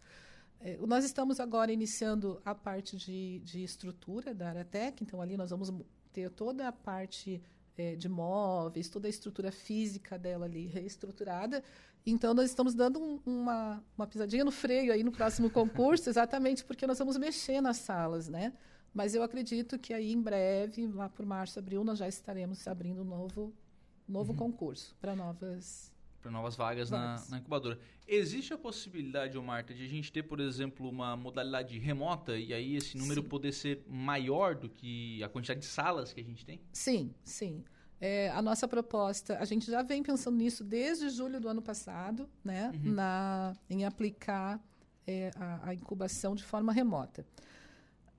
Eh, 0.62 0.78
nós 0.88 1.04
estamos 1.04 1.40
agora 1.40 1.72
iniciando 1.74 2.40
a 2.46 2.54
parte 2.54 2.96
de, 2.96 3.40
de 3.40 3.64
estrutura 3.64 4.34
da 4.34 4.50
Aratec, 4.50 5.04
então 5.04 5.20
ali 5.22 5.36
nós 5.36 5.50
vamos 5.50 5.70
mo- 5.72 5.86
ter 6.12 6.30
toda 6.30 6.68
a 6.68 6.72
parte 6.72 7.42
eh, 7.78 7.96
de 7.96 8.08
móveis, 8.08 8.88
toda 8.90 9.08
a 9.08 9.10
estrutura 9.10 9.52
física 9.52 10.18
dela 10.20 10.46
ali 10.46 10.68
reestruturada. 10.68 11.64
Então, 12.06 12.34
nós 12.34 12.50
estamos 12.50 12.74
dando 12.76 13.00
um- 13.00 13.20
uma, 13.26 13.84
uma 13.98 14.06
pisadinha 14.06 14.44
no 14.44 14.52
freio 14.52 14.92
aí 14.92 15.04
no 15.04 15.12
próximo 15.12 15.50
concurso, 15.50 16.10
exatamente 16.10 16.64
porque 16.66 16.86
nós 16.86 17.00
vamos 17.00 17.18
mexer 17.18 17.62
nas 17.62 17.78
salas, 17.78 18.28
né? 18.28 18.54
Mas 18.94 19.16
eu 19.16 19.24
acredito 19.24 19.80
que 19.80 19.94
aí 19.94 20.12
em 20.12 20.22
breve, 20.22 20.86
lá 20.88 21.08
por 21.10 21.26
março, 21.26 21.58
abril, 21.58 21.84
nós 21.84 21.98
já 22.00 22.08
estaremos 22.08 22.68
abrindo 22.68 23.02
um 23.02 23.06
novo, 23.06 23.54
novo 24.08 24.34
concurso 24.34 24.96
para 25.00 25.16
novas. 25.16 25.92
Para 26.22 26.30
novas 26.32 26.56
vagas 26.56 26.90
na, 26.90 27.16
Vagas. 27.16 27.30
na 27.30 27.38
incubadora. 27.40 27.80
Existe 28.08 28.54
a 28.54 28.58
possibilidade, 28.58 29.38
Marta, 29.40 29.74
de 29.74 29.84
a 29.84 29.88
gente 29.88 30.12
ter, 30.12 30.24
por 30.24 30.40
exemplo, 30.40 30.88
uma 30.90 31.18
modalidade 31.18 31.78
remota 31.80 32.38
e 32.38 32.54
aí 32.54 32.76
esse 32.76 32.98
número 32.98 33.22
Sim. 33.24 33.28
poder 33.28 33.52
ser 33.52 33.84
maior 33.90 34.56
do 34.56 34.70
que 34.70 35.22
a 35.24 35.28
quantidade 35.30 35.62
de 35.62 35.66
salas 35.66 36.14
que 36.14 36.22
a 36.22 36.24
gente 36.24 36.46
tem? 36.46 36.62
Sim, 36.72 37.14
sim. 37.24 37.64
É, 38.06 38.30
a 38.32 38.42
nossa 38.42 38.68
proposta, 38.68 39.38
a 39.40 39.46
gente 39.46 39.72
já 39.72 39.82
vem 39.82 40.04
pensando 40.04 40.36
nisso 40.36 40.62
desde 40.62 41.08
julho 41.10 41.40
do 41.40 41.48
ano 41.48 41.62
passado, 41.62 42.30
né? 42.44 42.70
Na, 42.84 43.56
em 43.70 43.86
aplicar 43.86 44.62
é, 45.08 45.32
a, 45.38 45.70
a 45.70 45.74
incubação 45.74 46.36
de 46.36 46.44
forma 46.44 46.74
remota. 46.74 47.26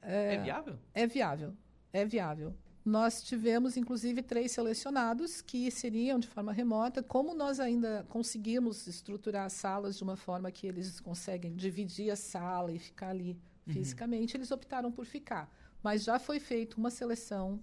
É, 0.00 0.38
viável? 0.38 0.78
É 0.94 1.06
viável, 1.06 1.54
é 1.92 2.02
viável. 2.06 2.54
Nós 2.82 3.22
tivemos, 3.22 3.76
inclusive, 3.76 4.22
três 4.22 4.52
selecionados 4.52 5.42
que 5.42 5.70
seriam 5.70 6.18
de 6.18 6.28
forma 6.28 6.50
remota. 6.50 7.02
Como 7.02 7.34
nós 7.34 7.60
ainda 7.60 8.06
conseguimos 8.08 8.86
estruturar 8.86 9.44
as 9.44 9.52
salas 9.52 9.98
de 9.98 10.02
uma 10.02 10.16
forma 10.16 10.50
que 10.50 10.66
eles 10.66 10.98
conseguem 10.98 11.54
dividir 11.54 12.10
a 12.10 12.16
sala 12.16 12.72
e 12.72 12.78
ficar 12.78 13.10
ali 13.10 13.38
fisicamente, 13.66 14.34
eles 14.34 14.50
optaram 14.50 14.90
por 14.90 15.04
ficar. 15.04 15.54
Mas 15.82 16.04
já 16.04 16.18
foi 16.18 16.40
feita 16.40 16.78
uma 16.78 16.90
seleção 16.90 17.60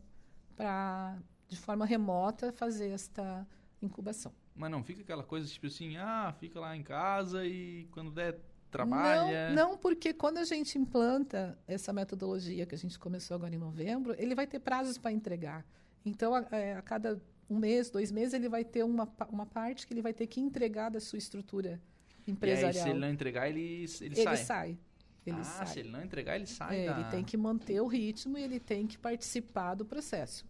para, 0.56 1.18
de 1.52 1.58
forma 1.58 1.86
remota, 1.86 2.52
fazer 2.54 2.90
esta 2.92 3.46
incubação. 3.82 4.32
Mas 4.56 4.72
não, 4.72 4.82
fica 4.84 5.02
aquela 5.02 5.24
coisa 5.24 5.48
tipo 5.50 5.68
assim, 5.68 5.98
ah, 5.98 6.34
fica 6.40 6.60
lá 6.60 6.76
em 6.76 6.82
casa 6.82 7.46
e 7.46 7.88
quando 7.92 8.10
der, 8.12 8.40
trabalha. 8.72 9.50
Não, 9.50 9.72
não, 9.72 9.78
porque 9.78 10.14
quando 10.14 10.38
a 10.38 10.46
gente 10.46 10.78
implanta 10.78 11.60
essa 11.68 11.92
metodologia 11.92 12.66
que 12.66 12.74
a 12.74 12.78
gente 12.78 12.98
começou 12.98 13.36
agora 13.36 13.54
em 13.54 13.58
novembro, 13.58 14.16
ele 14.18 14.34
vai 14.34 14.48
ter 14.48 14.60
prazos 14.60 14.98
para 14.98 15.12
entregar. 15.12 15.66
Então, 16.06 16.34
a, 16.34 16.46
é, 16.54 16.78
a 16.78 16.82
cada 16.82 17.22
um 17.50 17.58
mês, 17.58 17.90
dois 17.90 18.12
meses, 18.12 18.34
ele 18.34 18.48
vai 18.48 18.64
ter 18.64 18.84
uma, 18.84 19.08
uma 19.30 19.46
parte 19.46 19.86
que 19.86 19.94
ele 19.94 20.02
vai 20.02 20.14
ter 20.14 20.26
que 20.28 20.40
entregar 20.40 20.90
da 20.90 21.02
sua 21.02 21.18
estrutura 21.20 21.82
E 22.26 22.32
aí, 22.32 22.34
empresarial. 22.34 22.84
se 22.86 22.90
ele 22.90 23.00
não 23.00 23.10
entregar, 23.10 23.50
ele, 23.50 23.86
ele, 24.00 24.06
Ele 24.06 24.16
sai. 24.24 24.38
sai. 24.38 24.78
Ele 25.26 25.38
ah, 25.40 25.44
sai. 25.44 25.68
se 25.68 25.80
ele 25.82 25.90
não 25.90 26.02
entregar, 26.02 26.36
ele 26.38 26.48
sai. 26.48 26.80
É, 26.82 26.86
da... 26.88 27.00
Ele 27.02 27.10
tem 27.10 27.24
que 27.26 27.36
manter 27.36 27.82
o 27.82 27.88
ritmo 27.88 28.38
e 28.38 28.42
ele 28.44 28.60
tem 28.60 28.88
que 28.88 28.98
participar 28.98 29.76
do 29.76 29.86
processo. 29.86 30.46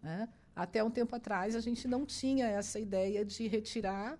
né? 0.00 0.28
Até 0.54 0.84
um 0.84 0.90
tempo 0.90 1.14
atrás, 1.16 1.56
a 1.56 1.60
gente 1.60 1.88
não 1.88 2.06
tinha 2.06 2.46
essa 2.46 2.78
ideia 2.78 3.24
de 3.24 3.46
retirar 3.48 4.18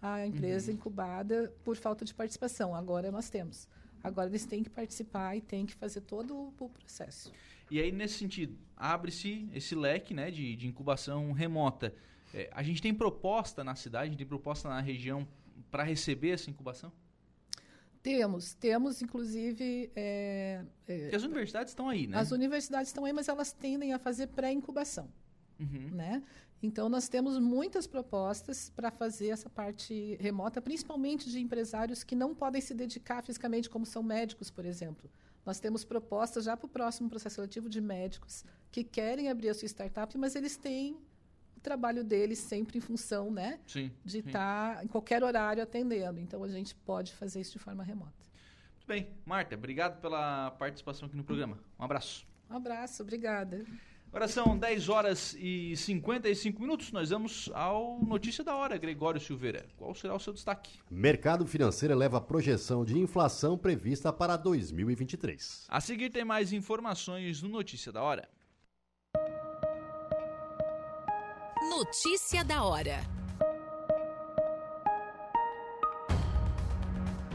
a 0.00 0.26
empresa 0.26 0.72
incubada 0.72 1.52
por 1.64 1.76
falta 1.76 2.04
de 2.04 2.14
participação. 2.14 2.74
Agora 2.74 3.10
nós 3.10 3.28
temos. 3.30 3.68
Agora 4.02 4.28
eles 4.28 4.44
têm 4.44 4.62
que 4.62 4.70
participar 4.70 5.36
e 5.36 5.40
têm 5.40 5.66
que 5.66 5.74
fazer 5.74 6.00
todo 6.02 6.52
o 6.58 6.68
processo. 6.68 7.32
E 7.70 7.80
aí, 7.80 7.92
nesse 7.92 8.14
sentido, 8.14 8.56
abre-se 8.76 9.48
esse 9.52 9.74
leque 9.74 10.14
né, 10.14 10.30
de, 10.30 10.56
de 10.56 10.66
incubação 10.66 11.32
remota. 11.32 11.94
É, 12.32 12.48
a 12.52 12.62
gente 12.62 12.80
tem 12.80 12.94
proposta 12.94 13.62
na 13.62 13.74
cidade, 13.74 14.06
a 14.06 14.08
gente 14.10 14.18
tem 14.18 14.26
proposta 14.26 14.68
na 14.68 14.80
região 14.80 15.26
para 15.70 15.82
receber 15.82 16.30
essa 16.30 16.48
incubação? 16.48 16.92
Temos, 18.02 18.54
temos 18.54 19.02
inclusive. 19.02 19.90
É, 19.94 20.64
é, 20.86 21.14
as 21.14 21.24
universidades 21.24 21.72
estão 21.72 21.88
aí, 21.88 22.06
né? 22.06 22.16
As 22.16 22.30
universidades 22.30 22.88
estão 22.88 23.04
aí, 23.04 23.12
mas 23.12 23.28
elas 23.28 23.52
tendem 23.52 23.92
a 23.92 23.98
fazer 23.98 24.28
pré-incubação. 24.28 25.10
Uhum. 25.58 25.90
Né? 25.92 26.22
Então, 26.62 26.88
nós 26.88 27.08
temos 27.08 27.38
muitas 27.38 27.86
propostas 27.86 28.70
para 28.70 28.90
fazer 28.90 29.28
essa 29.28 29.48
parte 29.48 30.16
remota, 30.20 30.60
principalmente 30.60 31.30
de 31.30 31.38
empresários 31.38 32.02
que 32.02 32.16
não 32.16 32.34
podem 32.34 32.60
se 32.60 32.74
dedicar 32.74 33.22
fisicamente, 33.22 33.70
como 33.70 33.86
são 33.86 34.02
médicos, 34.02 34.50
por 34.50 34.64
exemplo. 34.64 35.08
Nós 35.46 35.60
temos 35.60 35.84
propostas 35.84 36.44
já 36.44 36.56
para 36.56 36.66
o 36.66 36.68
próximo 36.68 37.08
processo 37.08 37.36
seletivo 37.36 37.68
de 37.68 37.80
médicos 37.80 38.44
que 38.72 38.82
querem 38.82 39.28
abrir 39.28 39.50
a 39.50 39.54
sua 39.54 39.66
startup, 39.66 40.16
mas 40.18 40.34
eles 40.34 40.56
têm 40.56 40.98
o 41.56 41.60
trabalho 41.60 42.02
deles 42.04 42.38
sempre 42.38 42.78
em 42.78 42.80
função 42.80 43.30
né, 43.30 43.58
sim, 43.66 43.90
de 44.04 44.18
estar 44.18 44.76
tá 44.76 44.84
em 44.84 44.88
qualquer 44.88 45.22
horário 45.22 45.62
atendendo. 45.62 46.18
Então, 46.18 46.42
a 46.42 46.48
gente 46.48 46.74
pode 46.74 47.12
fazer 47.14 47.40
isso 47.40 47.52
de 47.52 47.58
forma 47.60 47.84
remota. 47.84 48.12
Muito 48.74 48.86
bem. 48.86 49.08
Marta, 49.24 49.54
obrigado 49.54 50.00
pela 50.00 50.50
participação 50.52 51.06
aqui 51.06 51.16
no 51.16 51.24
programa. 51.24 51.58
Um 51.78 51.84
abraço. 51.84 52.26
Um 52.50 52.56
abraço, 52.56 53.02
obrigada. 53.02 53.64
Agora 54.08 54.26
são 54.26 54.58
10 54.58 54.88
horas 54.88 55.36
e 55.38 55.76
55 55.76 56.60
minutos. 56.60 56.90
Nós 56.92 57.10
vamos 57.10 57.50
ao 57.54 58.00
Notícia 58.02 58.42
da 58.42 58.56
Hora, 58.56 58.78
Gregório 58.78 59.20
Silveira. 59.20 59.66
Qual 59.76 59.94
será 59.94 60.14
o 60.14 60.18
seu 60.18 60.32
destaque? 60.32 60.78
Mercado 60.90 61.46
financeiro 61.46 61.92
eleva 61.92 62.16
a 62.16 62.20
projeção 62.20 62.84
de 62.84 62.98
inflação 62.98 63.56
prevista 63.56 64.12
para 64.12 64.36
2023. 64.36 65.66
A 65.68 65.80
seguir 65.80 66.10
tem 66.10 66.24
mais 66.24 66.52
informações 66.52 67.42
no 67.42 67.50
Notícia 67.50 67.92
da 67.92 68.02
Hora. 68.02 68.28
Notícia 71.70 72.42
da 72.42 72.64
hora. 72.64 73.17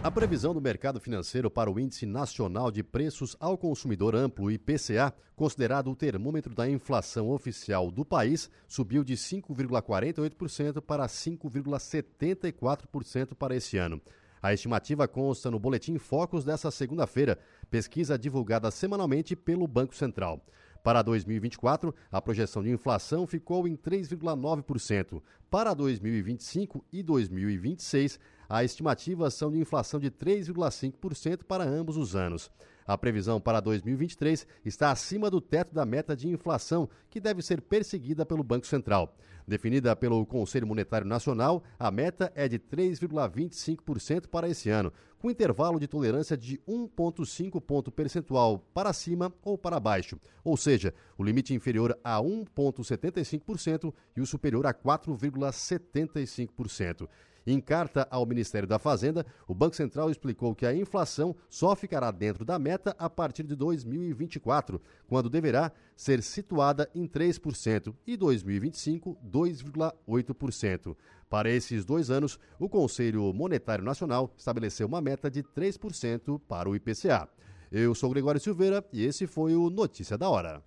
A 0.04 0.12
previsão 0.12 0.54
do 0.54 0.60
mercado 0.60 1.00
financeiro 1.00 1.50
para 1.50 1.72
o 1.72 1.80
Índice 1.80 2.06
Nacional 2.06 2.70
de 2.70 2.84
Preços 2.84 3.38
ao 3.40 3.58
Consumidor 3.58 4.14
Amplo, 4.14 4.52
IPCA, 4.52 5.14
considerado 5.34 5.90
o 5.90 5.96
termômetro 5.96 6.54
da 6.54 6.70
inflação 6.70 7.30
oficial 7.30 7.90
do 7.90 8.04
país, 8.04 8.50
subiu 8.68 9.02
de 9.02 9.14
5,48% 9.14 10.82
para 10.82 11.08
5,74% 11.08 13.34
para 13.34 13.56
esse 13.56 13.78
ano. 13.78 14.02
A 14.42 14.54
estimativa 14.54 15.08
consta 15.08 15.50
no 15.50 15.58
Boletim 15.58 15.98
Focus 15.98 16.44
dessa 16.44 16.70
segunda-feira, 16.70 17.40
pesquisa 17.72 18.20
divulgada 18.20 18.70
semanalmente 18.72 19.38
pelo 19.38 19.66
Banco 19.66 19.96
Central. 19.96 20.46
Para 20.84 21.02
2024, 21.02 21.96
a 22.12 22.22
projeção 22.22 22.62
de 22.62 22.70
inflação 22.70 23.26
ficou 23.26 23.66
em 23.70 23.78
3,9%. 23.78 25.22
Para 25.50 25.74
2025 25.74 26.84
e 26.92 27.02
2026, 27.02 28.20
a 28.54 28.64
estimativa 28.64 29.30
são 29.32 29.52
de 29.52 29.58
inflação 29.58 30.00
de 30.00 30.12
3,5% 30.12 31.44
para 31.44 31.64
ambos 31.64 31.98
os 31.98 32.16
anos. 32.16 32.52
A 32.86 32.96
previsão 32.96 33.42
para 33.42 33.60
2023 33.60 34.46
está 34.64 34.92
acima 34.92 35.32
do 35.32 35.42
teto 35.42 35.74
da 35.74 35.88
meta 35.88 36.16
de 36.16 36.30
inflação, 36.30 36.88
que 37.10 37.20
deve 37.20 37.42
ser 37.42 37.62
perseguida 37.62 38.24
pelo 38.28 38.44
Banco 38.44 38.68
Central. 38.68 39.18
Definida 39.48 39.96
pelo 39.96 40.24
Conselho 40.24 40.68
Monetário 40.68 41.08
Nacional, 41.08 41.64
a 41.80 41.90
meta 41.90 42.32
é 42.36 42.48
de 42.48 42.60
3,25% 42.60 44.28
para 44.28 44.48
esse 44.48 44.70
ano, 44.70 44.94
com 45.18 45.32
intervalo 45.32 45.80
de 45.80 45.88
tolerância 45.88 46.38
de 46.38 46.60
1,5 46.68 47.60
ponto 47.60 47.92
percentual 47.92 48.60
para 48.72 48.94
cima 48.94 49.34
ou 49.42 49.58
para 49.58 49.80
baixo, 49.80 50.20
ou 50.44 50.56
seja, 50.56 50.94
o 51.18 51.24
limite 51.24 51.56
inferior 51.56 51.98
a 52.04 52.20
1,75% 52.20 53.92
e 54.16 54.22
o 54.22 54.28
superior 54.28 54.68
a 54.68 54.74
4,75%. 54.76 57.10
Em 57.46 57.60
carta 57.60 58.08
ao 58.10 58.26
Ministério 58.26 58.68
da 58.68 58.80
Fazenda, 58.80 59.26
o 59.48 59.54
Banco 59.54 59.76
Central 59.76 60.10
explicou 60.10 60.56
que 60.56 60.66
a 60.66 60.74
inflação 60.74 61.36
só 61.50 61.76
ficará 61.76 62.10
dentro 62.10 62.46
da 62.46 62.58
meta 62.58 62.96
a 62.98 63.10
partir 63.10 63.44
de 63.44 63.56
2024, 63.56 64.82
quando 65.08 65.30
deverá 65.30 65.72
ser 65.96 66.24
situada 66.24 66.90
em 66.96 67.08
3% 67.08 67.94
e 68.08 68.16
2025 68.16 69.18
2,8%. 69.30 70.96
Para 71.30 71.50
esses 71.50 71.84
dois 71.84 72.10
anos, 72.10 72.40
o 72.60 72.70
Conselho 72.70 73.34
Monetário 73.34 73.84
Nacional 73.84 74.34
estabeleceu 74.38 74.88
uma 74.88 75.02
meta 75.02 75.30
de 75.30 75.44
3% 75.44 76.40
para 76.48 76.70
o 76.70 76.76
IPCA. 76.76 77.28
Eu 77.72 77.94
sou 77.96 78.12
Gregório 78.12 78.40
Silveira 78.40 78.86
e 78.94 79.04
esse 79.04 79.26
foi 79.26 79.56
o 79.56 79.70
Notícia 79.70 80.18
da 80.18 80.30
Hora. 80.30 80.62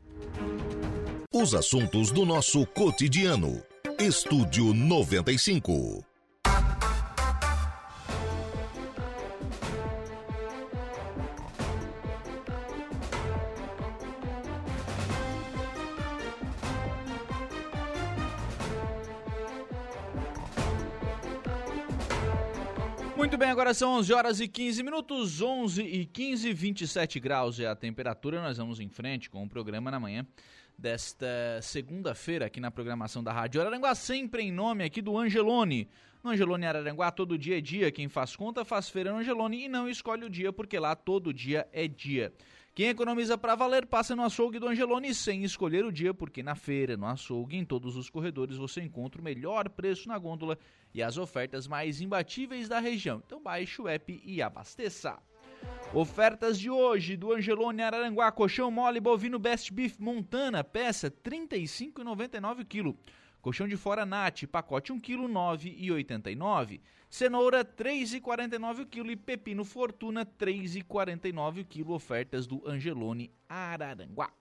Os 1.32 1.54
assuntos 1.54 2.10
do 2.10 2.26
nosso 2.26 2.66
cotidiano. 2.66 3.62
Estúdio 3.98 4.74
95. 4.74 6.15
Muito 23.16 23.38
bem, 23.38 23.48
agora 23.48 23.72
são 23.72 23.92
11 23.92 24.12
horas 24.12 24.40
e 24.40 24.46
15 24.46 24.82
minutos, 24.82 25.40
11 25.40 25.82
e 25.82 26.04
15, 26.04 26.52
27 26.52 27.18
graus 27.18 27.58
é 27.58 27.66
a 27.66 27.74
temperatura. 27.74 28.42
Nós 28.42 28.58
vamos 28.58 28.78
em 28.78 28.90
frente 28.90 29.30
com 29.30 29.42
o 29.42 29.48
programa 29.48 29.90
na 29.90 29.98
manhã 29.98 30.26
desta 30.76 31.26
segunda-feira 31.62 32.44
aqui 32.44 32.60
na 32.60 32.70
programação 32.70 33.24
da 33.24 33.32
Rádio 33.32 33.58
Araranguá, 33.62 33.94
sempre 33.94 34.42
em 34.42 34.52
nome 34.52 34.84
aqui 34.84 35.00
do 35.00 35.16
Angelone. 35.16 35.88
No 36.22 36.30
Angelone 36.32 36.66
Araranguá, 36.66 37.10
todo 37.10 37.38
dia 37.38 37.56
é 37.56 37.60
dia. 37.62 37.90
Quem 37.90 38.06
faz 38.06 38.36
conta 38.36 38.66
faz 38.66 38.90
feira 38.90 39.10
no 39.10 39.18
Angelone 39.18 39.64
e 39.64 39.68
não 39.68 39.88
escolhe 39.88 40.26
o 40.26 40.30
dia, 40.30 40.52
porque 40.52 40.78
lá 40.78 40.94
todo 40.94 41.32
dia 41.32 41.66
é 41.72 41.88
dia. 41.88 42.34
Quem 42.76 42.88
economiza 42.88 43.38
para 43.38 43.54
valer 43.54 43.86
passa 43.86 44.14
no 44.14 44.22
açougue 44.22 44.58
do 44.58 44.68
Angelone 44.68 45.14
sem 45.14 45.42
escolher 45.42 45.82
o 45.86 45.90
dia, 45.90 46.12
porque 46.12 46.42
na 46.42 46.54
feira, 46.54 46.94
no 46.94 47.06
açougue, 47.06 47.56
em 47.56 47.64
todos 47.64 47.96
os 47.96 48.10
corredores 48.10 48.58
você 48.58 48.82
encontra 48.82 49.18
o 49.18 49.24
melhor 49.24 49.66
preço 49.70 50.06
na 50.06 50.18
gôndola 50.18 50.58
e 50.92 51.02
as 51.02 51.16
ofertas 51.16 51.66
mais 51.66 52.02
imbatíveis 52.02 52.68
da 52.68 52.78
região. 52.78 53.22
Então 53.24 53.42
baixe 53.42 53.80
o 53.80 53.88
app 53.88 54.20
e 54.22 54.42
abasteça. 54.42 55.18
Ofertas 55.94 56.58
de 56.58 56.68
hoje 56.68 57.16
do 57.16 57.32
Angelone 57.32 57.80
Araranguá, 57.80 58.30
colchão 58.30 58.70
mole 58.70 59.00
bovino 59.00 59.38
Best 59.38 59.72
Beef 59.72 59.98
Montana, 59.98 60.62
peça 60.62 61.06
R$ 61.06 61.30
35,99 61.30 62.66
kg. 62.66 62.94
Colchão 63.40 63.66
de 63.66 63.78
fora 63.78 64.04
Nat, 64.04 64.44
pacote 64.44 64.92
1 64.92 65.00
kg, 65.00 65.16
9,89. 65.22 66.80
Cenoura 67.08 67.64
3,49 67.64 68.82
o 68.82 68.86
quilo 68.86 69.10
e 69.10 69.16
pepino 69.16 69.64
Fortuna 69.64 70.26
3,49 70.26 71.62
o 71.62 71.64
quilo. 71.64 71.94
Ofertas 71.94 72.46
do 72.46 72.62
Angelone 72.68 73.30
Araranguá. 73.48 74.32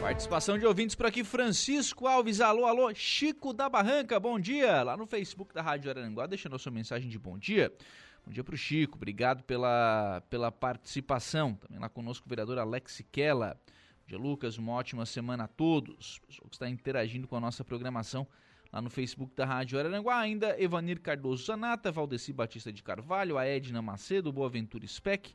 Participação 0.00 0.58
de 0.58 0.64
ouvintes 0.64 0.94
por 0.94 1.06
aqui, 1.06 1.22
Francisco 1.22 2.06
Alves, 2.06 2.40
alô, 2.40 2.64
alô, 2.64 2.94
Chico 2.94 3.52
da 3.52 3.68
Barranca, 3.68 4.18
bom 4.18 4.40
dia, 4.40 4.82
lá 4.82 4.96
no 4.96 5.06
Facebook 5.06 5.52
da 5.52 5.60
Rádio 5.60 5.90
Araranguá, 5.90 6.26
deixando 6.26 6.56
a 6.56 6.58
sua 6.58 6.72
mensagem 6.72 7.10
de 7.10 7.18
bom 7.18 7.36
dia. 7.36 7.70
Bom 8.24 8.32
dia 8.32 8.42
para 8.42 8.54
o 8.54 8.56
Chico, 8.56 8.96
obrigado 8.96 9.42
pela, 9.42 10.22
pela 10.30 10.52
participação. 10.52 11.54
Também 11.56 11.78
lá 11.78 11.88
conosco 11.88 12.24
o 12.24 12.28
vereador 12.28 12.58
Alex 12.58 13.02
Kella. 13.10 13.60
Dia, 14.08 14.16
Lucas, 14.16 14.56
uma 14.56 14.72
ótima 14.72 15.04
semana 15.04 15.44
a 15.44 15.46
todos. 15.46 16.18
Pessoal 16.20 16.48
que 16.48 16.56
está 16.56 16.66
interagindo 16.66 17.28
com 17.28 17.36
a 17.36 17.40
nossa 17.40 17.62
programação 17.62 18.26
lá 18.72 18.80
no 18.80 18.88
Facebook 18.88 19.36
da 19.36 19.44
Rádio 19.44 19.78
Araranguá. 19.78 20.18
Ainda 20.18 20.58
Evanir 20.58 20.98
Cardoso 20.98 21.44
Zanata, 21.44 21.92
Valdeci 21.92 22.32
Batista 22.32 22.72
de 22.72 22.82
Carvalho, 22.82 23.36
a 23.36 23.44
Edna 23.44 23.82
Macedo, 23.82 24.32
Boaventura 24.32 24.86
Spec, 24.86 25.34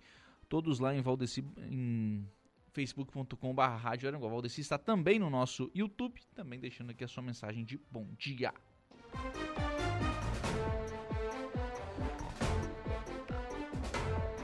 todos 0.50 0.80
lá 0.80 0.92
em 0.96 1.02
Valdeci, 1.02 1.46
em 1.70 2.28
facebook.com.br 2.72 3.62
Rádio 3.62 4.08
Araranguá. 4.08 4.28
Valdeci 4.28 4.62
está 4.62 4.80
também 4.80 5.20
no 5.20 5.30
nosso 5.30 5.70
YouTube, 5.76 6.20
também 6.34 6.60
deixando 6.60 6.90
aqui 6.90 7.04
a 7.04 7.08
sua 7.08 7.22
mensagem 7.22 7.64
de 7.64 7.80
bom 7.92 8.08
dia. 8.18 8.52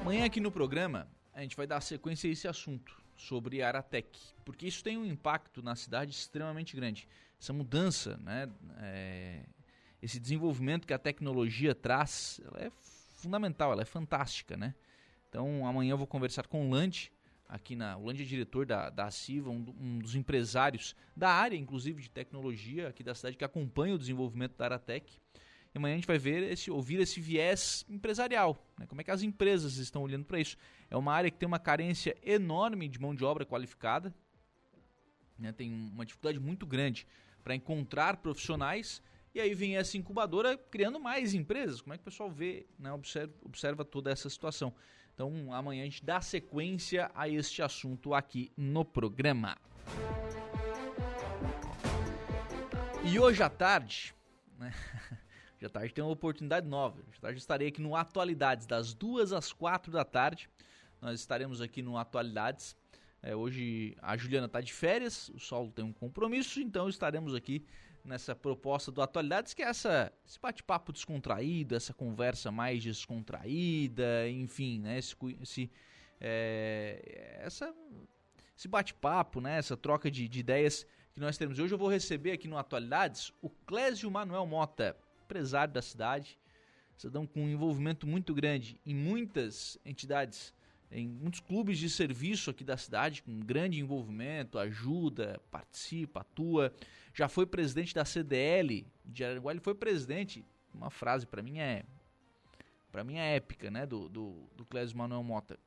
Amanhã 0.02 0.24
aqui 0.24 0.40
no 0.40 0.52
programa 0.52 1.08
a 1.34 1.42
gente 1.42 1.58
vai 1.58 1.66
dar 1.66 1.82
sequência 1.82 2.30
a 2.30 2.32
esse 2.32 2.48
assunto 2.48 3.09
sobre 3.20 3.62
Aratec, 3.62 4.18
porque 4.46 4.66
isso 4.66 4.84
tem 4.84 4.98
um 4.98 5.06
impacto 5.06 5.62
na 5.62 5.76
cidade 5.76 6.12
extremamente 6.12 6.76
grande. 6.76 7.08
Essa 7.40 7.52
mudança, 7.52 8.18
né, 8.18 8.50
é, 8.78 9.46
esse 10.02 10.20
desenvolvimento 10.20 10.88
que 10.88 10.94
a 10.94 10.98
tecnologia 10.98 11.76
traz, 11.76 12.40
ela 12.46 12.60
é 12.62 12.72
fundamental, 13.14 13.74
ela 13.74 13.82
é 13.82 13.86
fantástica, 13.86 14.56
né? 14.56 14.74
Então 15.28 15.68
amanhã 15.68 15.92
eu 15.92 15.98
vou 15.98 16.08
conversar 16.08 16.48
com 16.48 16.68
o 16.68 16.72
Lande, 16.72 17.12
aqui 17.50 17.76
na. 17.76 17.98
O 17.98 18.06
Lande 18.06 18.24
é 18.24 18.26
diretor 18.26 18.66
da, 18.66 18.90
da 18.90 19.12
CIVA, 19.12 19.50
um, 19.50 19.76
um, 19.80 20.00
dos 20.00 20.16
empresários 20.16 20.96
da 21.16 21.30
área, 21.30 21.58
inclusive, 21.58 22.02
de 22.02 22.10
tecnologia 22.10 22.88
aqui 22.88 23.04
da 23.04 23.14
cidade, 23.14 23.36
que 23.36 23.44
acompanha 23.44 23.96
o 23.96 24.00
desenvolvimento 24.00 24.56
da 24.56 24.66
Aratec. 24.66 25.20
E 25.74 25.78
amanhã 25.78 25.94
a 25.94 25.98
gente 25.98 26.08
vai 26.08 26.18
ver 26.18 26.52
esse, 26.52 26.72
ouvir 26.72 27.00
esse 27.00 27.22
viés 27.22 27.86
empresarial, 27.88 28.58
né? 28.78 28.88
como 28.88 29.02
é 29.02 29.04
que 29.04 29.12
as 29.12 29.22
empresas 29.22 29.78
estão 29.78 30.02
olhando 30.02 30.26
para 30.26 30.40
isso. 30.40 30.58
É 30.90 30.98
uma 30.98 31.14
área 31.14 31.30
que 31.30 31.38
tem 31.38 31.48
uma 31.48 31.60
carência 31.60 32.18
enorme 32.24 32.88
de 32.88 33.00
mão 33.00 33.14
de 33.14 33.24
obra 33.24 33.46
qualificada. 33.46 34.14
né, 35.38 35.52
tem 35.52 35.72
uma 35.72 36.06
dificuldade 36.06 36.40
muito 36.40 36.66
grande 36.66 37.06
para 37.44 37.56
encontrar 37.56 38.18
profissionais. 38.18 39.02
E 39.34 39.40
aí 39.40 39.54
vem 39.54 39.78
essa 39.78 39.96
incubadora 39.96 40.58
criando 40.58 41.00
mais 41.00 41.36
empresas. 41.36 41.82
Como 41.82 41.94
é 41.94 41.98
que 41.98 42.02
o 42.02 42.06
pessoal 42.06 42.32
vê, 42.32 42.66
né, 42.80 42.92
observa, 42.92 43.34
observa 43.44 43.86
toda 43.86 44.12
essa 44.12 44.28
situação? 44.28 44.74
Então 45.14 45.54
amanhã 45.54 45.84
a 45.84 45.86
gente 45.86 46.04
dá 46.04 46.20
sequência 46.20 47.12
a 47.14 47.30
este 47.30 47.62
assunto 47.62 48.14
aqui 48.16 48.52
no 48.58 48.84
programa. 48.84 49.56
E 53.04 53.20
hoje 53.20 53.44
à 53.44 53.50
tarde, 53.50 54.16
né? 54.58 54.74
À 55.66 55.70
tarde 55.70 55.94
tem 55.94 56.04
uma 56.04 56.14
oportunidade 56.14 56.68
nova. 56.68 57.02
À 57.18 57.22
tarde 57.22 57.38
estarei 57.38 57.68
aqui 57.68 57.82
no 57.82 57.96
Atualidades, 57.96 58.66
das 58.66 58.94
duas 58.94 59.34
às 59.34 59.52
quatro 59.52 59.92
da 59.92 60.06
tarde. 60.06 60.50
Nós 61.02 61.20
estaremos 61.20 61.62
aqui 61.62 61.82
no 61.82 61.98
Atualidades. 61.98 62.78
É, 63.22 63.36
hoje 63.36 63.98
a 64.02 64.16
Juliana 64.16 64.46
está 64.46 64.62
de 64.62 64.72
férias, 64.72 65.28
o 65.30 65.40
Saulo 65.40 65.70
tem 65.72 65.84
um 65.84 65.92
compromisso, 65.92 66.62
então 66.62 66.88
estaremos 66.88 67.36
aqui 67.36 67.66
nessa 68.06 68.34
proposta 68.34 68.90
do 68.90 69.02
Atualidades, 69.02 69.54
que 69.54 69.62
é 69.62 69.66
essa, 69.66 70.14
esse 70.26 70.40
bate-papo 70.40 70.94
descontraído, 70.94 71.76
essa 71.76 71.94
conversa 71.94 72.50
mais 72.50 72.82
descontraída, 72.82 74.30
enfim, 74.30 74.80
né? 74.80 74.98
Esse, 74.98 75.16
esse, 75.42 75.72
é, 76.22 77.42
essa, 77.42 77.74
esse 78.58 78.68
bate-papo, 78.70 79.42
né? 79.42 79.58
Essa 79.58 79.76
troca 79.76 80.10
de, 80.10 80.30
de 80.30 80.40
ideias 80.40 80.88
que 81.14 81.20
nós 81.20 81.38
temos. 81.38 81.60
Hoje 81.60 81.74
eu 81.74 81.78
vou 81.78 81.90
receber 81.90 82.32
aqui 82.32 82.48
no 82.48 82.58
Atualidades 82.58 83.34
o 83.42 83.50
Clésio 83.50 84.10
Manuel 84.10 84.46
Mota 84.46 84.96
empresário 85.30 85.72
da 85.72 85.82
cidade, 85.82 86.40
cidadão 86.98 87.28
com 87.28 87.44
um 87.44 87.50
envolvimento 87.50 88.08
muito 88.08 88.34
grande 88.34 88.82
em 88.84 88.96
muitas 88.96 89.78
entidades, 89.86 90.52
em 90.92 91.08
muitos 91.08 91.40
clubes 91.40 91.78
de 91.78 91.88
serviço 91.88 92.50
aqui 92.50 92.64
da 92.64 92.76
cidade, 92.76 93.22
com 93.22 93.40
grande 93.40 93.80
envolvimento, 93.80 94.58
ajuda, 94.58 95.40
participa, 95.52 96.22
atua. 96.22 96.74
Já 97.14 97.30
foi 97.30 97.46
presidente 97.46 97.94
da 97.94 98.04
CDL 98.04 98.88
de 99.06 99.24
Araranguá, 99.24 99.52
ele 99.52 99.62
foi 99.62 99.76
presidente. 99.76 100.44
Uma 100.74 100.90
frase 100.90 101.28
para 101.28 101.44
mim 101.44 101.60
é 101.60 101.86
para 102.92 103.04
mim 103.04 103.18
é 103.18 103.36
épica, 103.36 103.70
né, 103.70 103.86
do, 103.86 104.10
do, 104.10 104.50
do 104.56 104.66
Clésio 104.66 104.98
Manuel 104.98 105.22
Mota. 105.22 105.60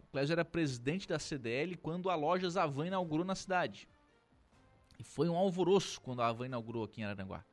O 0.00 0.06
Clésio 0.10 0.32
era 0.32 0.44
presidente 0.44 1.06
da 1.06 1.16
CDL 1.16 1.76
quando 1.76 2.10
a 2.10 2.16
loja 2.16 2.50
Zavan 2.50 2.88
inaugurou 2.88 3.24
na 3.24 3.36
cidade. 3.36 3.88
E 4.98 5.04
foi 5.04 5.28
um 5.28 5.36
alvoroço 5.36 6.00
quando 6.00 6.22
a 6.22 6.26
Avan 6.26 6.46
inaugurou 6.46 6.82
aqui 6.82 7.02
em 7.02 7.04
Araranguá. 7.04 7.44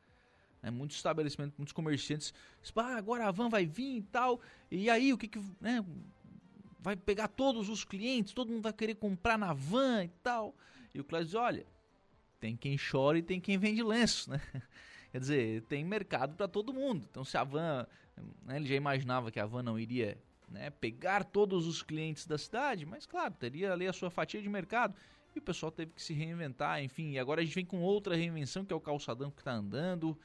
Né? 0.64 0.72
Muitos 0.72 0.96
estabelecimentos, 0.96 1.58
muitos 1.58 1.74
comerciantes, 1.74 2.34
ah, 2.78 2.96
agora 2.96 3.28
a 3.28 3.32
van 3.32 3.50
vai 3.50 3.66
vir 3.66 3.98
e 3.98 4.02
tal, 4.04 4.40
e 4.72 4.90
aí 4.90 5.12
o 5.12 5.18
que 5.18 5.28
que, 5.28 5.40
né, 5.60 5.86
vai 6.80 6.96
pegar 6.96 7.28
todos 7.28 7.68
os 7.68 7.84
clientes, 7.84 8.34
todo 8.34 8.52
mundo 8.52 8.64
vai 8.64 8.74
querer 8.74 8.96
comprar 8.96 9.38
na 9.38 9.54
van 9.54 10.06
e 10.06 10.10
tal. 10.24 10.56
E 10.94 11.00
o 11.00 11.04
Cláudio 11.04 11.28
diz, 11.28 11.36
olha, 11.36 11.66
tem 12.40 12.56
quem 12.56 12.78
chora 12.78 13.18
e 13.18 13.22
tem 13.22 13.40
quem 13.40 13.58
vende 13.58 13.84
lenço, 13.84 14.30
né? 14.30 14.42
Quer 15.12 15.20
dizer, 15.20 15.62
tem 15.64 15.84
mercado 15.84 16.36
para 16.36 16.48
todo 16.48 16.74
mundo. 16.74 17.06
Então 17.10 17.24
se 17.24 17.38
a 17.38 17.44
van, 17.44 17.86
né, 18.46 18.56
ele 18.56 18.68
já 18.68 18.76
imaginava 18.76 19.32
que 19.32 19.40
a 19.40 19.46
van 19.46 19.62
não 19.62 19.80
iria 19.80 20.18
né, 20.50 20.70
pegar 20.70 21.24
todos 21.24 21.68
os 21.68 21.84
clientes 21.84 22.26
da 22.26 22.38
cidade, 22.38 22.86
mas 22.86 23.06
claro, 23.06 23.34
teria 23.34 23.72
ali 23.72 23.88
a 23.88 23.94
sua 23.94 24.10
fatia 24.10 24.42
de 24.42 24.50
mercado. 24.50 24.96
E 25.36 25.40
o 25.40 25.42
pessoal 25.42 25.72
teve 25.72 25.94
que 25.94 26.02
se 26.02 26.14
reinventar, 26.14 26.84
enfim. 26.84 27.12
E 27.12 27.20
agora 27.20 27.42
a 27.42 27.44
gente 27.44 27.56
vem 27.56 27.66
com 27.66 27.82
outra 27.82 28.16
reinvenção, 28.16 28.66
que 28.66 28.74
é 28.74 28.76
o 28.76 28.80
calçadão 28.80 29.32
que 29.32 29.42
está 29.42 29.54
andando 29.54 30.18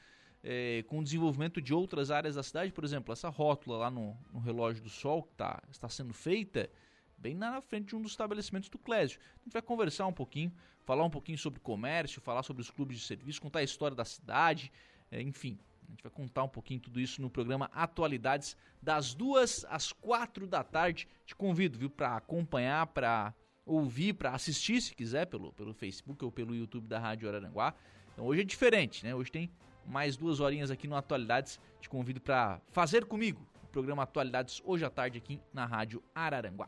é, 0.43 0.83
com 0.87 0.99
o 0.99 1.03
desenvolvimento 1.03 1.61
de 1.61 1.73
outras 1.73 2.11
áreas 2.11 2.35
da 2.35 2.43
cidade, 2.43 2.71
por 2.71 2.83
exemplo, 2.83 3.11
essa 3.11 3.29
rótula 3.29 3.77
lá 3.77 3.91
no, 3.91 4.17
no 4.31 4.39
relógio 4.39 4.81
do 4.81 4.89
sol 4.89 5.23
que 5.23 5.33
tá, 5.33 5.61
está 5.69 5.89
sendo 5.89 6.13
feita 6.13 6.69
bem 7.17 7.35
na 7.35 7.61
frente 7.61 7.87
de 7.87 7.95
um 7.95 8.01
dos 8.01 8.11
estabelecimentos 8.11 8.69
do 8.69 8.77
Clésio. 8.77 9.19
A 9.41 9.43
gente 9.43 9.53
vai 9.53 9.61
conversar 9.61 10.07
um 10.07 10.13
pouquinho, 10.13 10.51
falar 10.85 11.03
um 11.03 11.09
pouquinho 11.09 11.37
sobre 11.37 11.59
comércio, 11.59 12.21
falar 12.21 12.43
sobre 12.43 12.61
os 12.61 12.71
clubes 12.71 12.97
de 12.97 13.03
serviço, 13.03 13.41
contar 13.41 13.59
a 13.59 13.63
história 13.63 13.95
da 13.95 14.05
cidade, 14.05 14.71
é, 15.11 15.21
enfim. 15.21 15.59
A 15.85 15.91
gente 15.91 16.03
vai 16.03 16.11
contar 16.11 16.43
um 16.43 16.49
pouquinho 16.49 16.79
tudo 16.79 16.99
isso 16.99 17.21
no 17.21 17.29
programa 17.29 17.69
Atualidades, 17.73 18.55
das 18.81 19.13
duas 19.13 19.65
às 19.69 19.91
quatro 19.91 20.47
da 20.47 20.63
tarde. 20.63 21.07
Te 21.25 21.35
convido, 21.35 21.77
viu, 21.79 21.89
para 21.89 22.15
acompanhar, 22.15 22.85
para 22.87 23.33
ouvir, 23.65 24.13
para 24.13 24.31
assistir, 24.31 24.81
se 24.81 24.95
quiser, 24.95 25.25
pelo, 25.25 25.51
pelo 25.53 25.73
Facebook 25.73 26.23
ou 26.23 26.31
pelo 26.31 26.55
YouTube 26.55 26.87
da 26.87 26.99
Rádio 26.99 27.27
Araranguá. 27.27 27.73
Então 28.13 28.25
hoje 28.25 28.41
é 28.41 28.43
diferente, 28.43 29.03
né? 29.03 29.15
Hoje 29.15 29.31
tem 29.31 29.51
mais 29.85 30.17
duas 30.17 30.39
horinhas 30.39 30.71
aqui 30.71 30.87
no 30.87 30.95
Atualidades. 30.95 31.59
Te 31.79 31.89
convido 31.89 32.19
para 32.19 32.59
fazer 32.71 33.05
comigo 33.05 33.45
o 33.63 33.67
programa 33.67 34.03
Atualidades 34.03 34.61
hoje 34.65 34.85
à 34.85 34.89
tarde 34.89 35.17
aqui 35.17 35.39
na 35.53 35.65
Rádio 35.65 36.03
Araranguá. 36.13 36.67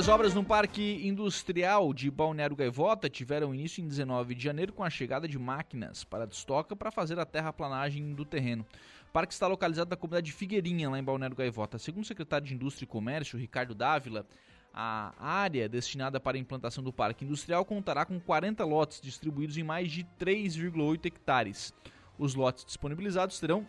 As 0.00 0.08
obras 0.08 0.32
no 0.32 0.42
Parque 0.42 1.06
Industrial 1.06 1.92
de 1.92 2.10
Balneário 2.10 2.56
Gaivota 2.56 3.10
tiveram 3.10 3.54
início 3.54 3.84
em 3.84 3.88
19 3.88 4.34
de 4.34 4.42
janeiro 4.42 4.72
com 4.72 4.82
a 4.82 4.88
chegada 4.88 5.28
de 5.28 5.38
máquinas 5.38 6.04
para 6.04 6.26
destoca 6.26 6.74
para 6.74 6.90
fazer 6.90 7.18
a 7.18 7.26
terraplanagem 7.26 8.14
do 8.14 8.24
terreno. 8.24 8.64
O 9.10 9.12
parque 9.12 9.32
está 9.32 9.48
localizado 9.48 9.90
na 9.90 9.96
comunidade 9.96 10.26
de 10.26 10.32
Figueirinha, 10.32 10.88
lá 10.88 10.96
em 10.96 11.02
Balneário 11.02 11.34
Gaivota. 11.34 11.80
Segundo 11.80 12.04
o 12.04 12.06
secretário 12.06 12.46
de 12.46 12.54
Indústria 12.54 12.84
e 12.84 12.86
Comércio, 12.86 13.36
Ricardo 13.36 13.74
Dávila, 13.74 14.24
a 14.72 15.12
área 15.18 15.68
destinada 15.68 16.20
para 16.20 16.36
a 16.36 16.40
implantação 16.40 16.84
do 16.84 16.92
parque 16.92 17.24
industrial 17.24 17.64
contará 17.64 18.04
com 18.04 18.20
40 18.20 18.64
lotes 18.64 19.00
distribuídos 19.00 19.58
em 19.58 19.64
mais 19.64 19.90
de 19.90 20.04
3,8 20.16 21.06
hectares. 21.06 21.74
Os 22.16 22.36
lotes 22.36 22.64
disponibilizados 22.64 23.40
terão 23.40 23.66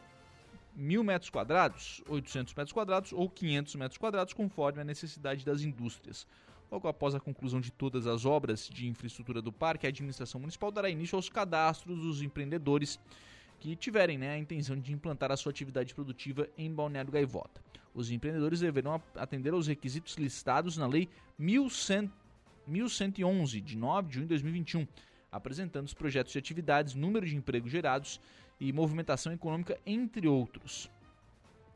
1.000 0.78 1.04
metros 1.04 1.32
quadrados, 1.32 2.04
800 2.08 2.54
metros 2.54 2.72
quadrados 2.72 3.12
ou 3.12 3.28
500 3.28 3.76
metros 3.78 3.98
quadrados, 3.98 4.36
conforme 4.36 4.80
a 4.80 4.84
necessidade 4.84 5.44
das 5.44 5.64
indústrias. 5.64 6.28
Logo 6.72 6.88
após 6.88 7.16
a 7.16 7.20
conclusão 7.20 7.60
de 7.60 7.72
todas 7.72 8.06
as 8.06 8.26
obras 8.26 8.70
de 8.70 8.88
infraestrutura 8.88 9.42
do 9.42 9.52
parque, 9.52 9.88
a 9.88 9.90
administração 9.90 10.40
municipal 10.40 10.72
dará 10.72 10.88
início 10.88 11.16
aos 11.16 11.30
cadastros 11.30 11.98
dos 12.00 12.22
empreendedores 12.22 13.00
que 13.62 13.74
tiverem 13.76 14.18
né, 14.18 14.32
a 14.32 14.38
intenção 14.40 14.76
de 14.76 14.92
implantar 14.92 15.32
a 15.32 15.38
sua 15.38 15.52
atividade 15.52 15.94
produtiva 15.94 16.50
em 16.58 16.74
Balneário 16.74 17.12
Gaivota. 17.12 17.62
Os 17.94 18.10
empreendedores 18.10 18.62
deverão 18.62 19.00
atender 19.16 19.54
aos 19.54 19.68
requisitos 19.68 20.16
listados 20.16 20.78
na 20.78 20.88
Lei 20.88 21.08
1111, 21.38 23.62
de 23.62 23.78
9 23.78 24.08
de 24.08 24.16
junho 24.16 24.26
de 24.26 24.30
2021, 24.30 24.88
apresentando 25.32 25.86
os 25.86 25.94
projetos 25.94 26.34
de 26.34 26.40
atividades, 26.40 26.96
número 26.96 27.24
de 27.24 27.36
empregos 27.36 27.72
gerados 27.72 28.20
e 28.60 28.74
movimentação 28.74 29.32
econômica, 29.32 29.78
entre 29.86 30.28
outros. 30.28 30.90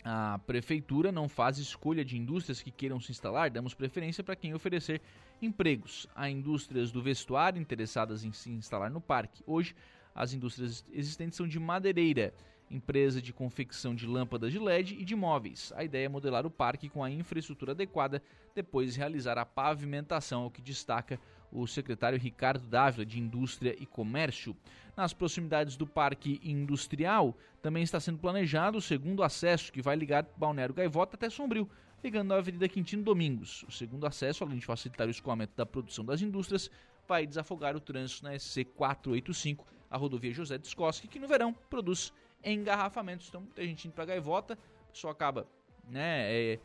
A 0.04 0.40
prefeitura 0.40 1.12
não 1.12 1.30
faz 1.30 1.60
escolha 1.60 2.04
de 2.04 2.18
indústrias 2.18 2.64
que 2.64 2.72
queiram 2.72 3.00
se 3.00 3.12
instalar, 3.12 3.52
damos 3.52 3.76
preferência 3.76 4.24
para 4.24 4.36
quem 4.36 4.56
oferecer 4.56 5.04
empregos. 5.40 6.08
Há 6.16 6.32
indústrias 6.32 6.92
do 6.92 7.04
vestuário 7.04 7.62
interessadas 7.62 8.24
em 8.24 8.32
se 8.32 8.50
instalar 8.50 8.90
no 8.90 9.02
parque. 9.02 9.44
Hoje, 9.46 9.76
as 10.16 10.34
indústrias 10.34 10.86
existentes 10.93 11.36
são 11.36 11.45
de 11.45 11.59
madeireira, 11.59 12.34
empresa 12.72 13.22
de 13.22 13.34
confecção 13.34 13.93
de 13.93 14.07
lâmpadas 14.07 14.51
de 14.51 14.57
LED 14.57 14.95
e 14.99 15.03
de 15.03 15.16
móveis. 15.16 15.72
A 15.76 15.84
ideia 15.84 16.05
é 16.05 16.09
modelar 16.09 16.45
o 16.45 16.49
parque 16.49 16.89
com 16.89 17.03
a 17.03 17.11
infraestrutura 17.11 17.74
adequada, 17.74 18.24
depois 18.55 18.95
realizar 18.95 19.38
a 19.38 19.45
pavimentação, 19.45 20.45
o 20.45 20.49
que 20.49 20.61
destaca 20.61 21.20
o 21.51 21.68
secretário 21.68 22.18
Ricardo 22.18 22.66
Dávila, 22.68 23.05
de 23.05 23.20
Indústria 23.20 23.76
e 23.78 23.86
Comércio. 23.86 24.55
Nas 24.95 25.13
proximidades 25.13 25.76
do 25.76 25.86
Parque 25.86 26.39
Industrial, 26.43 27.38
também 27.61 27.84
está 27.84 27.99
sendo 27.99 28.18
planejado 28.18 28.78
o 28.78 28.82
segundo 28.82 29.22
acesso, 29.22 29.72
que 29.72 29.82
vai 29.82 29.95
ligar 29.95 30.26
Balneário 30.38 30.74
Gaivota 30.74 31.16
até 31.16 31.30
Sombrio, 31.30 31.70
ligando 32.03 32.34
a 32.34 32.38
Avenida 32.38 32.68
Quintino 32.68 33.03
Domingos. 33.03 33.63
O 33.68 33.72
segundo 33.72 34.07
acesso, 34.07 34.43
além 34.43 34.57
de 34.57 34.66
facilitar 34.66 35.07
o 35.07 35.11
escoamento 35.11 35.53
da 35.55 35.66
produção 35.66 36.05
das 36.05 36.22
indústrias, 36.22 36.70
vai 37.07 37.28
desafogar 37.28 37.76
o 37.76 37.80
trânsito 37.80 38.24
na 38.24 38.38
SC 38.38 38.66
485 38.66 39.74
a 39.96 39.98
rodovia 39.98 40.34
José 40.34 40.58
de 40.58 40.68
Skoski, 40.68 41.08
que 41.08 41.18
no 41.18 41.28
verão 41.28 41.54
produz 41.70 42.12
engarrafamentos. 42.43 43.30
Então, 43.30 43.41
muita 43.41 43.66
gente 43.66 43.88
indo 43.88 43.93
para 43.93 44.06
Gaivota, 44.06 44.58
o 44.89 44.91
pessoal 44.91 45.12
acaba 45.12 45.48
né, 45.88 46.32
é, 46.32 46.60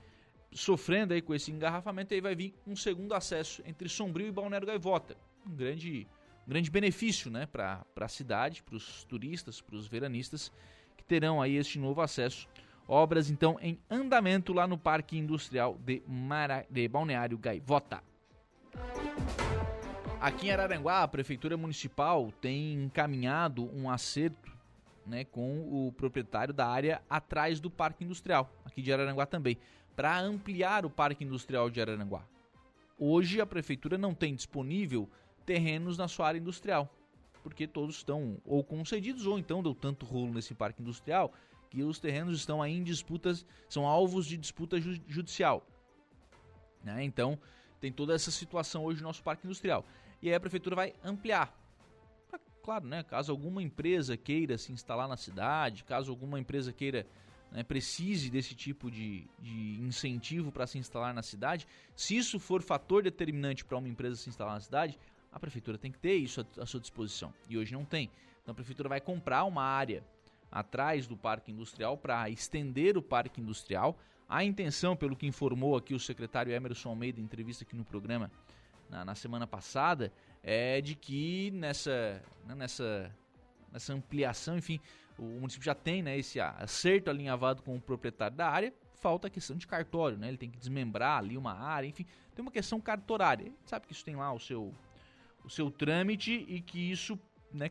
sofrendo 0.53 1.15
aí 1.15 1.23
com 1.23 1.33
esse 1.33 1.51
engarrafamento, 1.53 2.13
e 2.13 2.17
aí 2.17 2.21
vai 2.21 2.35
vir 2.35 2.53
um 2.67 2.75
segundo 2.75 3.15
acesso 3.15 3.63
entre 3.65 3.89
Sombrio 3.89 4.27
e 4.27 4.33
Balneário 4.33 4.67
Gaivota. 4.67 5.17
Um 5.47 5.55
grande, 5.55 6.09
um 6.45 6.51
grande 6.51 6.71
benefício 6.71 7.31
né, 7.31 7.47
para 7.47 7.85
a 7.97 8.09
cidade, 8.09 8.65
para 8.65 8.75
os 8.75 9.05
turistas, 9.05 9.61
para 9.61 9.77
os 9.77 9.87
veranistas, 9.87 10.53
que 10.97 11.05
terão 11.05 11.41
aí 11.41 11.57
este 11.57 11.79
novo 11.79 12.01
acesso. 12.01 12.49
Obras, 12.89 13.31
então, 13.31 13.57
em 13.63 13.79
andamento 13.89 14.53
lá 14.53 14.67
no 14.67 14.77
Parque 14.77 15.17
Industrial 15.17 15.79
de, 15.79 16.03
Mara, 16.05 16.67
de 16.69 16.89
Balneário 16.89 17.39
Gaivota. 17.39 18.03
Aqui 20.21 20.49
em 20.49 20.51
Araranguá, 20.51 21.03
a 21.03 21.09
Prefeitura 21.09 21.57
Municipal 21.57 22.31
tem 22.43 22.75
encaminhado 22.75 23.65
um 23.75 23.89
acerto 23.89 24.53
né, 25.07 25.25
com 25.25 25.61
o 25.63 25.91
proprietário 25.93 26.53
da 26.53 26.69
área 26.69 27.01
atrás 27.09 27.59
do 27.59 27.71
Parque 27.71 28.05
Industrial, 28.05 28.53
aqui 28.63 28.83
de 28.83 28.93
Araranguá 28.93 29.25
também, 29.25 29.57
para 29.97 30.21
ampliar 30.21 30.85
o 30.85 30.91
Parque 30.91 31.25
Industrial 31.25 31.71
de 31.71 31.81
Araranguá. 31.81 32.23
Hoje 32.99 33.41
a 33.41 33.47
Prefeitura 33.47 33.97
não 33.97 34.15
tem 34.15 34.35
disponível 34.35 35.09
terrenos 35.47 35.97
na 35.97 36.07
sua 36.07 36.29
área 36.29 36.39
industrial, 36.39 36.95
porque 37.43 37.67
todos 37.67 37.97
estão 37.97 38.37
ou 38.45 38.63
concedidos 38.63 39.27
ou 39.27 39.39
então 39.39 39.63
deu 39.63 39.75
tanto 39.75 40.05
rolo 40.05 40.35
nesse 40.35 40.55
Parque 40.55 40.83
Industrial 40.83 41.33
que 41.71 41.83
os 41.83 41.99
terrenos 41.99 42.37
estão 42.37 42.61
aí 42.61 42.77
em 42.77 42.85
disputas, 42.85 43.47
são 43.71 43.87
alvos 43.87 44.27
de 44.27 44.37
disputa 44.37 44.79
ju 44.79 45.01
judicial. 45.09 45.67
Né? 46.85 47.05
Então, 47.05 47.39
tem 47.81 47.91
toda 47.91 48.15
essa 48.15 48.31
situação 48.31 48.85
hoje 48.85 49.01
no 49.01 49.09
nosso 49.09 49.23
parque 49.23 49.47
industrial. 49.47 49.85
E 50.23 50.29
aí 50.29 50.35
a 50.35 50.41
prefeitura 50.41 50.77
vai 50.77 50.95
ampliar. 51.03 51.55
Pra, 52.29 52.39
claro, 52.63 52.87
né, 52.87 53.03
caso 53.03 53.33
alguma 53.33 53.63
empresa 53.63 54.17
queira 54.17 54.59
se 54.59 54.73
instalar 54.73 55.09
na 55.09 55.17
cidade, 55.17 55.85
caso 55.85 56.11
alguma 56.11 56.39
empresa 56.39 56.73
queira 56.73 57.07
né, 57.51 57.63
precise 57.63 58.31
desse 58.31 58.55
tipo 58.55 58.91
de, 58.91 59.27
de 59.39 59.81
incentivo 59.81 60.53
para 60.53 60.67
se 60.67 60.79
instalar 60.79 61.13
na 61.13 61.23
cidade, 61.23 61.67
se 61.97 62.17
isso 62.17 62.39
for 62.39 62.63
fator 62.63 63.03
determinante 63.03 63.65
para 63.65 63.79
uma 63.79 63.89
empresa 63.89 64.17
se 64.17 64.29
instalar 64.29 64.55
na 64.55 64.61
cidade, 64.61 64.99
a 65.33 65.39
prefeitura 65.39 65.79
tem 65.79 65.91
que 65.91 65.99
ter 65.99 66.15
isso 66.15 66.41
à, 66.41 66.63
à 66.63 66.67
sua 66.67 66.81
disposição. 66.81 67.33
E 67.49 67.57
hoje 67.57 67.73
não 67.73 67.85
tem. 67.85 68.11
Então 68.43 68.53
a 68.53 68.55
prefeitura 68.55 68.89
vai 68.89 69.01
comprar 69.01 69.45
uma 69.45 69.63
área 69.63 70.05
atrás 70.51 71.07
do 71.07 71.17
parque 71.17 71.53
industrial 71.53 71.97
para 71.97 72.29
estender 72.29 72.97
o 72.97 73.03
parque 73.03 73.41
industrial. 73.41 73.97
A 74.29 74.45
intenção, 74.45 74.97
pelo 74.97 75.17
que 75.17 75.27
informou 75.27 75.77
aqui 75.77 75.95
o 75.95 76.01
secretário 76.01 76.53
Emerson 76.53 76.91
Almeida 76.91 77.21
em 77.21 77.25
entrevista 77.25 77.65
aqui 77.65 77.77
no 77.77 77.85
programa 77.85 78.31
na, 78.91 79.05
na 79.05 79.15
semana 79.15 79.47
passada, 79.47 80.13
é 80.43 80.81
de 80.81 80.95
que 80.95 81.51
nessa, 81.53 82.23
né, 82.47 82.55
nessa, 82.55 83.15
nessa 83.73 83.95
ampliação, 83.95 84.59
enfim, 84.59 84.81
o 85.19 85.23
município 85.23 85.65
já 85.65 85.75
tem 85.75 86.03
né, 86.03 86.19
esse 86.19 86.41
acerto 86.41 87.11
alinhavado 87.11 87.63
com 87.63 87.77
o 87.77 87.81
proprietário 87.81 88.37
da 88.37 88.49
área, 88.49 88.75
falta 88.95 89.29
a 89.29 89.31
questão 89.31 89.57
de 89.57 89.67
cartório, 89.67 90.19
né? 90.19 90.29
Ele 90.29 90.37
tem 90.37 90.51
que 90.51 90.59
desmembrar 90.59 91.19
ali 91.19 91.37
uma 91.37 91.55
área, 91.55 91.87
enfim, 91.87 92.05
tem 92.35 92.43
uma 92.43 92.51
questão 92.51 92.81
cartorária. 92.81 93.45
Ele 93.45 93.57
sabe 93.65 93.87
que 93.87 93.93
isso 93.93 94.05
tem 94.05 94.17
lá 94.17 94.33
o 94.33 94.39
seu, 94.39 94.75
o 95.45 95.49
seu 95.49 95.71
trâmite 95.71 96.45
e 96.49 96.61
que 96.61 96.91
isso 96.91 97.19
né, 97.53 97.71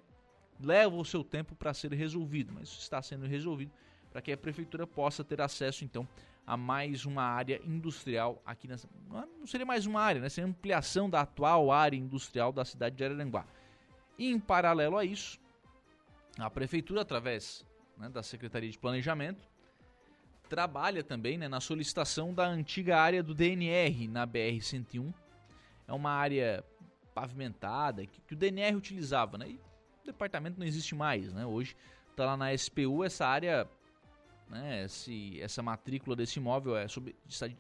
leva 0.60 0.96
o 0.96 1.06
seu 1.06 1.24
tempo 1.24 1.56
para 1.56 1.74
ser 1.74 1.94
resolvido, 1.94 2.54
mas 2.54 2.70
isso 2.70 2.80
está 2.80 3.02
sendo 3.02 3.26
resolvido 3.26 3.72
para 4.12 4.22
que 4.22 4.32
a 4.32 4.38
prefeitura 4.38 4.88
possa 4.88 5.24
ter 5.24 5.42
acesso 5.42 5.84
então 5.84 6.08
a 6.46 6.58
mais 6.58 7.06
uma 7.06 7.24
área 7.24 7.62
industrial 7.64 8.42
aqui 8.46 8.68
nessa. 8.68 8.90
Não 9.10 9.46
seria 9.46 9.66
mais 9.66 9.86
uma 9.86 10.02
área, 10.02 10.20
né? 10.20 10.30
Seria 10.30 10.50
ampliação 10.50 11.10
da 11.10 11.22
atual 11.22 11.72
área 11.72 11.96
industrial 11.96 12.52
da 12.52 12.66
cidade 12.66 12.96
de 12.96 13.04
Araranguá. 13.04 13.46
E 14.18 14.32
em 14.32 14.40
paralelo 14.40 14.98
a 14.98 15.06
isso, 15.06 15.40
a 16.38 16.50
prefeitura, 16.50 17.02
através 17.02 17.66
né, 17.98 18.10
da 18.10 18.24
Secretaria 18.24 18.70
de 18.70 18.80
Planejamento, 18.80 19.48
trabalha 20.50 21.04
também 21.04 21.38
né, 21.38 21.48
na 21.48 21.62
solicitação 21.62 22.34
da 22.34 22.48
antiga 22.48 22.98
área 22.98 23.22
do 23.22 23.36
DNR 23.36 24.08
na 24.08 24.26
BR-101. 24.26 25.14
É 25.88 25.94
uma 25.94 26.12
área 26.12 26.64
pavimentada 27.14 28.06
que, 28.06 28.22
que, 28.22 28.34
o 28.34 28.38
DNR 28.38 28.76
utilizava, 28.76 29.38
né? 29.38 29.50
E 29.50 29.56
o 30.02 30.06
departamento 30.06 30.60
não 30.60 30.66
existe 30.66 30.96
mais, 30.96 31.32
né? 31.34 31.46
Hoje 31.46 31.76
está 32.10 32.26
lá 32.26 32.38
na 32.38 32.54
SPU 32.54 33.04
essa 33.04 33.28
área, 33.28 33.70
né? 34.50 34.86
Esse, 34.86 35.40
essa 35.42 35.62
matrícula 35.62 36.16
desse 36.16 36.40
imóvel 36.40 36.76
é 36.76 36.88
sob, 36.88 37.16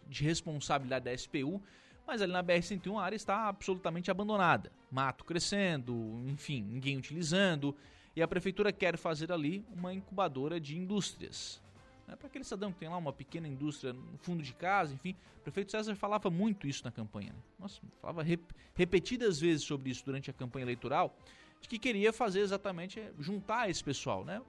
de 0.07 0.23
responsabilidade 0.23 1.05
da 1.05 1.15
SPU, 1.15 1.61
mas 2.05 2.21
ali 2.21 2.31
na 2.31 2.43
BR-101 2.43 2.99
a 2.99 3.03
área 3.03 3.15
está 3.15 3.47
absolutamente 3.47 4.09
abandonada. 4.09 4.71
Mato 4.91 5.23
crescendo, 5.23 5.93
enfim, 6.25 6.63
ninguém 6.63 6.97
utilizando. 6.97 7.75
E 8.15 8.21
a 8.21 8.27
prefeitura 8.27 8.71
quer 8.71 8.97
fazer 8.97 9.31
ali 9.31 9.63
uma 9.71 9.93
incubadora 9.93 10.59
de 10.59 10.75
indústrias. 10.75 11.61
Né? 12.07 12.15
Para 12.15 12.27
aquele 12.27 12.43
cidadão 12.43 12.73
que 12.73 12.79
tem 12.79 12.89
lá 12.89 12.97
uma 12.97 13.13
pequena 13.13 13.47
indústria 13.47 13.93
no 13.93 14.17
fundo 14.17 14.41
de 14.41 14.53
casa, 14.53 14.93
enfim. 14.93 15.15
O 15.37 15.41
prefeito 15.41 15.71
César 15.71 15.95
falava 15.95 16.31
muito 16.31 16.67
isso 16.67 16.83
na 16.83 16.91
campanha. 16.91 17.31
Né? 17.31 17.39
Nossa, 17.59 17.79
falava 18.01 18.23
rep 18.23 18.43
repetidas 18.73 19.39
vezes 19.39 19.63
sobre 19.63 19.91
isso 19.91 20.03
durante 20.03 20.29
a 20.31 20.33
campanha 20.33 20.63
eleitoral, 20.63 21.15
de 21.61 21.67
que 21.67 21.77
queria 21.77 22.11
fazer 22.11 22.39
exatamente, 22.39 22.99
é, 22.99 23.11
juntar 23.19 23.69
esse 23.69 23.83
pessoal. 23.83 24.25
Né? 24.25 24.41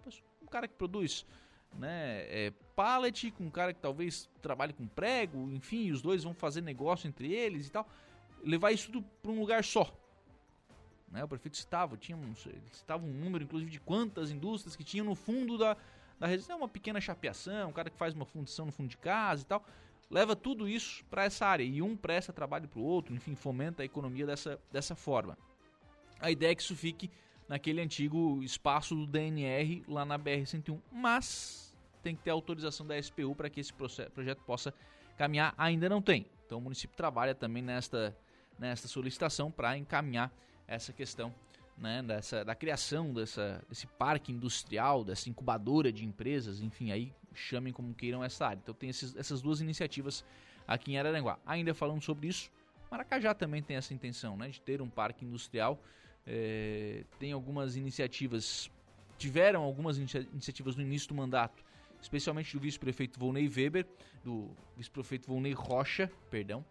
Um 0.43 0.47
cara 0.47 0.67
que 0.67 0.75
produz 0.75 1.27
né, 1.79 2.23
é, 2.29 2.53
pallet 2.75 3.31
com 3.31 3.45
um 3.45 3.51
cara 3.51 3.73
que 3.73 3.81
talvez 3.81 4.29
trabalhe 4.41 4.73
com 4.73 4.87
prego, 4.87 5.51
enfim, 5.51 5.91
os 5.91 6.03
dois 6.03 6.25
vão 6.25 6.35
fazer 6.35 6.61
negócio 6.63 7.07
entre 7.09 7.33
eles 7.33 7.69
e 7.69 7.71
tal. 7.71 7.89
Levar 8.43 8.73
isso 8.73 8.91
tudo 8.91 9.07
para 9.23 9.31
um 9.31 9.39
lugar 9.39 9.63
só. 9.65 9.93
Né? 11.11 11.25
O 11.25 11.29
prefeito 11.29 11.57
citava, 11.57 11.97
tinha 11.97 12.17
um, 12.17 12.35
citava 12.73 13.05
um 13.05 13.13
número, 13.13 13.45
inclusive, 13.45 13.71
de 13.71 13.81
quantas 13.81 14.31
indústrias 14.31 14.77
que 14.77 14.85
tinham 14.85 15.05
no 15.05 15.15
fundo 15.15 15.59
da, 15.59 15.77
da 16.19 16.27
região. 16.27 16.57
É 16.57 16.57
uma 16.57 16.69
pequena 16.69 17.01
chapeação, 17.01 17.71
um 17.71 17.73
cara 17.73 17.91
que 17.91 17.97
faz 17.97 18.15
uma 18.15 18.25
fundição 18.25 18.67
no 18.67 18.73
fundo 18.73 18.89
de 18.89 18.97
casa 18.97 19.43
e 19.43 19.47
tal. 19.47 19.65
Leva 20.09 20.35
tudo 20.35 20.69
isso 20.69 21.05
para 21.05 21.25
essa 21.25 21.47
área 21.47 21.63
e 21.63 21.83
um 21.83 21.97
presta 21.97 22.33
trabalho 22.33 22.69
para 22.69 22.81
o 22.81 22.83
outro, 22.83 23.15
enfim, 23.15 23.35
fomenta 23.35 23.83
a 23.83 23.85
economia 23.85 24.27
dessa, 24.27 24.61
dessa 24.73 24.95
forma. 24.95 25.37
A 26.19 26.31
ideia 26.31 26.53
é 26.53 26.55
que 26.55 26.63
isso 26.63 26.75
fique 26.75 27.11
naquele 27.51 27.81
antigo 27.81 28.41
espaço 28.45 28.95
do 28.95 29.09
DNR 29.09 29.83
lá 29.89 30.05
na 30.05 30.17
BR-101, 30.17 30.81
mas 30.93 31.77
tem 32.01 32.15
que 32.15 32.23
ter 32.23 32.31
autorização 32.31 32.87
da 32.87 32.97
SPU 33.03 33.35
para 33.35 33.51
que 33.51 33.59
esse 33.59 33.73
projeto 33.73 34.41
possa 34.47 34.73
caminhar. 35.19 35.53
Ainda 35.59 35.89
não 35.89 36.01
tem. 36.01 36.27
Então 36.47 36.59
o 36.59 36.61
município 36.61 36.97
trabalha 36.97 37.35
também 37.35 37.61
nesta, 37.61 38.17
nesta 38.57 38.87
solicitação 38.87 39.51
para 39.51 39.77
encaminhar 39.77 40.33
essa 40.69 40.93
questão 40.93 41.35
né, 41.77 42.01
dessa, 42.05 42.45
da 42.45 42.55
criação 42.55 43.13
dessa, 43.13 43.61
desse 43.69 43.89
parque 43.89 44.31
industrial, 44.31 45.03
dessa 45.03 45.29
incubadora 45.29 45.93
de 45.93 46.05
empresas, 46.05 46.61
enfim, 46.61 46.93
aí 46.93 47.13
chamem 47.35 47.73
como 47.73 47.93
queiram 47.93 48.23
essa 48.23 48.47
área. 48.47 48.61
Então 48.63 48.73
tem 48.73 48.91
esses, 48.91 49.17
essas 49.17 49.43
duas 49.43 49.61
iniciativas 49.61 50.25
aqui 50.69 50.93
em 50.93 50.99
Araranguá. 50.99 51.37
Ainda 51.45 51.75
falando 51.75 52.01
sobre 52.01 52.29
isso, 52.29 52.49
Maracajá 52.89 53.35
também 53.35 53.61
tem 53.61 53.77
essa 53.77 53.93
intenção 53.93 54.37
né, 54.37 54.51
de 54.51 54.61
ter 54.61 54.81
um 54.81 54.89
parque 54.89 55.25
industrial. 55.25 55.83
É, 56.27 57.05
tem 57.19 57.33
algumas 57.33 57.77
iniciativas, 57.77 58.71
tiveram 59.19 59.63
algumas 59.63 59.99
iniciativas 59.99 60.77
no 60.77 60.83
início 60.83 61.09
do 61.09 61.15
mandato, 61.15 61.65
especialmente 62.01 62.57
do 62.57 62.61
vice-prefeito 62.61 63.19
Volney 63.19 63.49
Weber, 63.49 63.87
do 64.25 64.51
vice-prefeito 64.77 65.27
Volney 65.27 65.53
Rocha, 65.53 66.11
perdão, 66.31 66.65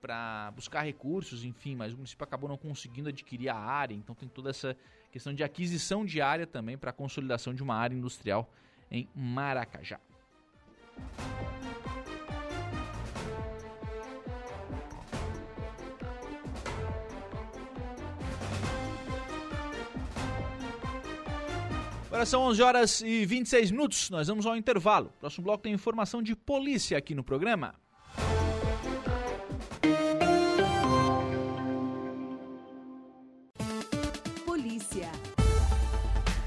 para 0.00 0.50
buscar 0.52 0.82
recursos, 0.82 1.44
enfim, 1.44 1.76
mas 1.76 1.92
o 1.92 1.96
município 1.96 2.24
acabou 2.24 2.48
não 2.48 2.56
conseguindo 2.56 3.08
adquirir 3.08 3.48
a 3.48 3.56
área, 3.56 3.94
então 3.94 4.14
tem 4.14 4.28
toda 4.28 4.50
essa 4.50 4.76
questão 5.10 5.34
de 5.34 5.44
aquisição 5.44 6.04
de 6.04 6.20
área 6.20 6.46
também 6.46 6.78
para 6.78 6.90
a 6.90 6.92
consolidação 6.92 7.52
de 7.52 7.62
uma 7.62 7.74
área 7.74 7.94
industrial 7.94 8.50
em 8.90 9.08
Maracajá. 9.14 10.00
Agora 22.20 22.28
são 22.28 22.42
11 22.42 22.62
horas 22.62 23.00
e 23.00 23.24
26 23.24 23.70
minutos, 23.70 24.10
nós 24.10 24.28
vamos 24.28 24.44
ao 24.44 24.54
intervalo. 24.54 25.10
Próximo 25.18 25.44
bloco 25.44 25.62
tem 25.62 25.72
informação 25.72 26.22
de 26.22 26.36
polícia 26.36 26.98
aqui 26.98 27.14
no 27.14 27.24
programa. 27.24 27.74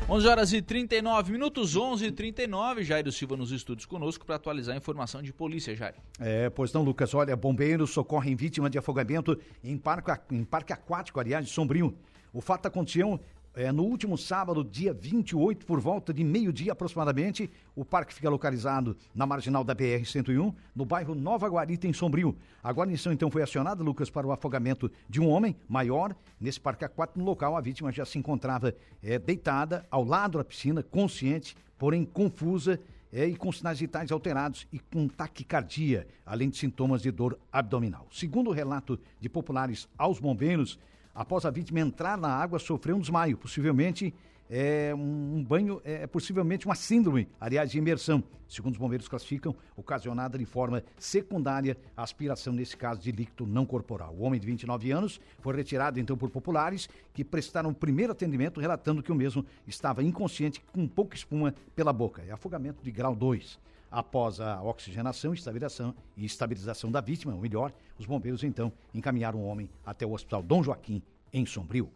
11 0.08 0.28
horas 0.28 0.54
e 0.54 0.62
39 0.62 1.32
minutos, 1.32 1.76
11 1.76 2.06
e 2.06 2.12
39 2.12 2.84
Jairo 2.84 3.12
Silva 3.12 3.36
nos 3.36 3.52
estúdios 3.52 3.88
conosco 3.88 4.28
para 4.28 4.36
atualizar 4.36 4.76
a 4.76 4.78
informação 4.78 5.24
de 5.24 5.34
polícia, 5.34 5.76
Jairo. 5.76 5.98
É, 6.20 6.52
pois 6.52 6.72
não, 6.72 6.84
Lucas. 6.84 7.16
Olha, 7.16 7.36
bombeiros 7.36 7.90
socorrem 7.90 8.36
vítima 8.36 8.70
de 8.70 8.78
afogamento 8.78 9.36
em 9.64 9.76
parque, 9.76 10.12
em 10.36 10.44
parque 10.44 10.72
aquático, 10.72 11.20
aliás, 11.20 11.48
de 11.48 11.52
Sombrio. 11.52 11.98
O 12.32 12.42
fato 12.42 12.68
aconteceu 12.68 13.20
é, 13.56 13.72
no 13.72 13.84
último 13.84 14.18
sábado, 14.18 14.64
dia 14.64 14.92
28, 14.94 15.66
por 15.66 15.80
volta 15.80 16.12
de 16.12 16.24
meio-dia 16.24 16.72
aproximadamente, 16.72 17.50
o 17.76 17.86
parque 17.86 18.14
fica 18.14 18.30
localizado 18.30 18.98
na 19.14 19.28
marginal 19.28 19.64
da 19.64 19.76
BR-101, 19.76 20.54
no 20.76 20.86
bairro 20.86 21.14
Nova 21.14 21.48
Guarita, 21.48 21.88
em 21.88 21.94
Sombrio. 21.94 22.36
A 22.64 22.72
guarnição 22.72 23.14
então 23.14 23.30
foi 23.30 23.44
acionada, 23.44 23.84
Lucas, 23.84 24.10
para 24.10 24.26
o 24.26 24.32
afogamento 24.32 24.92
de 25.08 25.22
um 25.22 25.30
homem 25.30 25.56
maior 25.70 26.16
nesse 26.42 26.60
parque 26.60 26.84
aquático. 26.84 27.20
No 27.20 27.26
local, 27.26 27.56
a 27.56 27.62
vítima 27.62 27.92
já 27.92 28.06
se 28.06 28.18
encontrava 28.18 28.74
é, 29.04 29.20
deitada 29.20 29.86
ao 29.92 30.04
lado 30.04 30.40
da 30.40 30.44
piscina, 30.44 30.82
consciente, 30.82 31.56
porém 31.78 32.04
confusa 32.06 32.80
é, 33.12 33.28
e 33.28 33.36
com 33.36 33.52
sinais 33.52 33.80
vitais 33.80 34.12
alterados 34.12 34.66
e 34.74 34.80
com 34.80 35.08
taquicardia, 35.08 36.08
além 36.26 36.50
de 36.50 36.58
sintomas 36.58 37.04
de 37.04 37.12
dor 37.12 37.38
abdominal. 37.52 38.08
Segundo 38.12 38.50
o 38.50 38.54
relato 38.54 39.00
de 39.20 39.30
populares 39.30 39.88
aos 39.96 40.20
bombeiros, 40.20 40.80
após 41.14 41.46
a 41.46 41.50
vítima 41.50 41.80
entrar 41.80 42.18
na 42.18 42.30
água, 42.30 42.60
sofreu 42.60 42.96
um 42.96 43.00
desmaio, 43.00 43.38
possivelmente 43.38 44.14
é, 44.50 44.94
um 44.96 45.44
banho, 45.44 45.82
é, 45.84 46.06
possivelmente 46.06 46.66
uma 46.66 46.76
síndrome, 46.76 47.28
aliás, 47.40 47.72
de 47.72 47.78
imersão. 47.78 48.24
Segundo 48.48 48.74
os 48.74 48.80
bombeiros 48.80 49.08
classificam, 49.08 49.56
ocasionada 49.76 50.38
de 50.38 50.46
forma 50.46 50.84
secundária 50.98 51.76
a 51.98 52.04
aspiração, 52.04 52.54
nesse 52.54 52.78
caso, 52.78 53.02
de 53.02 53.12
líquido 53.12 53.48
não 53.48 53.66
corporal. 53.66 54.14
O 54.14 54.22
homem 54.22 54.40
de 54.40 54.46
29 54.46 54.92
anos 54.92 55.20
foi 55.40 55.56
retirado, 55.56 56.00
então, 56.00 56.16
por 56.16 56.30
populares 56.30 56.88
que 57.14 57.24
prestaram 57.24 57.72
o 57.72 57.74
primeiro 57.74 58.12
atendimento, 58.12 58.60
relatando 58.60 59.02
que 59.02 59.12
o 59.12 59.16
mesmo 59.16 59.44
estava 59.66 60.04
inconsciente, 60.04 60.62
com 60.72 60.88
pouca 60.88 61.16
espuma 61.16 61.54
pela 61.76 61.92
boca. 61.92 62.22
É 62.28 62.32
afogamento 62.32 62.84
de 62.84 62.92
grau 62.92 63.16
2. 63.16 63.60
Após 63.94 64.40
a 64.40 64.60
oxigenação 64.64 65.36
e 65.36 65.38
estabilização, 65.38 65.94
e 66.18 66.26
estabilização 66.26 66.92
da 66.92 67.00
vítima, 67.00 67.32
ou 67.32 67.40
melhor, 67.40 67.72
os 68.00 68.08
bombeiros 68.08 68.44
então 68.44 68.74
encaminharam 68.92 69.38
o 69.38 69.46
homem 69.46 69.70
até 69.86 70.04
o 70.04 70.14
Hospital 70.14 70.42
Dom 70.42 70.64
Joaquim, 70.64 71.00
em 71.32 71.46
Sombrio. 71.46 71.88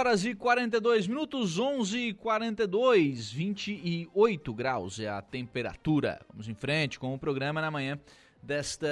Horas 0.00 0.24
e 0.24 0.34
42 0.34 1.06
minutos, 1.06 1.58
11 1.58 1.98
e 1.98 2.14
42, 2.14 3.30
28 3.32 4.54
graus 4.54 4.98
é 4.98 5.10
a 5.10 5.20
temperatura. 5.20 6.18
Vamos 6.30 6.48
em 6.48 6.54
frente 6.54 6.98
com 6.98 7.12
o 7.12 7.18
programa 7.18 7.60
na 7.60 7.70
manhã 7.70 8.00
desta 8.42 8.88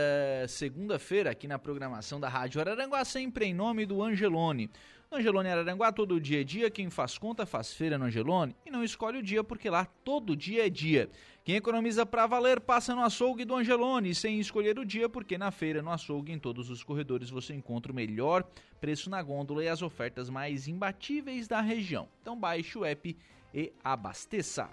segunda-feira 0.47 1.31
aqui 1.31 1.49
na 1.49 1.59
programação 1.59 2.21
da 2.21 2.29
Rádio 2.29 2.61
Araranguá, 2.61 3.07
sempre 3.07 3.47
em 3.47 3.55
nome 3.55 3.87
do 3.87 4.03
Angelone. 4.03 4.71
Angelone 5.11 5.49
Araranguá, 5.49 5.91
todo 5.91 6.21
dia 6.21 6.43
é 6.43 6.45
dia, 6.45 6.71
quem 6.71 6.91
faz 6.91 7.17
conta 7.17 7.47
faz 7.47 7.73
feira 7.73 7.97
no 7.97 8.05
Angelone 8.05 8.55
e 8.67 8.71
não 8.71 8.85
escolhe 8.85 9.19
o 9.19 9.23
dia 9.23 9.43
porque 9.43 9.71
lá 9.71 9.87
todo 9.87 10.37
dia 10.37 10.67
é 10.67 10.69
dia. 10.69 11.09
Quem 11.43 11.57
economiza 11.57 12.05
para 12.05 12.27
valer 12.27 12.61
passa 12.61 12.95
no 12.95 13.01
açougue 13.01 13.47
do 13.47 13.57
Angelone, 13.57 14.15
sem 14.15 14.39
escolher 14.39 14.79
o 14.79 14.85
dia, 14.85 15.09
porque 15.09 15.39
na 15.39 15.51
feira, 15.51 15.81
no 15.81 15.91
açougue, 15.91 16.31
em 16.31 16.39
todos 16.39 16.69
os 16.69 16.83
corredores 16.83 17.31
você 17.31 17.55
encontra 17.55 17.91
o 17.91 17.95
melhor 17.95 18.45
preço 18.79 19.09
na 19.09 19.23
gôndola 19.23 19.65
e 19.65 19.69
as 19.69 19.81
ofertas 19.81 20.29
mais 20.29 20.69
imbatíveis 20.69 21.49
da 21.49 21.63
região. 21.63 22.07
Então 22.21 22.39
baixe 22.39 22.77
o 22.77 22.85
app 22.85 23.17
e 23.55 23.73
abasteça. 23.83 24.69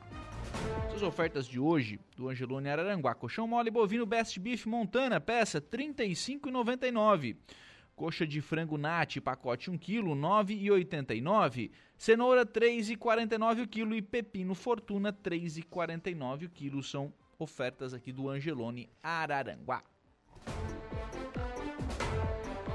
As 0.94 1.02
ofertas 1.02 1.48
de 1.48 1.62
hoje 1.62 1.98
do 2.18 2.28
Angelone 2.28 2.70
Araranguá, 2.70 3.16
colchão 3.16 3.48
mole 3.48 3.72
bovino 3.72 4.06
Best 4.06 4.38
Beef 4.38 4.66
Montana, 4.66 5.22
peça 5.22 5.60
R$ 5.60 5.78
35,99. 5.78 7.38
Coxa 7.96 8.28
de 8.28 8.42
frango 8.42 8.78
nati, 8.78 9.22
pacote 9.22 9.72
1 9.72 9.78
kg, 9.78 10.02
9,89. 10.04 11.72
Cenoura 11.98 12.46
3,49 12.46 13.64
o 13.64 13.68
quilo 13.68 13.96
e 13.96 14.02
pepino 14.02 14.54
fortuna 14.54 15.14
3,49 15.14 16.48
o 16.48 16.50
quilo. 16.50 16.84
São 16.84 17.14
ofertas 17.40 17.94
aqui 17.94 18.12
do 18.12 18.28
Angelone 18.30 18.90
Araranguá. 19.02 19.82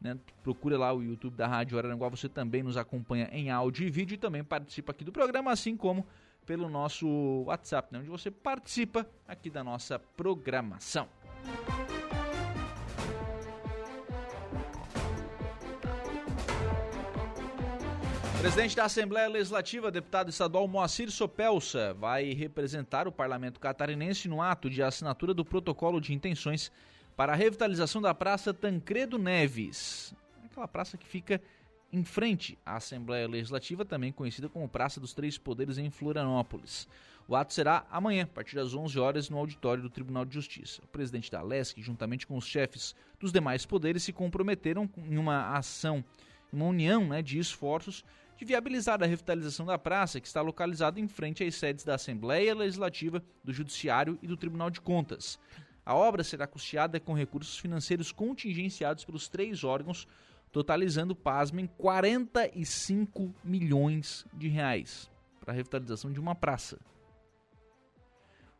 Né? 0.00 0.18
Procura 0.42 0.76
lá 0.76 0.92
o 0.92 1.02
YouTube 1.02 1.36
da 1.36 1.46
Rádio 1.46 1.78
Araranguá, 1.78 2.08
você 2.08 2.28
também 2.28 2.62
nos 2.62 2.76
acompanha 2.76 3.28
em 3.32 3.50
áudio 3.50 3.86
e 3.86 3.90
vídeo 3.90 4.14
e 4.14 4.18
também 4.18 4.42
participa 4.42 4.92
aqui 4.92 5.04
do 5.04 5.12
programa, 5.12 5.52
assim 5.52 5.76
como 5.76 6.04
pelo 6.44 6.68
nosso 6.68 7.06
WhatsApp, 7.46 7.92
né? 7.92 8.00
onde 8.00 8.08
você 8.08 8.30
participa 8.30 9.08
aqui 9.26 9.48
da 9.48 9.64
nossa 9.64 9.98
programação. 9.98 11.08
Presidente 18.46 18.76
da 18.76 18.84
Assembleia 18.84 19.28
Legislativa, 19.28 19.90
deputado 19.90 20.30
estadual 20.30 20.68
Moacir 20.68 21.10
Sopelsa, 21.10 21.92
vai 21.94 22.32
representar 22.32 23.08
o 23.08 23.12
parlamento 23.12 23.58
catarinense 23.58 24.28
no 24.28 24.40
ato 24.40 24.70
de 24.70 24.84
assinatura 24.84 25.34
do 25.34 25.44
protocolo 25.44 26.00
de 26.00 26.14
intenções 26.14 26.70
para 27.16 27.32
a 27.32 27.34
revitalização 27.34 28.00
da 28.00 28.14
Praça 28.14 28.54
Tancredo 28.54 29.18
Neves, 29.18 30.14
aquela 30.44 30.68
praça 30.68 30.96
que 30.96 31.08
fica 31.08 31.42
em 31.92 32.04
frente 32.04 32.56
à 32.64 32.76
Assembleia 32.76 33.26
Legislativa, 33.26 33.84
também 33.84 34.12
conhecida 34.12 34.48
como 34.48 34.68
Praça 34.68 35.00
dos 35.00 35.12
Três 35.12 35.36
Poderes 35.36 35.76
em 35.76 35.90
Florianópolis. 35.90 36.86
O 37.26 37.34
ato 37.34 37.52
será 37.52 37.84
amanhã, 37.90 38.22
a 38.22 38.28
partir 38.28 38.54
das 38.54 38.74
11 38.74 38.96
horas, 38.96 39.28
no 39.28 39.38
auditório 39.38 39.82
do 39.82 39.90
Tribunal 39.90 40.24
de 40.24 40.34
Justiça. 40.34 40.80
O 40.84 40.86
presidente 40.86 41.32
da 41.32 41.42
LESC, 41.42 41.82
juntamente 41.82 42.28
com 42.28 42.36
os 42.36 42.46
chefes 42.46 42.94
dos 43.18 43.32
demais 43.32 43.66
poderes, 43.66 44.04
se 44.04 44.12
comprometeram 44.12 44.88
em 44.96 45.18
uma 45.18 45.56
ação, 45.56 46.04
uma 46.52 46.66
união 46.66 47.08
né, 47.08 47.22
de 47.22 47.40
esforços 47.40 48.04
de 48.36 48.44
viabilizar 48.44 49.02
a 49.02 49.06
revitalização 49.06 49.64
da 49.64 49.78
praça, 49.78 50.20
que 50.20 50.26
está 50.26 50.40
localizada 50.42 51.00
em 51.00 51.08
frente 51.08 51.42
às 51.42 51.54
sedes 51.54 51.84
da 51.84 51.94
Assembleia 51.94 52.54
Legislativa, 52.54 53.22
do 53.42 53.52
Judiciário 53.52 54.18
e 54.22 54.26
do 54.26 54.36
Tribunal 54.36 54.70
de 54.70 54.80
Contas. 54.80 55.38
A 55.84 55.94
obra 55.94 56.22
será 56.22 56.46
custeada 56.46 57.00
com 57.00 57.14
recursos 57.14 57.58
financeiros 57.58 58.12
contingenciados 58.12 59.04
pelos 59.04 59.28
três 59.28 59.64
órgãos, 59.64 60.06
totalizando, 60.52 61.14
pasmem, 61.14 61.66
45 61.78 63.34
milhões 63.44 64.26
de 64.34 64.48
reais 64.48 65.10
para 65.40 65.52
a 65.52 65.54
revitalização 65.54 66.12
de 66.12 66.20
uma 66.20 66.34
praça. 66.34 66.78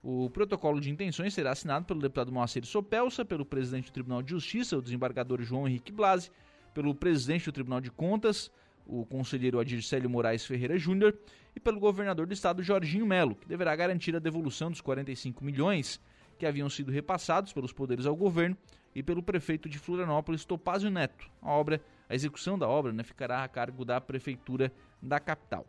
O 0.03 0.31
protocolo 0.31 0.81
de 0.81 0.89
intenções 0.89 1.35
será 1.35 1.51
assinado 1.51 1.85
pelo 1.85 2.01
deputado 2.01 2.31
Moacir 2.31 2.65
Sopelsa, 2.65 3.25
pelo 3.25 3.45
presidente 3.45 3.87
do 3.87 3.93
Tribunal 3.93 4.23
de 4.23 4.31
Justiça, 4.31 4.79
o 4.79 4.83
desembargador 4.83 5.43
João 5.43 5.67
Henrique 5.67 5.91
Blasi, 5.91 6.31
pelo 6.73 6.95
presidente 6.95 7.47
do 7.47 7.53
Tribunal 7.53 7.81
de 7.81 7.91
Contas, 7.91 8.53
o 8.87 9.05
conselheiro 9.05 9.59
Adircélio 9.59 10.09
Moraes 10.09 10.47
Ferreira 10.47 10.79
Júnior, 10.79 11.17
e 11.55 11.61
pelo 11.61 11.81
governador 11.81 12.27
do 12.27 12.33
estado 12.33 12.63
Jorginho 12.63 13.07
Melo, 13.07 13.35
que 13.35 13.49
deverá 13.49 13.75
garantir 13.75 14.15
a 14.15 14.19
devolução 14.21 14.71
dos 14.71 14.81
45 14.81 15.45
milhões 15.45 16.01
que 16.39 16.47
haviam 16.47 16.69
sido 16.69 16.93
repassados 16.93 17.53
pelos 17.53 17.73
poderes 17.73 18.07
ao 18.07 18.15
governo 18.15 18.57
e 18.95 19.03
pelo 19.03 19.23
prefeito 19.23 19.69
de 19.69 19.79
Florianópolis, 19.79 20.45
Topázio 20.45 20.91
Neto. 20.91 21.31
A 21.43 21.51
obra, 21.51 21.81
a 22.09 22.15
execução 22.15 22.59
da 22.59 22.69
obra 22.69 22.93
né, 22.93 23.03
ficará 23.03 23.43
a 23.43 23.49
cargo 23.49 23.85
da 23.85 24.01
prefeitura 24.01 24.73
da 25.01 25.19
capital. 25.19 25.67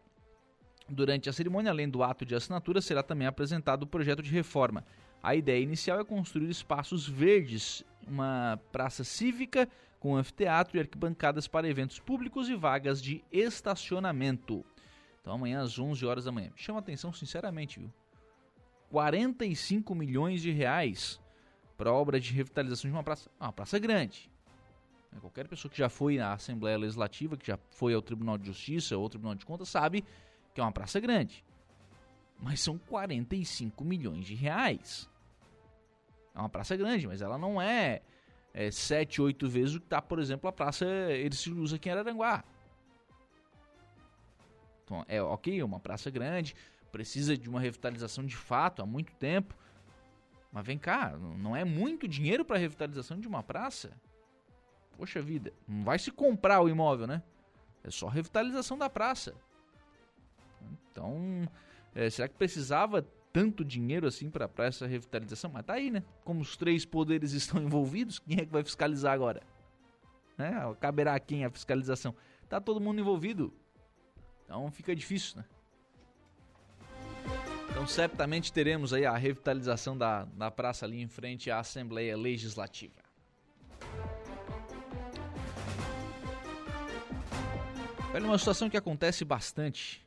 Durante 0.90 1.30
a 1.30 1.34
cerimônia, 1.34 1.72
além 1.72 1.90
do 1.90 2.04
ato 2.04 2.26
de 2.26 2.36
assinatura, 2.36 2.80
será 2.82 3.04
também 3.04 3.28
apresentado 3.28 3.84
o 3.84 3.88
projeto 3.88 4.22
de 4.22 4.32
reforma. 4.32 4.86
A 5.22 5.36
ideia 5.36 5.62
inicial 5.62 6.00
é 6.00 6.06
construir 6.06 6.50
espaços 6.50 7.08
verdes, 7.08 7.84
uma 8.08 8.60
praça 8.72 9.04
cívica 9.04 9.68
com 10.00 10.16
anfiteatro 10.16 10.78
e 10.78 10.80
arquibancadas 10.80 11.48
para 11.48 11.68
eventos 11.68 12.00
públicos 12.00 12.50
e 12.50 12.56
vagas 12.56 13.02
de 13.02 13.24
estacionamento. 13.32 14.66
Então 15.22 15.34
amanhã 15.34 15.62
às 15.62 15.78
11 15.78 16.06
horas 16.06 16.26
da 16.26 16.32
manhã. 16.32 16.52
Chama 16.56 16.80
atenção 16.80 17.12
sinceramente, 17.12 17.80
viu? 17.80 17.92
45 18.90 19.94
milhões 19.94 20.42
de 20.42 20.52
reais 20.52 21.20
para 21.78 21.92
obra 21.92 22.20
de 22.20 22.34
revitalização 22.34 22.90
de 22.90 22.96
uma 22.96 23.04
praça, 23.04 23.30
uma 23.40 23.52
praça 23.52 23.78
grande. 23.78 24.30
Qualquer 25.20 25.48
pessoa 25.48 25.72
que 25.72 25.78
já 25.78 25.90
foi 25.90 26.20
à 26.20 26.34
Assembleia 26.34 26.78
Legislativa, 26.78 27.38
que 27.38 27.48
já 27.48 27.58
foi 27.72 27.94
ao 27.94 28.02
Tribunal 28.02 28.38
de 28.38 28.46
Justiça 28.46 28.98
ou 28.98 29.10
Tribunal 29.10 29.36
de 29.36 29.46
Contas, 29.46 29.70
sabe 29.70 30.04
que 30.54 30.62
é 30.62 30.64
uma 30.64 30.72
praça 30.72 31.00
grande. 31.00 31.44
Mas 32.40 32.62
são 32.62 32.78
45 32.78 33.84
milhões 33.84 34.26
de 34.26 34.36
reais. 34.36 35.10
É 36.36 36.40
uma 36.40 36.50
praça 36.50 36.76
grande, 36.76 37.08
mas 37.08 37.22
ela 37.22 37.38
não 37.38 37.60
é, 37.60 38.02
é 38.60 38.72
7, 38.72 39.22
8 39.22 39.48
vezes 39.48 39.76
o 39.76 39.80
que 39.80 39.86
está, 39.86 40.02
por 40.02 40.18
exemplo, 40.18 40.50
a 40.50 40.52
Praça 40.52 40.84
Ercílio 40.84 41.64
aqui 41.76 41.90
em 41.90 41.92
Araranguá. 41.92 42.44
Então, 44.84 45.06
é 45.08 45.22
ok, 45.22 45.60
é 45.60 45.64
uma 45.64 45.80
praça 45.80 46.10
grande, 46.10 46.56
precisa 46.92 47.38
de 47.38 47.48
uma 47.48 47.60
revitalização 47.60 48.26
de 48.26 48.36
fato 48.36 48.82
há 48.82 48.86
muito 48.86 49.14
tempo. 49.14 49.56
Mas 50.52 50.66
vem 50.66 50.76
cá, 50.80 51.16
não 51.38 51.56
é 51.56 51.64
muito 51.64 52.08
dinheiro 52.08 52.44
para 52.44 52.58
revitalização 52.58 53.20
de 53.20 53.28
uma 53.28 53.44
praça? 53.44 53.92
Poxa 54.98 55.22
vida, 55.22 55.54
não 55.68 55.84
vai 55.84 56.00
se 56.00 56.10
comprar 56.10 56.60
o 56.60 56.68
imóvel, 56.68 57.06
né? 57.06 57.22
É 57.84 57.92
só 57.92 58.08
revitalização 58.08 58.76
da 58.76 58.90
praça. 58.90 59.36
Então, 60.92 61.48
é, 61.94 62.10
será 62.10 62.28
que 62.28 62.34
precisava 62.34 63.06
tanto 63.38 63.64
dinheiro 63.64 64.08
assim 64.08 64.32
para 64.32 64.50
essa 64.66 64.88
revitalização? 64.88 65.52
Mas 65.54 65.64
tá 65.64 65.74
aí, 65.74 65.92
né? 65.92 66.02
Como 66.26 66.42
os 66.42 66.58
três 66.58 66.86
poderes 66.86 67.34
estão 67.38 67.62
envolvidos, 67.62 68.18
quem 68.18 68.40
é 68.40 68.46
que 68.48 68.52
vai 68.52 68.64
fiscalizar 68.64 69.14
agora? 69.14 69.44
Né? 70.36 70.54
Caberá 70.80 71.14
a 71.14 71.20
quem 71.20 71.46
a 71.46 71.50
fiscalização? 71.52 72.16
Tá 72.50 72.60
todo 72.60 72.82
mundo 72.82 73.00
envolvido. 73.00 73.54
Então 74.44 74.72
fica 74.72 74.96
difícil, 74.96 75.38
né? 75.38 75.46
Então, 77.70 77.86
certamente 77.86 78.52
teremos 78.52 78.92
aí 78.92 79.06
a 79.06 79.16
revitalização 79.16 79.96
da, 79.96 80.26
da 80.26 80.50
praça 80.50 80.88
ali 80.88 81.00
em 81.00 81.08
frente 81.08 81.52
à 81.52 81.60
Assembleia 81.60 82.18
Legislativa. 82.18 82.96
Olha 88.16 88.26
uma 88.26 88.38
situação 88.40 88.68
que 88.68 88.78
acontece 88.78 89.24
bastante, 89.24 90.07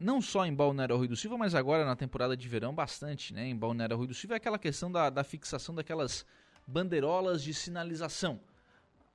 não 0.00 0.22
só 0.22 0.46
em 0.46 0.54
Balneário 0.54 0.96
Rui 0.96 1.06
do 1.06 1.14
Silva, 1.14 1.36
mas 1.36 1.54
agora 1.54 1.84
na 1.84 1.94
temporada 1.94 2.34
de 2.34 2.48
verão 2.48 2.74
bastante, 2.74 3.34
né? 3.34 3.46
Em 3.46 3.56
Balneário 3.56 3.98
Rui 3.98 4.06
do 4.06 4.14
Silva 4.14 4.34
é 4.34 4.38
aquela 4.38 4.58
questão 4.58 4.90
da, 4.90 5.10
da 5.10 5.22
fixação 5.22 5.74
daquelas 5.74 6.24
bandeirolas 6.66 7.42
de 7.42 7.52
sinalização. 7.52 8.40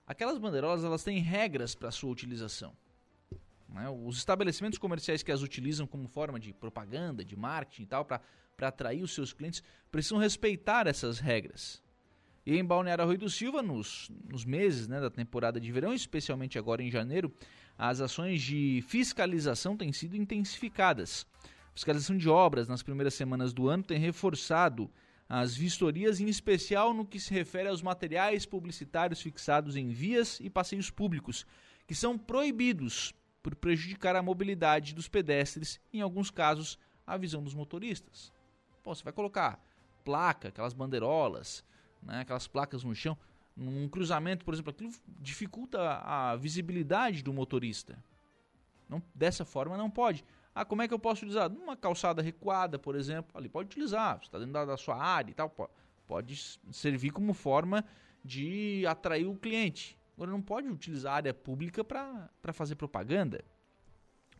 Aquelas 0.06 0.38
bandeirolas 0.38 0.84
elas 0.84 1.04
têm 1.04 1.20
regras 1.20 1.74
para 1.74 1.90
sua 1.90 2.12
utilização. 2.12 2.78
Né? 3.68 3.90
Os 3.90 4.18
estabelecimentos 4.18 4.78
comerciais 4.78 5.24
que 5.24 5.32
as 5.32 5.42
utilizam 5.42 5.88
como 5.88 6.08
forma 6.08 6.40
de 6.40 6.54
propaganda, 6.54 7.26
de 7.26 7.36
marketing 7.36 7.84
e 7.84 7.88
tal, 7.88 8.06
para 8.06 8.22
atrair 8.62 9.02
os 9.02 9.14
seus 9.14 9.34
clientes, 9.34 9.64
precisam 9.92 10.20
respeitar 10.20 10.86
essas 10.86 11.18
regras. 11.18 11.82
E 12.46 12.58
em 12.58 12.64
Balneário 12.64 13.04
Arroio 13.04 13.18
do 13.18 13.30
Silva, 13.30 13.62
nos, 13.62 14.12
nos 14.30 14.46
meses 14.46 14.88
né, 14.88 15.02
da 15.02 15.10
temporada 15.10 15.60
de 15.60 15.72
verão, 15.72 15.94
especialmente 15.94 16.60
agora 16.60 16.84
em 16.84 16.92
janeiro, 16.92 17.34
as 17.78 18.00
ações 18.00 18.42
de 18.42 18.84
fiscalização 18.88 19.76
têm 19.76 19.92
sido 19.92 20.16
intensificadas. 20.16 21.26
Fiscalização 21.74 22.16
de 22.16 22.30
obras 22.30 22.68
nas 22.68 22.84
primeiras 22.84 23.16
semanas 23.16 23.52
do 23.52 23.68
ano 23.68 23.84
tem 23.84 23.98
reforçado 23.98 24.90
as 25.28 25.56
vistorias, 25.56 26.20
em 26.20 26.28
especial 26.28 26.94
no 26.94 27.06
que 27.06 27.20
se 27.20 27.34
refere 27.34 27.68
aos 27.68 27.82
materiais 27.82 28.46
publicitários 28.46 29.22
fixados 29.22 29.76
em 29.76 29.90
vias 29.90 30.40
e 30.40 30.50
passeios 30.50 30.92
públicos, 30.92 31.48
que 31.88 31.96
são 31.96 32.18
proibidos 32.18 33.14
por 33.42 33.56
prejudicar 33.56 34.16
a 34.16 34.22
mobilidade 34.22 34.94
dos 34.94 35.08
pedestres, 35.08 35.80
em 35.92 36.02
alguns 36.02 36.30
casos, 36.30 36.78
a 37.06 37.18
visão 37.18 37.44
dos 37.44 37.54
motoristas. 37.54 38.32
Pô, 38.84 38.94
você 38.94 39.04
vai 39.04 39.14
colocar 39.14 39.60
placa, 40.04 40.50
aquelas 40.50 40.74
bandeirolas, 40.74 41.64
né, 42.06 42.22
aquelas 42.22 42.48
placas 42.48 42.84
no 42.84 42.94
chão, 42.96 43.18
num 43.56 43.88
cruzamento, 43.88 44.46
por 44.46 44.54
exemplo, 44.54 44.72
aquilo 44.72 44.92
dificulta 45.20 45.80
a 46.04 46.36
visibilidade 46.36 47.24
do 47.24 47.34
motorista. 47.34 47.98
Não, 48.88 49.02
dessa 49.14 49.44
forma 49.44 49.78
não 49.78 49.90
pode. 49.90 50.24
Ah, 50.54 50.64
como 50.64 50.82
é 50.82 50.88
que 50.88 50.94
eu 50.94 51.00
posso 51.00 51.20
utilizar? 51.20 51.50
Numa 51.50 51.76
calçada 51.76 52.22
recuada, 52.22 52.78
por 52.78 52.96
exemplo, 52.96 53.38
ali 53.38 53.50
pode 53.50 53.68
utilizar, 53.68 54.20
você 54.20 54.26
está 54.26 54.38
dentro 54.38 54.54
da, 54.54 54.66
da, 54.66 54.78
sua 54.78 54.96
área 54.96 55.32
e 55.32 55.34
tal, 55.34 55.50
pode, 55.50 55.72
pode 56.08 56.60
servir 56.72 57.12
como 57.12 57.34
forma 57.34 57.84
de 58.24 58.86
atrair 58.88 59.26
o 59.26 59.36
cliente. 59.36 59.98
Agora 60.16 60.32
não 60.32 60.42
pode 60.42 60.68
utilizar 60.70 61.14
a 61.14 61.16
área 61.18 61.34
pública 61.34 61.84
para 61.84 62.54
fazer 62.54 62.76
propaganda. 62.76 63.44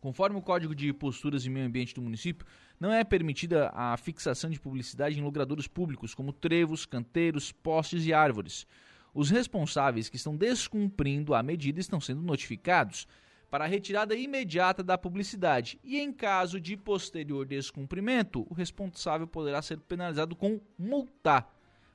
Conforme 0.06 0.38
o 0.38 0.40
Código 0.40 0.72
de 0.72 0.92
Posturas 0.92 1.44
e 1.44 1.50
Meio 1.50 1.66
Ambiente 1.66 1.92
do 1.92 2.00
município, 2.00 2.46
não 2.78 2.92
é 2.92 3.02
permitida 3.02 3.72
a 3.74 3.96
fixação 3.96 4.48
de 4.48 4.60
publicidade 4.60 5.18
em 5.18 5.22
logradouros 5.24 5.66
públicos, 5.66 6.14
como 6.14 6.32
trevos, 6.32 6.86
canteiros, 6.86 7.50
postes 7.50 8.06
e 8.06 8.14
árvores. 8.14 8.68
Os 9.12 9.30
responsáveis 9.30 10.08
que 10.08 10.14
estão 10.14 10.36
descumprindo 10.36 11.34
a 11.34 11.42
medida 11.42 11.80
estão 11.80 12.00
sendo 12.00 12.22
notificados 12.22 13.08
para 13.50 13.64
a 13.64 13.66
retirada 13.66 14.14
imediata 14.14 14.80
da 14.80 14.96
publicidade 14.96 15.76
e, 15.82 15.98
em 15.98 16.12
caso 16.12 16.60
de 16.60 16.76
posterior 16.76 17.44
descumprimento, 17.44 18.46
o 18.48 18.54
responsável 18.54 19.26
poderá 19.26 19.60
ser 19.60 19.80
penalizado 19.80 20.36
com 20.36 20.60
multa, 20.78 21.44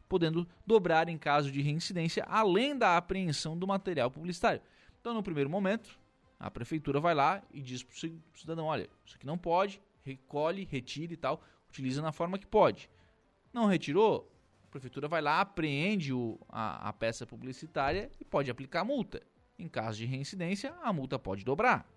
podendo 0.09 0.45
dobrar 0.67 1.07
em 1.07 1.17
caso 1.17 1.49
de 1.49 1.61
reincidência, 1.61 2.25
além 2.27 2.77
da 2.77 2.97
apreensão 2.97 3.57
do 3.57 3.65
material 3.65 4.11
publicitário. 4.11 4.61
Então, 4.99 5.13
no 5.13 5.23
primeiro 5.23 5.49
momento, 5.49 6.00
a 6.41 6.49
prefeitura 6.49 6.99
vai 6.99 7.13
lá 7.13 7.43
e 7.53 7.61
diz 7.61 7.83
para 7.83 7.93
o 7.93 8.39
cidadão: 8.39 8.65
olha, 8.65 8.89
isso 9.05 9.15
aqui 9.15 9.27
não 9.27 9.37
pode, 9.37 9.79
recolhe, 10.03 10.67
retire 10.69 11.13
e 11.13 11.17
tal, 11.17 11.39
utiliza 11.69 12.01
na 12.01 12.11
forma 12.11 12.39
que 12.39 12.47
pode. 12.47 12.89
Não 13.53 13.67
retirou, 13.67 14.27
a 14.63 14.67
prefeitura 14.71 15.07
vai 15.07 15.21
lá, 15.21 15.39
apreende 15.39 16.11
o, 16.11 16.39
a, 16.49 16.89
a 16.89 16.93
peça 16.93 17.27
publicitária 17.27 18.09
e 18.19 18.25
pode 18.25 18.49
aplicar 18.49 18.83
multa. 18.83 19.21
Em 19.59 19.67
caso 19.67 19.99
de 19.99 20.05
reincidência, 20.05 20.73
a 20.81 20.91
multa 20.91 21.19
pode 21.19 21.45
dobrar. 21.45 21.87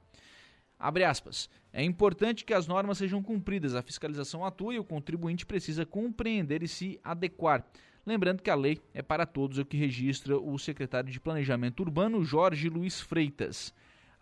Abre 0.78 1.04
aspas. 1.04 1.48
É 1.72 1.82
importante 1.82 2.44
que 2.44 2.52
as 2.52 2.66
normas 2.66 2.98
sejam 2.98 3.22
cumpridas, 3.22 3.74
a 3.74 3.80
fiscalização 3.80 4.44
atua 4.44 4.74
e 4.74 4.78
o 4.78 4.84
contribuinte 4.84 5.46
precisa 5.46 5.86
compreender 5.86 6.62
e 6.62 6.68
se 6.68 7.00
adequar. 7.02 7.64
Lembrando 8.04 8.42
que 8.42 8.50
a 8.50 8.54
lei 8.54 8.78
é 8.92 9.00
para 9.00 9.24
todos, 9.24 9.58
é 9.58 9.62
o 9.62 9.64
que 9.64 9.78
registra 9.78 10.36
o 10.36 10.58
secretário 10.58 11.10
de 11.10 11.18
Planejamento 11.18 11.80
Urbano, 11.80 12.22
Jorge 12.22 12.68
Luiz 12.68 13.00
Freitas. 13.00 13.72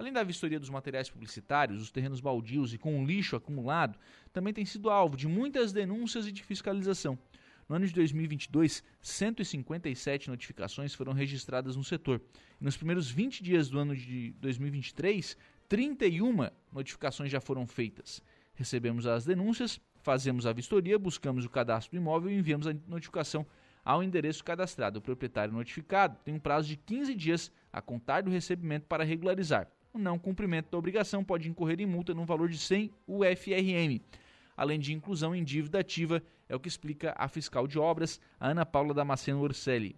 Além 0.03 0.13
da 0.13 0.25
vistoria 0.25 0.59
dos 0.59 0.69
materiais 0.69 1.09
publicitários, 1.09 1.81
os 1.81 1.93
terrenos 1.93 2.21
baldios 2.21 2.75
e 2.75 2.79
com 2.79 3.07
lixo 3.07 3.37
acumulado 3.37 3.97
também 4.33 4.53
têm 4.53 4.65
sido 4.65 4.91
alvo 4.91 5.17
de 5.17 5.29
muitas 5.29 5.73
denúncias 5.73 6.27
e 6.27 6.33
de 6.33 6.43
fiscalização. 6.43 7.17
No 7.69 7.77
ano 7.77 7.87
de 7.87 7.95
2022, 7.95 8.83
157 9.01 10.29
notificações 10.29 10.93
foram 10.93 11.13
registradas 11.13 11.77
no 11.77 11.85
setor. 11.85 12.21
E 12.61 12.65
nos 12.65 12.77
primeiros 12.77 13.09
20 13.09 13.45
dias 13.45 13.69
do 13.69 13.79
ano 13.79 13.95
de 13.95 14.33
2023, 14.41 15.37
31 15.69 16.49
notificações 16.73 17.31
já 17.31 17.41
foram 17.41 17.65
feitas. 17.65 18.21
Recebemos 18.55 19.07
as 19.07 19.25
denúncias, 19.25 19.81
fazemos 20.01 20.47
a 20.47 20.53
vistoria, 20.53 20.99
buscamos 20.99 21.45
o 21.45 21.49
cadastro 21.49 21.93
do 21.93 22.03
imóvel 22.03 22.29
e 22.29 22.37
enviamos 22.37 22.67
a 22.67 22.75
notificação 22.89 23.47
ao 23.85 24.03
endereço 24.03 24.43
cadastrado. 24.43 24.99
O 24.99 25.03
proprietário 25.03 25.55
notificado 25.55 26.19
tem 26.25 26.35
um 26.35 26.41
prazo 26.41 26.67
de 26.67 26.77
15 26.77 27.15
dias 27.15 27.53
a 27.73 27.81
contar 27.81 28.25
do 28.25 28.33
recebimento 28.33 28.87
para 28.87 29.05
regularizar. 29.05 29.71
O 29.95 29.99
não 29.99 30.18
cumprimento 30.18 30.70
da 30.70 30.78
obrigação 30.78 31.22
pode 31.22 31.51
incorrer 31.51 31.78
em 31.78 31.84
multa 31.84 32.14
no 32.14 32.24
valor 32.24 32.49
de 32.49 32.57
100 32.57 32.90
UFRM. 33.07 34.01
Além 34.57 34.80
de 34.80 34.95
inclusão 34.95 35.34
em 35.34 35.45
dívida 35.45 35.80
ativa, 35.80 36.22
é 36.49 36.57
o 36.57 36.61
que 36.61 36.68
explica 36.68 37.14
a 37.14 37.28
fiscal 37.28 37.66
de 37.66 37.78
obras, 37.78 38.18
Ana 38.40 38.64
Paula 38.64 38.95
Damasceno 38.95 39.43
Orselli. 39.43 39.95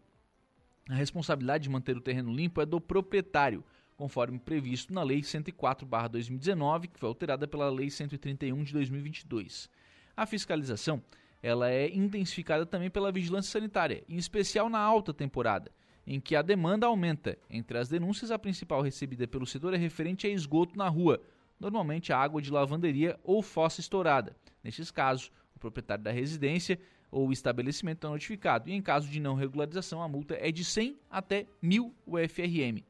A 0.89 0.95
responsabilidade 0.95 1.65
de 1.65 1.71
manter 1.71 1.97
o 1.97 2.01
terreno 2.01 2.35
limpo 2.35 2.61
é 2.61 2.67
do 2.67 2.81
proprietário, 2.81 3.63
conforme 3.97 4.37
previsto 4.37 4.93
na 4.93 5.05
Lei 5.05 5.21
104/2019, 5.21 6.89
que 6.89 6.99
foi 6.99 7.09
alterada 7.09 7.47
pela 7.47 7.71
Lei 7.71 7.89
131 7.89 8.65
de 8.65 8.73
2022. 8.73 9.71
A 10.17 10.27
fiscalização 10.27 11.01
ela 11.41 11.71
é 11.71 11.89
intensificada 11.89 12.67
também 12.67 12.91
pela 12.91 13.13
vigilância 13.13 13.53
sanitária, 13.53 14.03
em 14.09 14.17
especial 14.17 14.69
na 14.69 14.81
alta 14.81 15.15
temporada 15.15 15.71
em 16.07 16.21
que 16.21 16.37
a 16.37 16.43
demanda 16.43 16.87
aumenta. 16.87 17.39
Entre 17.49 17.79
as 17.79 17.89
denúncias, 17.89 18.31
a 18.31 18.39
principal 18.39 18.83
recebida 18.83 19.27
pelo 19.27 19.47
setor 19.47 19.75
é 19.75 19.77
referente 19.77 20.27
a 20.27 20.31
esgoto 20.31 20.77
na 20.77 20.89
rua, 20.89 21.21
normalmente 21.59 22.13
água 22.13 22.43
de 22.43 22.51
lavanderia 22.51 23.19
ou 23.23 23.43
fossa 23.43 23.81
estourada. 23.81 24.37
Nestes 24.63 24.91
casos, 24.91 25.31
o 25.55 25.59
proprietário 25.59 26.05
da 26.05 26.11
residência 26.11 26.79
ou 27.11 27.33
estabelecimento 27.33 28.07
é 28.07 28.11
notificado, 28.11 28.69
e 28.69 28.73
em 28.73 28.83
caso 28.83 29.09
de 29.09 29.21
não 29.21 29.35
regularização, 29.35 30.03
a 30.03 30.09
multa 30.09 30.37
é 30.41 30.51
de 30.51 30.65
100 30.65 30.99
até 31.09 31.47
1000 31.63 31.95
UFRM. 32.07 32.83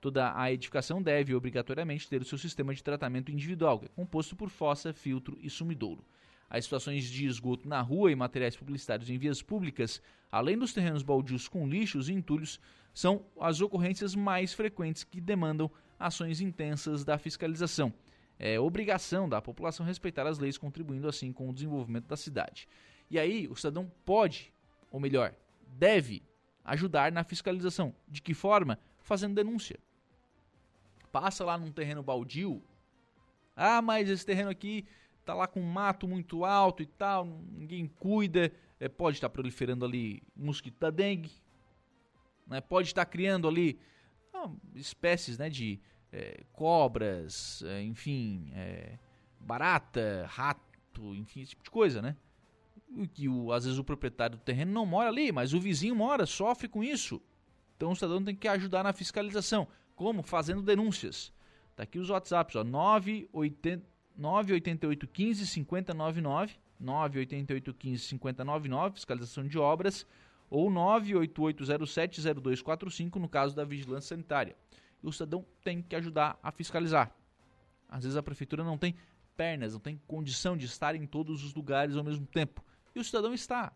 Toda 0.00 0.36
a 0.36 0.52
edificação 0.52 1.02
deve 1.02 1.34
obrigatoriamente 1.34 2.08
ter 2.08 2.20
o 2.20 2.24
seu 2.24 2.38
sistema 2.38 2.74
de 2.74 2.82
tratamento 2.82 3.30
individual, 3.30 3.78
que 3.78 3.86
é 3.86 3.88
composto 3.88 4.34
por 4.34 4.50
fossa, 4.50 4.92
filtro 4.92 5.38
e 5.40 5.50
sumidouro. 5.50 6.04
As 6.52 6.64
situações 6.64 7.04
de 7.04 7.24
esgoto 7.24 7.66
na 7.66 7.80
rua 7.80 8.12
e 8.12 8.14
materiais 8.14 8.54
publicitários 8.54 9.08
em 9.08 9.16
vias 9.16 9.40
públicas, 9.40 10.02
além 10.30 10.58
dos 10.58 10.74
terrenos 10.74 11.02
baldios 11.02 11.48
com 11.48 11.66
lixos 11.66 12.10
e 12.10 12.12
entulhos, 12.12 12.60
são 12.92 13.24
as 13.40 13.62
ocorrências 13.62 14.14
mais 14.14 14.52
frequentes 14.52 15.02
que 15.02 15.18
demandam 15.18 15.70
ações 15.98 16.42
intensas 16.42 17.06
da 17.06 17.16
fiscalização. 17.16 17.90
É 18.38 18.60
obrigação 18.60 19.26
da 19.26 19.40
população 19.40 19.86
respeitar 19.86 20.26
as 20.26 20.38
leis, 20.38 20.58
contribuindo 20.58 21.08
assim 21.08 21.32
com 21.32 21.48
o 21.48 21.54
desenvolvimento 21.54 22.06
da 22.06 22.18
cidade. 22.18 22.68
E 23.10 23.18
aí, 23.18 23.48
o 23.48 23.56
cidadão 23.56 23.90
pode, 24.04 24.52
ou 24.90 25.00
melhor, 25.00 25.34
deve 25.78 26.22
ajudar 26.66 27.10
na 27.10 27.24
fiscalização. 27.24 27.94
De 28.06 28.20
que 28.20 28.34
forma? 28.34 28.78
Fazendo 28.98 29.34
denúncia. 29.34 29.80
Passa 31.10 31.46
lá 31.46 31.56
num 31.56 31.72
terreno 31.72 32.02
baldio. 32.02 32.62
Ah, 33.56 33.80
mas 33.80 34.10
esse 34.10 34.26
terreno 34.26 34.50
aqui 34.50 34.84
tá 35.24 35.34
lá 35.34 35.46
com 35.46 35.60
um 35.60 35.70
mato 35.70 36.06
muito 36.08 36.44
alto 36.44 36.82
e 36.82 36.86
tal, 36.86 37.26
ninguém 37.26 37.86
cuida, 37.86 38.52
é, 38.78 38.88
pode 38.88 39.16
estar 39.16 39.28
proliferando 39.28 39.84
ali 39.84 40.22
mosquito 40.34 40.78
da 40.78 40.90
dengue, 40.90 41.30
né? 42.46 42.60
pode 42.60 42.88
estar 42.88 43.04
criando 43.04 43.46
ali 43.46 43.78
não, 44.32 44.56
espécies 44.74 45.38
né, 45.38 45.48
de 45.48 45.80
é, 46.10 46.44
cobras, 46.52 47.62
é, 47.66 47.82
enfim, 47.82 48.50
é, 48.54 48.98
barata, 49.40 50.26
rato, 50.28 51.14
enfim, 51.14 51.40
esse 51.40 51.50
tipo 51.50 51.64
de 51.64 51.70
coisa, 51.70 52.02
né? 52.02 52.16
Que 53.14 53.28
o, 53.28 53.52
às 53.52 53.64
vezes 53.64 53.78
o 53.78 53.84
proprietário 53.84 54.36
do 54.36 54.42
terreno 54.42 54.72
não 54.72 54.84
mora 54.84 55.08
ali, 55.08 55.32
mas 55.32 55.54
o 55.54 55.60
vizinho 55.60 55.96
mora, 55.96 56.26
sofre 56.26 56.68
com 56.68 56.84
isso. 56.84 57.22
Então 57.76 57.92
o 57.92 57.96
cidadão 57.96 58.22
tem 58.22 58.36
que 58.36 58.46
ajudar 58.46 58.82
na 58.82 58.92
fiscalização. 58.92 59.66
Como? 59.96 60.22
Fazendo 60.22 60.60
denúncias. 60.60 61.32
Tá 61.74 61.84
aqui 61.84 61.98
os 61.98 62.10
WhatsApps, 62.10 62.56
ó, 62.56 62.62
980 62.62 63.91
988 64.16 65.06
15 65.06 65.46
5099, 65.46 66.58
988 66.78 67.74
15 67.74 68.04
5099, 68.04 68.94
fiscalização 68.94 69.46
de 69.46 69.58
obras, 69.58 70.06
ou 70.50 70.70
988070245 70.70 73.16
no 73.16 73.28
caso 73.28 73.56
da 73.56 73.64
vigilância 73.64 74.10
sanitária. 74.10 74.54
E 75.02 75.06
o 75.06 75.12
cidadão 75.12 75.44
tem 75.64 75.82
que 75.82 75.96
ajudar 75.96 76.38
a 76.42 76.52
fiscalizar. 76.52 77.10
Às 77.88 78.04
vezes 78.04 78.16
a 78.16 78.22
prefeitura 78.22 78.62
não 78.62 78.78
tem 78.78 78.94
pernas, 79.36 79.72
não 79.72 79.80
tem 79.80 80.00
condição 80.06 80.56
de 80.56 80.66
estar 80.66 80.94
em 80.94 81.06
todos 81.06 81.42
os 81.44 81.54
lugares 81.54 81.96
ao 81.96 82.04
mesmo 82.04 82.26
tempo. 82.26 82.62
E 82.94 83.00
o 83.00 83.04
cidadão 83.04 83.32
está. 83.32 83.72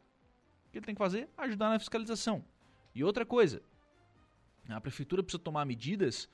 O 0.67 0.71
que 0.71 0.79
ele 0.79 0.87
tem 0.87 0.95
que 0.95 0.99
fazer? 0.99 1.29
Ajudar 1.37 1.71
na 1.71 1.79
fiscalização. 1.79 2.45
E 2.95 3.03
outra 3.03 3.27
coisa, 3.27 3.61
a 4.69 4.81
prefeitura 4.81 5.23
precisa 5.23 5.43
tomar 5.43 5.65
medidas 5.65 6.29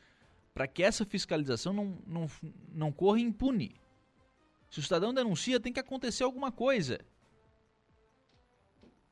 para 0.54 0.66
que 0.66 0.82
essa 0.82 1.04
fiscalização 1.04 1.72
não, 1.72 1.98
não, 2.06 2.30
não 2.72 2.92
corra 2.92 3.20
impune. 3.20 3.76
Se 4.72 4.80
o 4.80 4.82
cidadão 4.82 5.12
denuncia, 5.12 5.60
tem 5.60 5.70
que 5.70 5.78
acontecer 5.78 6.24
alguma 6.24 6.50
coisa. 6.50 6.98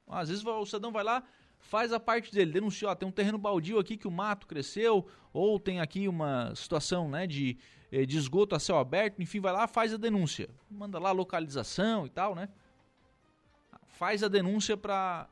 Às 0.08 0.30
vezes 0.30 0.42
o 0.42 0.64
cidadão 0.64 0.90
vai 0.90 1.04
lá, 1.04 1.22
faz 1.58 1.92
a 1.92 2.00
parte 2.00 2.32
dele, 2.32 2.50
denunciou, 2.50 2.96
tem 2.96 3.06
um 3.06 3.12
terreno 3.12 3.36
baldio 3.36 3.78
aqui 3.78 3.98
que 3.98 4.08
o 4.08 4.10
mato 4.10 4.46
cresceu, 4.46 5.06
ou 5.34 5.60
tem 5.60 5.78
aqui 5.78 6.08
uma 6.08 6.54
situação 6.54 7.10
né, 7.10 7.26
de, 7.26 7.58
eh, 7.92 8.06
de 8.06 8.16
esgoto 8.16 8.54
a 8.54 8.58
céu 8.58 8.78
aberto, 8.78 9.20
enfim, 9.20 9.38
vai 9.38 9.52
lá, 9.52 9.68
faz 9.68 9.92
a 9.92 9.98
denúncia. 9.98 10.48
Manda 10.70 10.98
lá 10.98 11.10
a 11.10 11.12
localização 11.12 12.06
e 12.06 12.08
tal, 12.08 12.34
né? 12.34 12.48
Faz 13.86 14.22
a 14.22 14.28
denúncia 14.28 14.78
para 14.78 15.28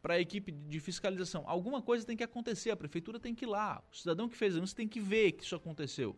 para 0.00 0.14
a 0.14 0.20
equipe 0.20 0.52
de 0.52 0.78
fiscalização. 0.78 1.42
Alguma 1.48 1.82
coisa 1.82 2.06
tem 2.06 2.16
que 2.16 2.22
acontecer, 2.22 2.70
a 2.70 2.76
prefeitura 2.76 3.18
tem 3.18 3.34
que 3.34 3.44
ir 3.44 3.48
lá. 3.48 3.82
O 3.92 3.96
cidadão 3.96 4.28
que 4.28 4.36
fez 4.36 4.52
a 4.52 4.54
denúncia 4.54 4.76
tem 4.76 4.86
que 4.86 5.00
ver 5.00 5.32
que 5.32 5.42
isso 5.42 5.56
aconteceu. 5.56 6.16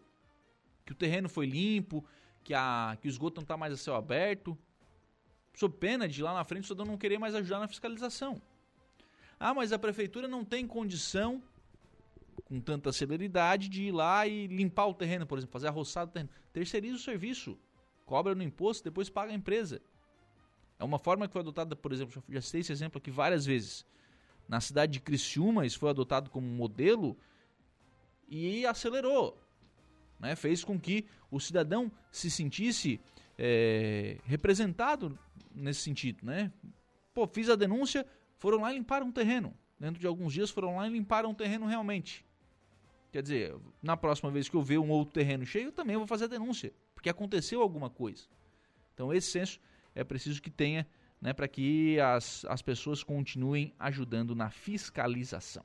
Que 0.85 0.93
o 0.93 0.95
terreno 0.95 1.31
foi 1.31 1.47
limpo, 1.47 2.05
que, 2.51 2.55
a, 2.55 2.99
que 3.01 3.07
o 3.07 3.09
esgoto 3.09 3.37
não 3.37 3.45
está 3.45 3.57
mais 3.57 3.73
a 3.73 3.77
céu 3.77 3.95
aberto. 3.95 4.59
Sob 5.55 5.77
pena 5.79 6.09
de 6.09 6.21
lá 6.21 6.35
na 6.35 6.43
frente 6.43 6.65
o 6.65 6.67
cidadão 6.67 6.85
não 6.85 6.99
querer 6.99 7.17
mais 7.17 7.33
ajudar 7.33 7.61
na 7.61 7.69
fiscalização. 7.69 8.43
Ah, 9.39 9.55
mas 9.55 9.73
a 9.73 9.79
prefeitura 9.79 10.27
não 10.27 10.45
tem 10.45 10.67
condição, 10.67 11.41
com 12.45 12.61
tanta 12.61 12.93
celeridade, 12.93 13.69
de 13.69 13.85
ir 13.85 13.93
lá 13.93 14.27
e 14.27 14.49
limpar 14.49 14.87
o 14.87 14.95
terreno, 14.95 15.27
por 15.27 15.39
exemplo, 15.39 15.53
fazer 15.53 15.69
a 15.69 15.71
roçada 15.71 16.07
do 16.07 16.13
terreno. 16.13 16.31
Terceiriza 16.53 16.97
o 16.97 16.99
serviço, 16.99 17.57
cobra 18.05 18.35
no 18.35 18.43
imposto, 18.43 18.83
depois 18.83 19.09
paga 19.09 19.31
a 19.31 19.35
empresa. 19.35 19.81
É 20.77 20.83
uma 20.83 20.99
forma 20.99 21.29
que 21.29 21.33
foi 21.33 21.43
adotada, 21.43 21.77
por 21.77 21.93
exemplo, 21.93 22.21
já 22.29 22.41
citei 22.41 22.63
esse 22.63 22.73
exemplo 22.73 22.99
aqui 22.99 23.13
várias 23.13 23.47
vezes. 23.47 23.87
Na 24.49 24.61
cidade 24.61 24.95
de 24.95 25.01
Criciúma, 25.01 25.65
isso 25.65 25.79
foi 25.79 25.91
adotado 25.91 26.31
como 26.31 26.49
modelo 26.49 27.17
e 28.29 28.67
acelerou. 28.67 29.41
Né? 30.21 30.37
Fez 30.37 30.63
com 30.63 30.79
que 30.79 31.07
o 31.31 31.41
cidadão 31.41 31.91
se 32.11 32.31
sentisse 32.31 33.01
é, 33.39 34.19
representado 34.25 35.19
nesse 35.55 35.81
sentido. 35.81 36.25
Né? 36.25 36.53
Pô, 37.15 37.27
fiz 37.27 37.49
a 37.49 37.57
denúncia, 37.57 38.07
foram 38.37 38.61
lá 38.61 38.73
e 38.73 38.77
limparam 38.77 39.07
um 39.07 39.13
terreno. 39.13 39.55
Dentro 39.79 39.99
de 39.99 40.07
alguns 40.07 40.33
dias 40.33 40.51
foram 40.51 40.77
lá 40.77 40.87
e 40.87 40.93
limparam 40.93 41.31
um 41.31 41.35
terreno 41.35 41.67
realmente. 41.67 42.25
Quer 43.11 43.23
dizer, 43.23 43.57
na 43.83 43.97
próxima 43.97 44.31
vez 44.31 44.49
que 44.49 44.55
eu 44.55 44.63
ver 44.63 44.79
um 44.79 44.91
outro 44.91 45.15
terreno 45.15 45.45
cheio, 45.45 45.69
eu 45.69 45.73
também 45.73 45.97
vou 45.97 46.07
fazer 46.07 46.25
a 46.25 46.29
denúncia. 46.29 46.73
Porque 46.95 47.09
aconteceu 47.09 47.63
alguma 47.63 47.89
coisa. 47.89 48.25
Então 48.95 49.13
esse 49.13 49.31
senso 49.31 49.59
é 49.95 50.05
preciso 50.05 50.41
que 50.41 50.51
tenha 50.51 50.87
né, 51.21 51.33
para 51.33 51.49
que 51.49 51.99
as, 51.99 52.45
as 52.45 52.63
pessoas 52.63 53.03
continuem 53.03 53.75
ajudando 53.79 54.35
na 54.35 54.51
fiscalização. 54.51 55.65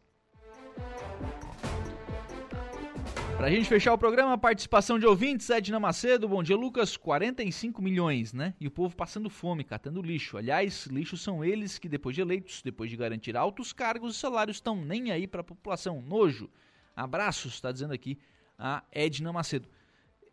Para 3.45 3.53
a 3.53 3.55
gente 3.55 3.69
fechar 3.69 3.93
o 3.93 3.97
programa, 3.99 4.35
participação 4.39 4.97
de 4.97 5.05
ouvintes, 5.05 5.51
Edna 5.51 5.79
Macedo, 5.79 6.27
bom 6.27 6.41
dia 6.41 6.57
Lucas, 6.57 6.97
45 6.97 7.79
milhões, 7.79 8.33
né? 8.33 8.55
E 8.59 8.65
o 8.65 8.71
povo 8.71 8.95
passando 8.95 9.29
fome, 9.29 9.63
catando 9.63 10.01
lixo. 10.01 10.35
Aliás, 10.35 10.87
lixo 10.87 11.15
são 11.15 11.45
eles 11.45 11.77
que 11.77 11.87
depois 11.87 12.15
de 12.15 12.23
eleitos, 12.23 12.63
depois 12.63 12.89
de 12.89 12.97
garantir 12.97 13.37
altos 13.37 13.71
cargos 13.71 14.15
e 14.15 14.19
salários, 14.19 14.57
estão 14.57 14.75
nem 14.83 15.11
aí 15.11 15.27
para 15.27 15.41
a 15.41 15.43
população. 15.43 16.01
Nojo. 16.01 16.49
Abraços, 16.95 17.53
está 17.53 17.71
dizendo 17.71 17.93
aqui 17.93 18.17
a 18.57 18.83
Edna 18.91 19.31
Macedo. 19.31 19.69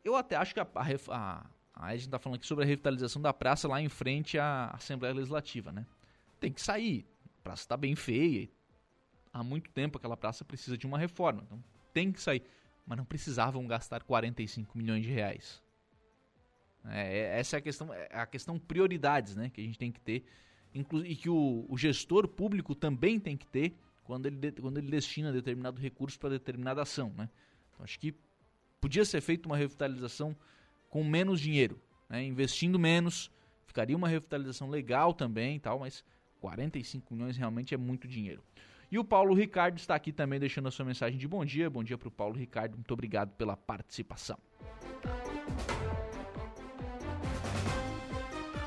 Eu 0.02 0.16
até 0.16 0.34
acho 0.34 0.54
que 0.54 0.60
a, 0.60 0.66
a, 1.10 1.46
a 1.74 1.92
gente 1.92 2.06
está 2.06 2.18
falando 2.18 2.38
aqui 2.38 2.46
sobre 2.46 2.64
a 2.64 2.66
revitalização 2.66 3.20
da 3.20 3.34
praça 3.34 3.68
lá 3.68 3.78
em 3.78 3.90
frente 3.90 4.38
à 4.38 4.70
Assembleia 4.70 5.14
Legislativa, 5.14 5.70
né? 5.70 5.84
Tem 6.40 6.50
que 6.50 6.62
sair. 6.62 7.04
A 7.26 7.42
praça 7.44 7.64
está 7.64 7.76
bem 7.76 7.94
feia. 7.94 8.48
Há 9.30 9.44
muito 9.44 9.70
tempo 9.70 9.98
aquela 9.98 10.16
praça 10.16 10.46
precisa 10.46 10.78
de 10.78 10.86
uma 10.86 10.96
reforma. 10.96 11.42
Então 11.44 11.62
tem 11.92 12.10
que 12.10 12.18
sair. 12.18 12.42
Mas 12.86 12.98
não 12.98 13.04
precisavam 13.04 13.66
gastar 13.66 14.02
45 14.02 14.76
milhões 14.76 15.04
de 15.04 15.10
reais. 15.10 15.62
É, 16.86 17.18
é, 17.18 17.38
essa 17.38 17.56
é 17.56 17.58
a 17.58 17.62
questão, 17.62 17.94
é 17.94 18.08
a 18.12 18.26
questão 18.26 18.58
prioridades, 18.58 19.36
né? 19.36 19.50
Que 19.50 19.60
a 19.60 19.64
gente 19.64 19.78
tem 19.78 19.92
que 19.92 20.00
ter. 20.00 20.24
E 20.74 21.14
que 21.14 21.28
o, 21.28 21.66
o 21.68 21.76
gestor 21.76 22.26
público 22.26 22.74
também 22.74 23.20
tem 23.20 23.36
que 23.36 23.46
ter 23.46 23.76
quando 24.04 24.26
ele, 24.26 24.52
quando 24.52 24.78
ele 24.78 24.90
destina 24.90 25.30
determinado 25.32 25.80
recurso 25.80 26.18
para 26.18 26.30
determinada 26.30 26.82
ação, 26.82 27.12
né? 27.16 27.28
Então 27.70 27.84
acho 27.84 27.98
que 27.98 28.14
podia 28.80 29.04
ser 29.04 29.20
feita 29.20 29.48
uma 29.48 29.56
revitalização 29.56 30.36
com 30.90 31.04
menos 31.04 31.40
dinheiro, 31.40 31.80
né? 32.08 32.24
investindo 32.24 32.78
menos, 32.78 33.30
ficaria 33.64 33.96
uma 33.96 34.08
revitalização 34.08 34.68
legal 34.68 35.14
também, 35.14 35.58
tal, 35.60 35.78
mas 35.78 36.04
45 36.40 37.14
milhões 37.14 37.36
realmente 37.36 37.72
é 37.72 37.76
muito 37.76 38.08
dinheiro. 38.08 38.42
E 38.92 38.98
o 38.98 39.04
Paulo 39.04 39.34
Ricardo 39.34 39.78
está 39.78 39.94
aqui 39.94 40.12
também 40.12 40.38
deixando 40.38 40.68
a 40.68 40.70
sua 40.70 40.84
mensagem 40.84 41.18
de 41.18 41.26
bom 41.26 41.42
dia. 41.46 41.70
Bom 41.70 41.82
dia 41.82 41.96
para 41.96 42.08
o 42.08 42.10
Paulo 42.10 42.36
Ricardo, 42.36 42.74
muito 42.74 42.92
obrigado 42.92 43.30
pela 43.30 43.56
participação. 43.56 44.36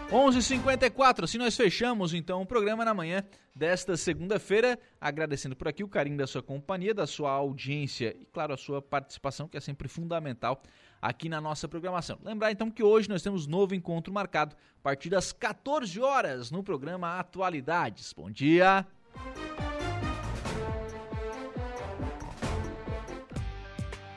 11:54. 0.09 1.26
Assim 1.26 1.38
nós 1.38 1.55
fechamos 1.55 2.11
então 2.15 2.41
o 2.41 2.45
programa 2.45 2.84
na 2.84 2.91
manhã 2.91 3.23
desta 3.55 3.95
segunda-feira, 3.95 4.80
agradecendo 4.99 5.55
por 5.55 5.67
aqui 5.67 5.84
o 5.84 5.88
carinho 5.88 6.17
da 6.17 6.26
sua 6.26 6.41
companhia, 6.41 6.91
da 6.91 7.05
sua 7.05 7.30
audiência 7.30 8.15
e 8.19 8.26
claro 8.26 8.51
a 8.51 8.57
sua 8.57 8.82
participação 8.82 9.47
que 9.47 9.57
é 9.57 9.59
sempre 9.61 9.88
fundamental 9.88 10.59
aqui 10.99 11.30
na 11.30 11.39
nossa 11.39 11.67
programação. 11.67 12.17
Lembrar 12.23 12.51
então 12.51 12.71
que 12.71 12.82
hoje 12.82 13.07
nós 13.07 13.21
temos 13.21 13.45
novo 13.45 13.76
encontro 13.76 14.11
marcado 14.11 14.55
a 14.80 14.82
partir 14.82 15.09
das 15.09 15.32
14 15.32 16.01
horas 16.01 16.49
no 16.49 16.63
programa 16.63 17.19
Atualidades. 17.19 18.11
Bom 18.11 18.32
dia. 18.32 18.88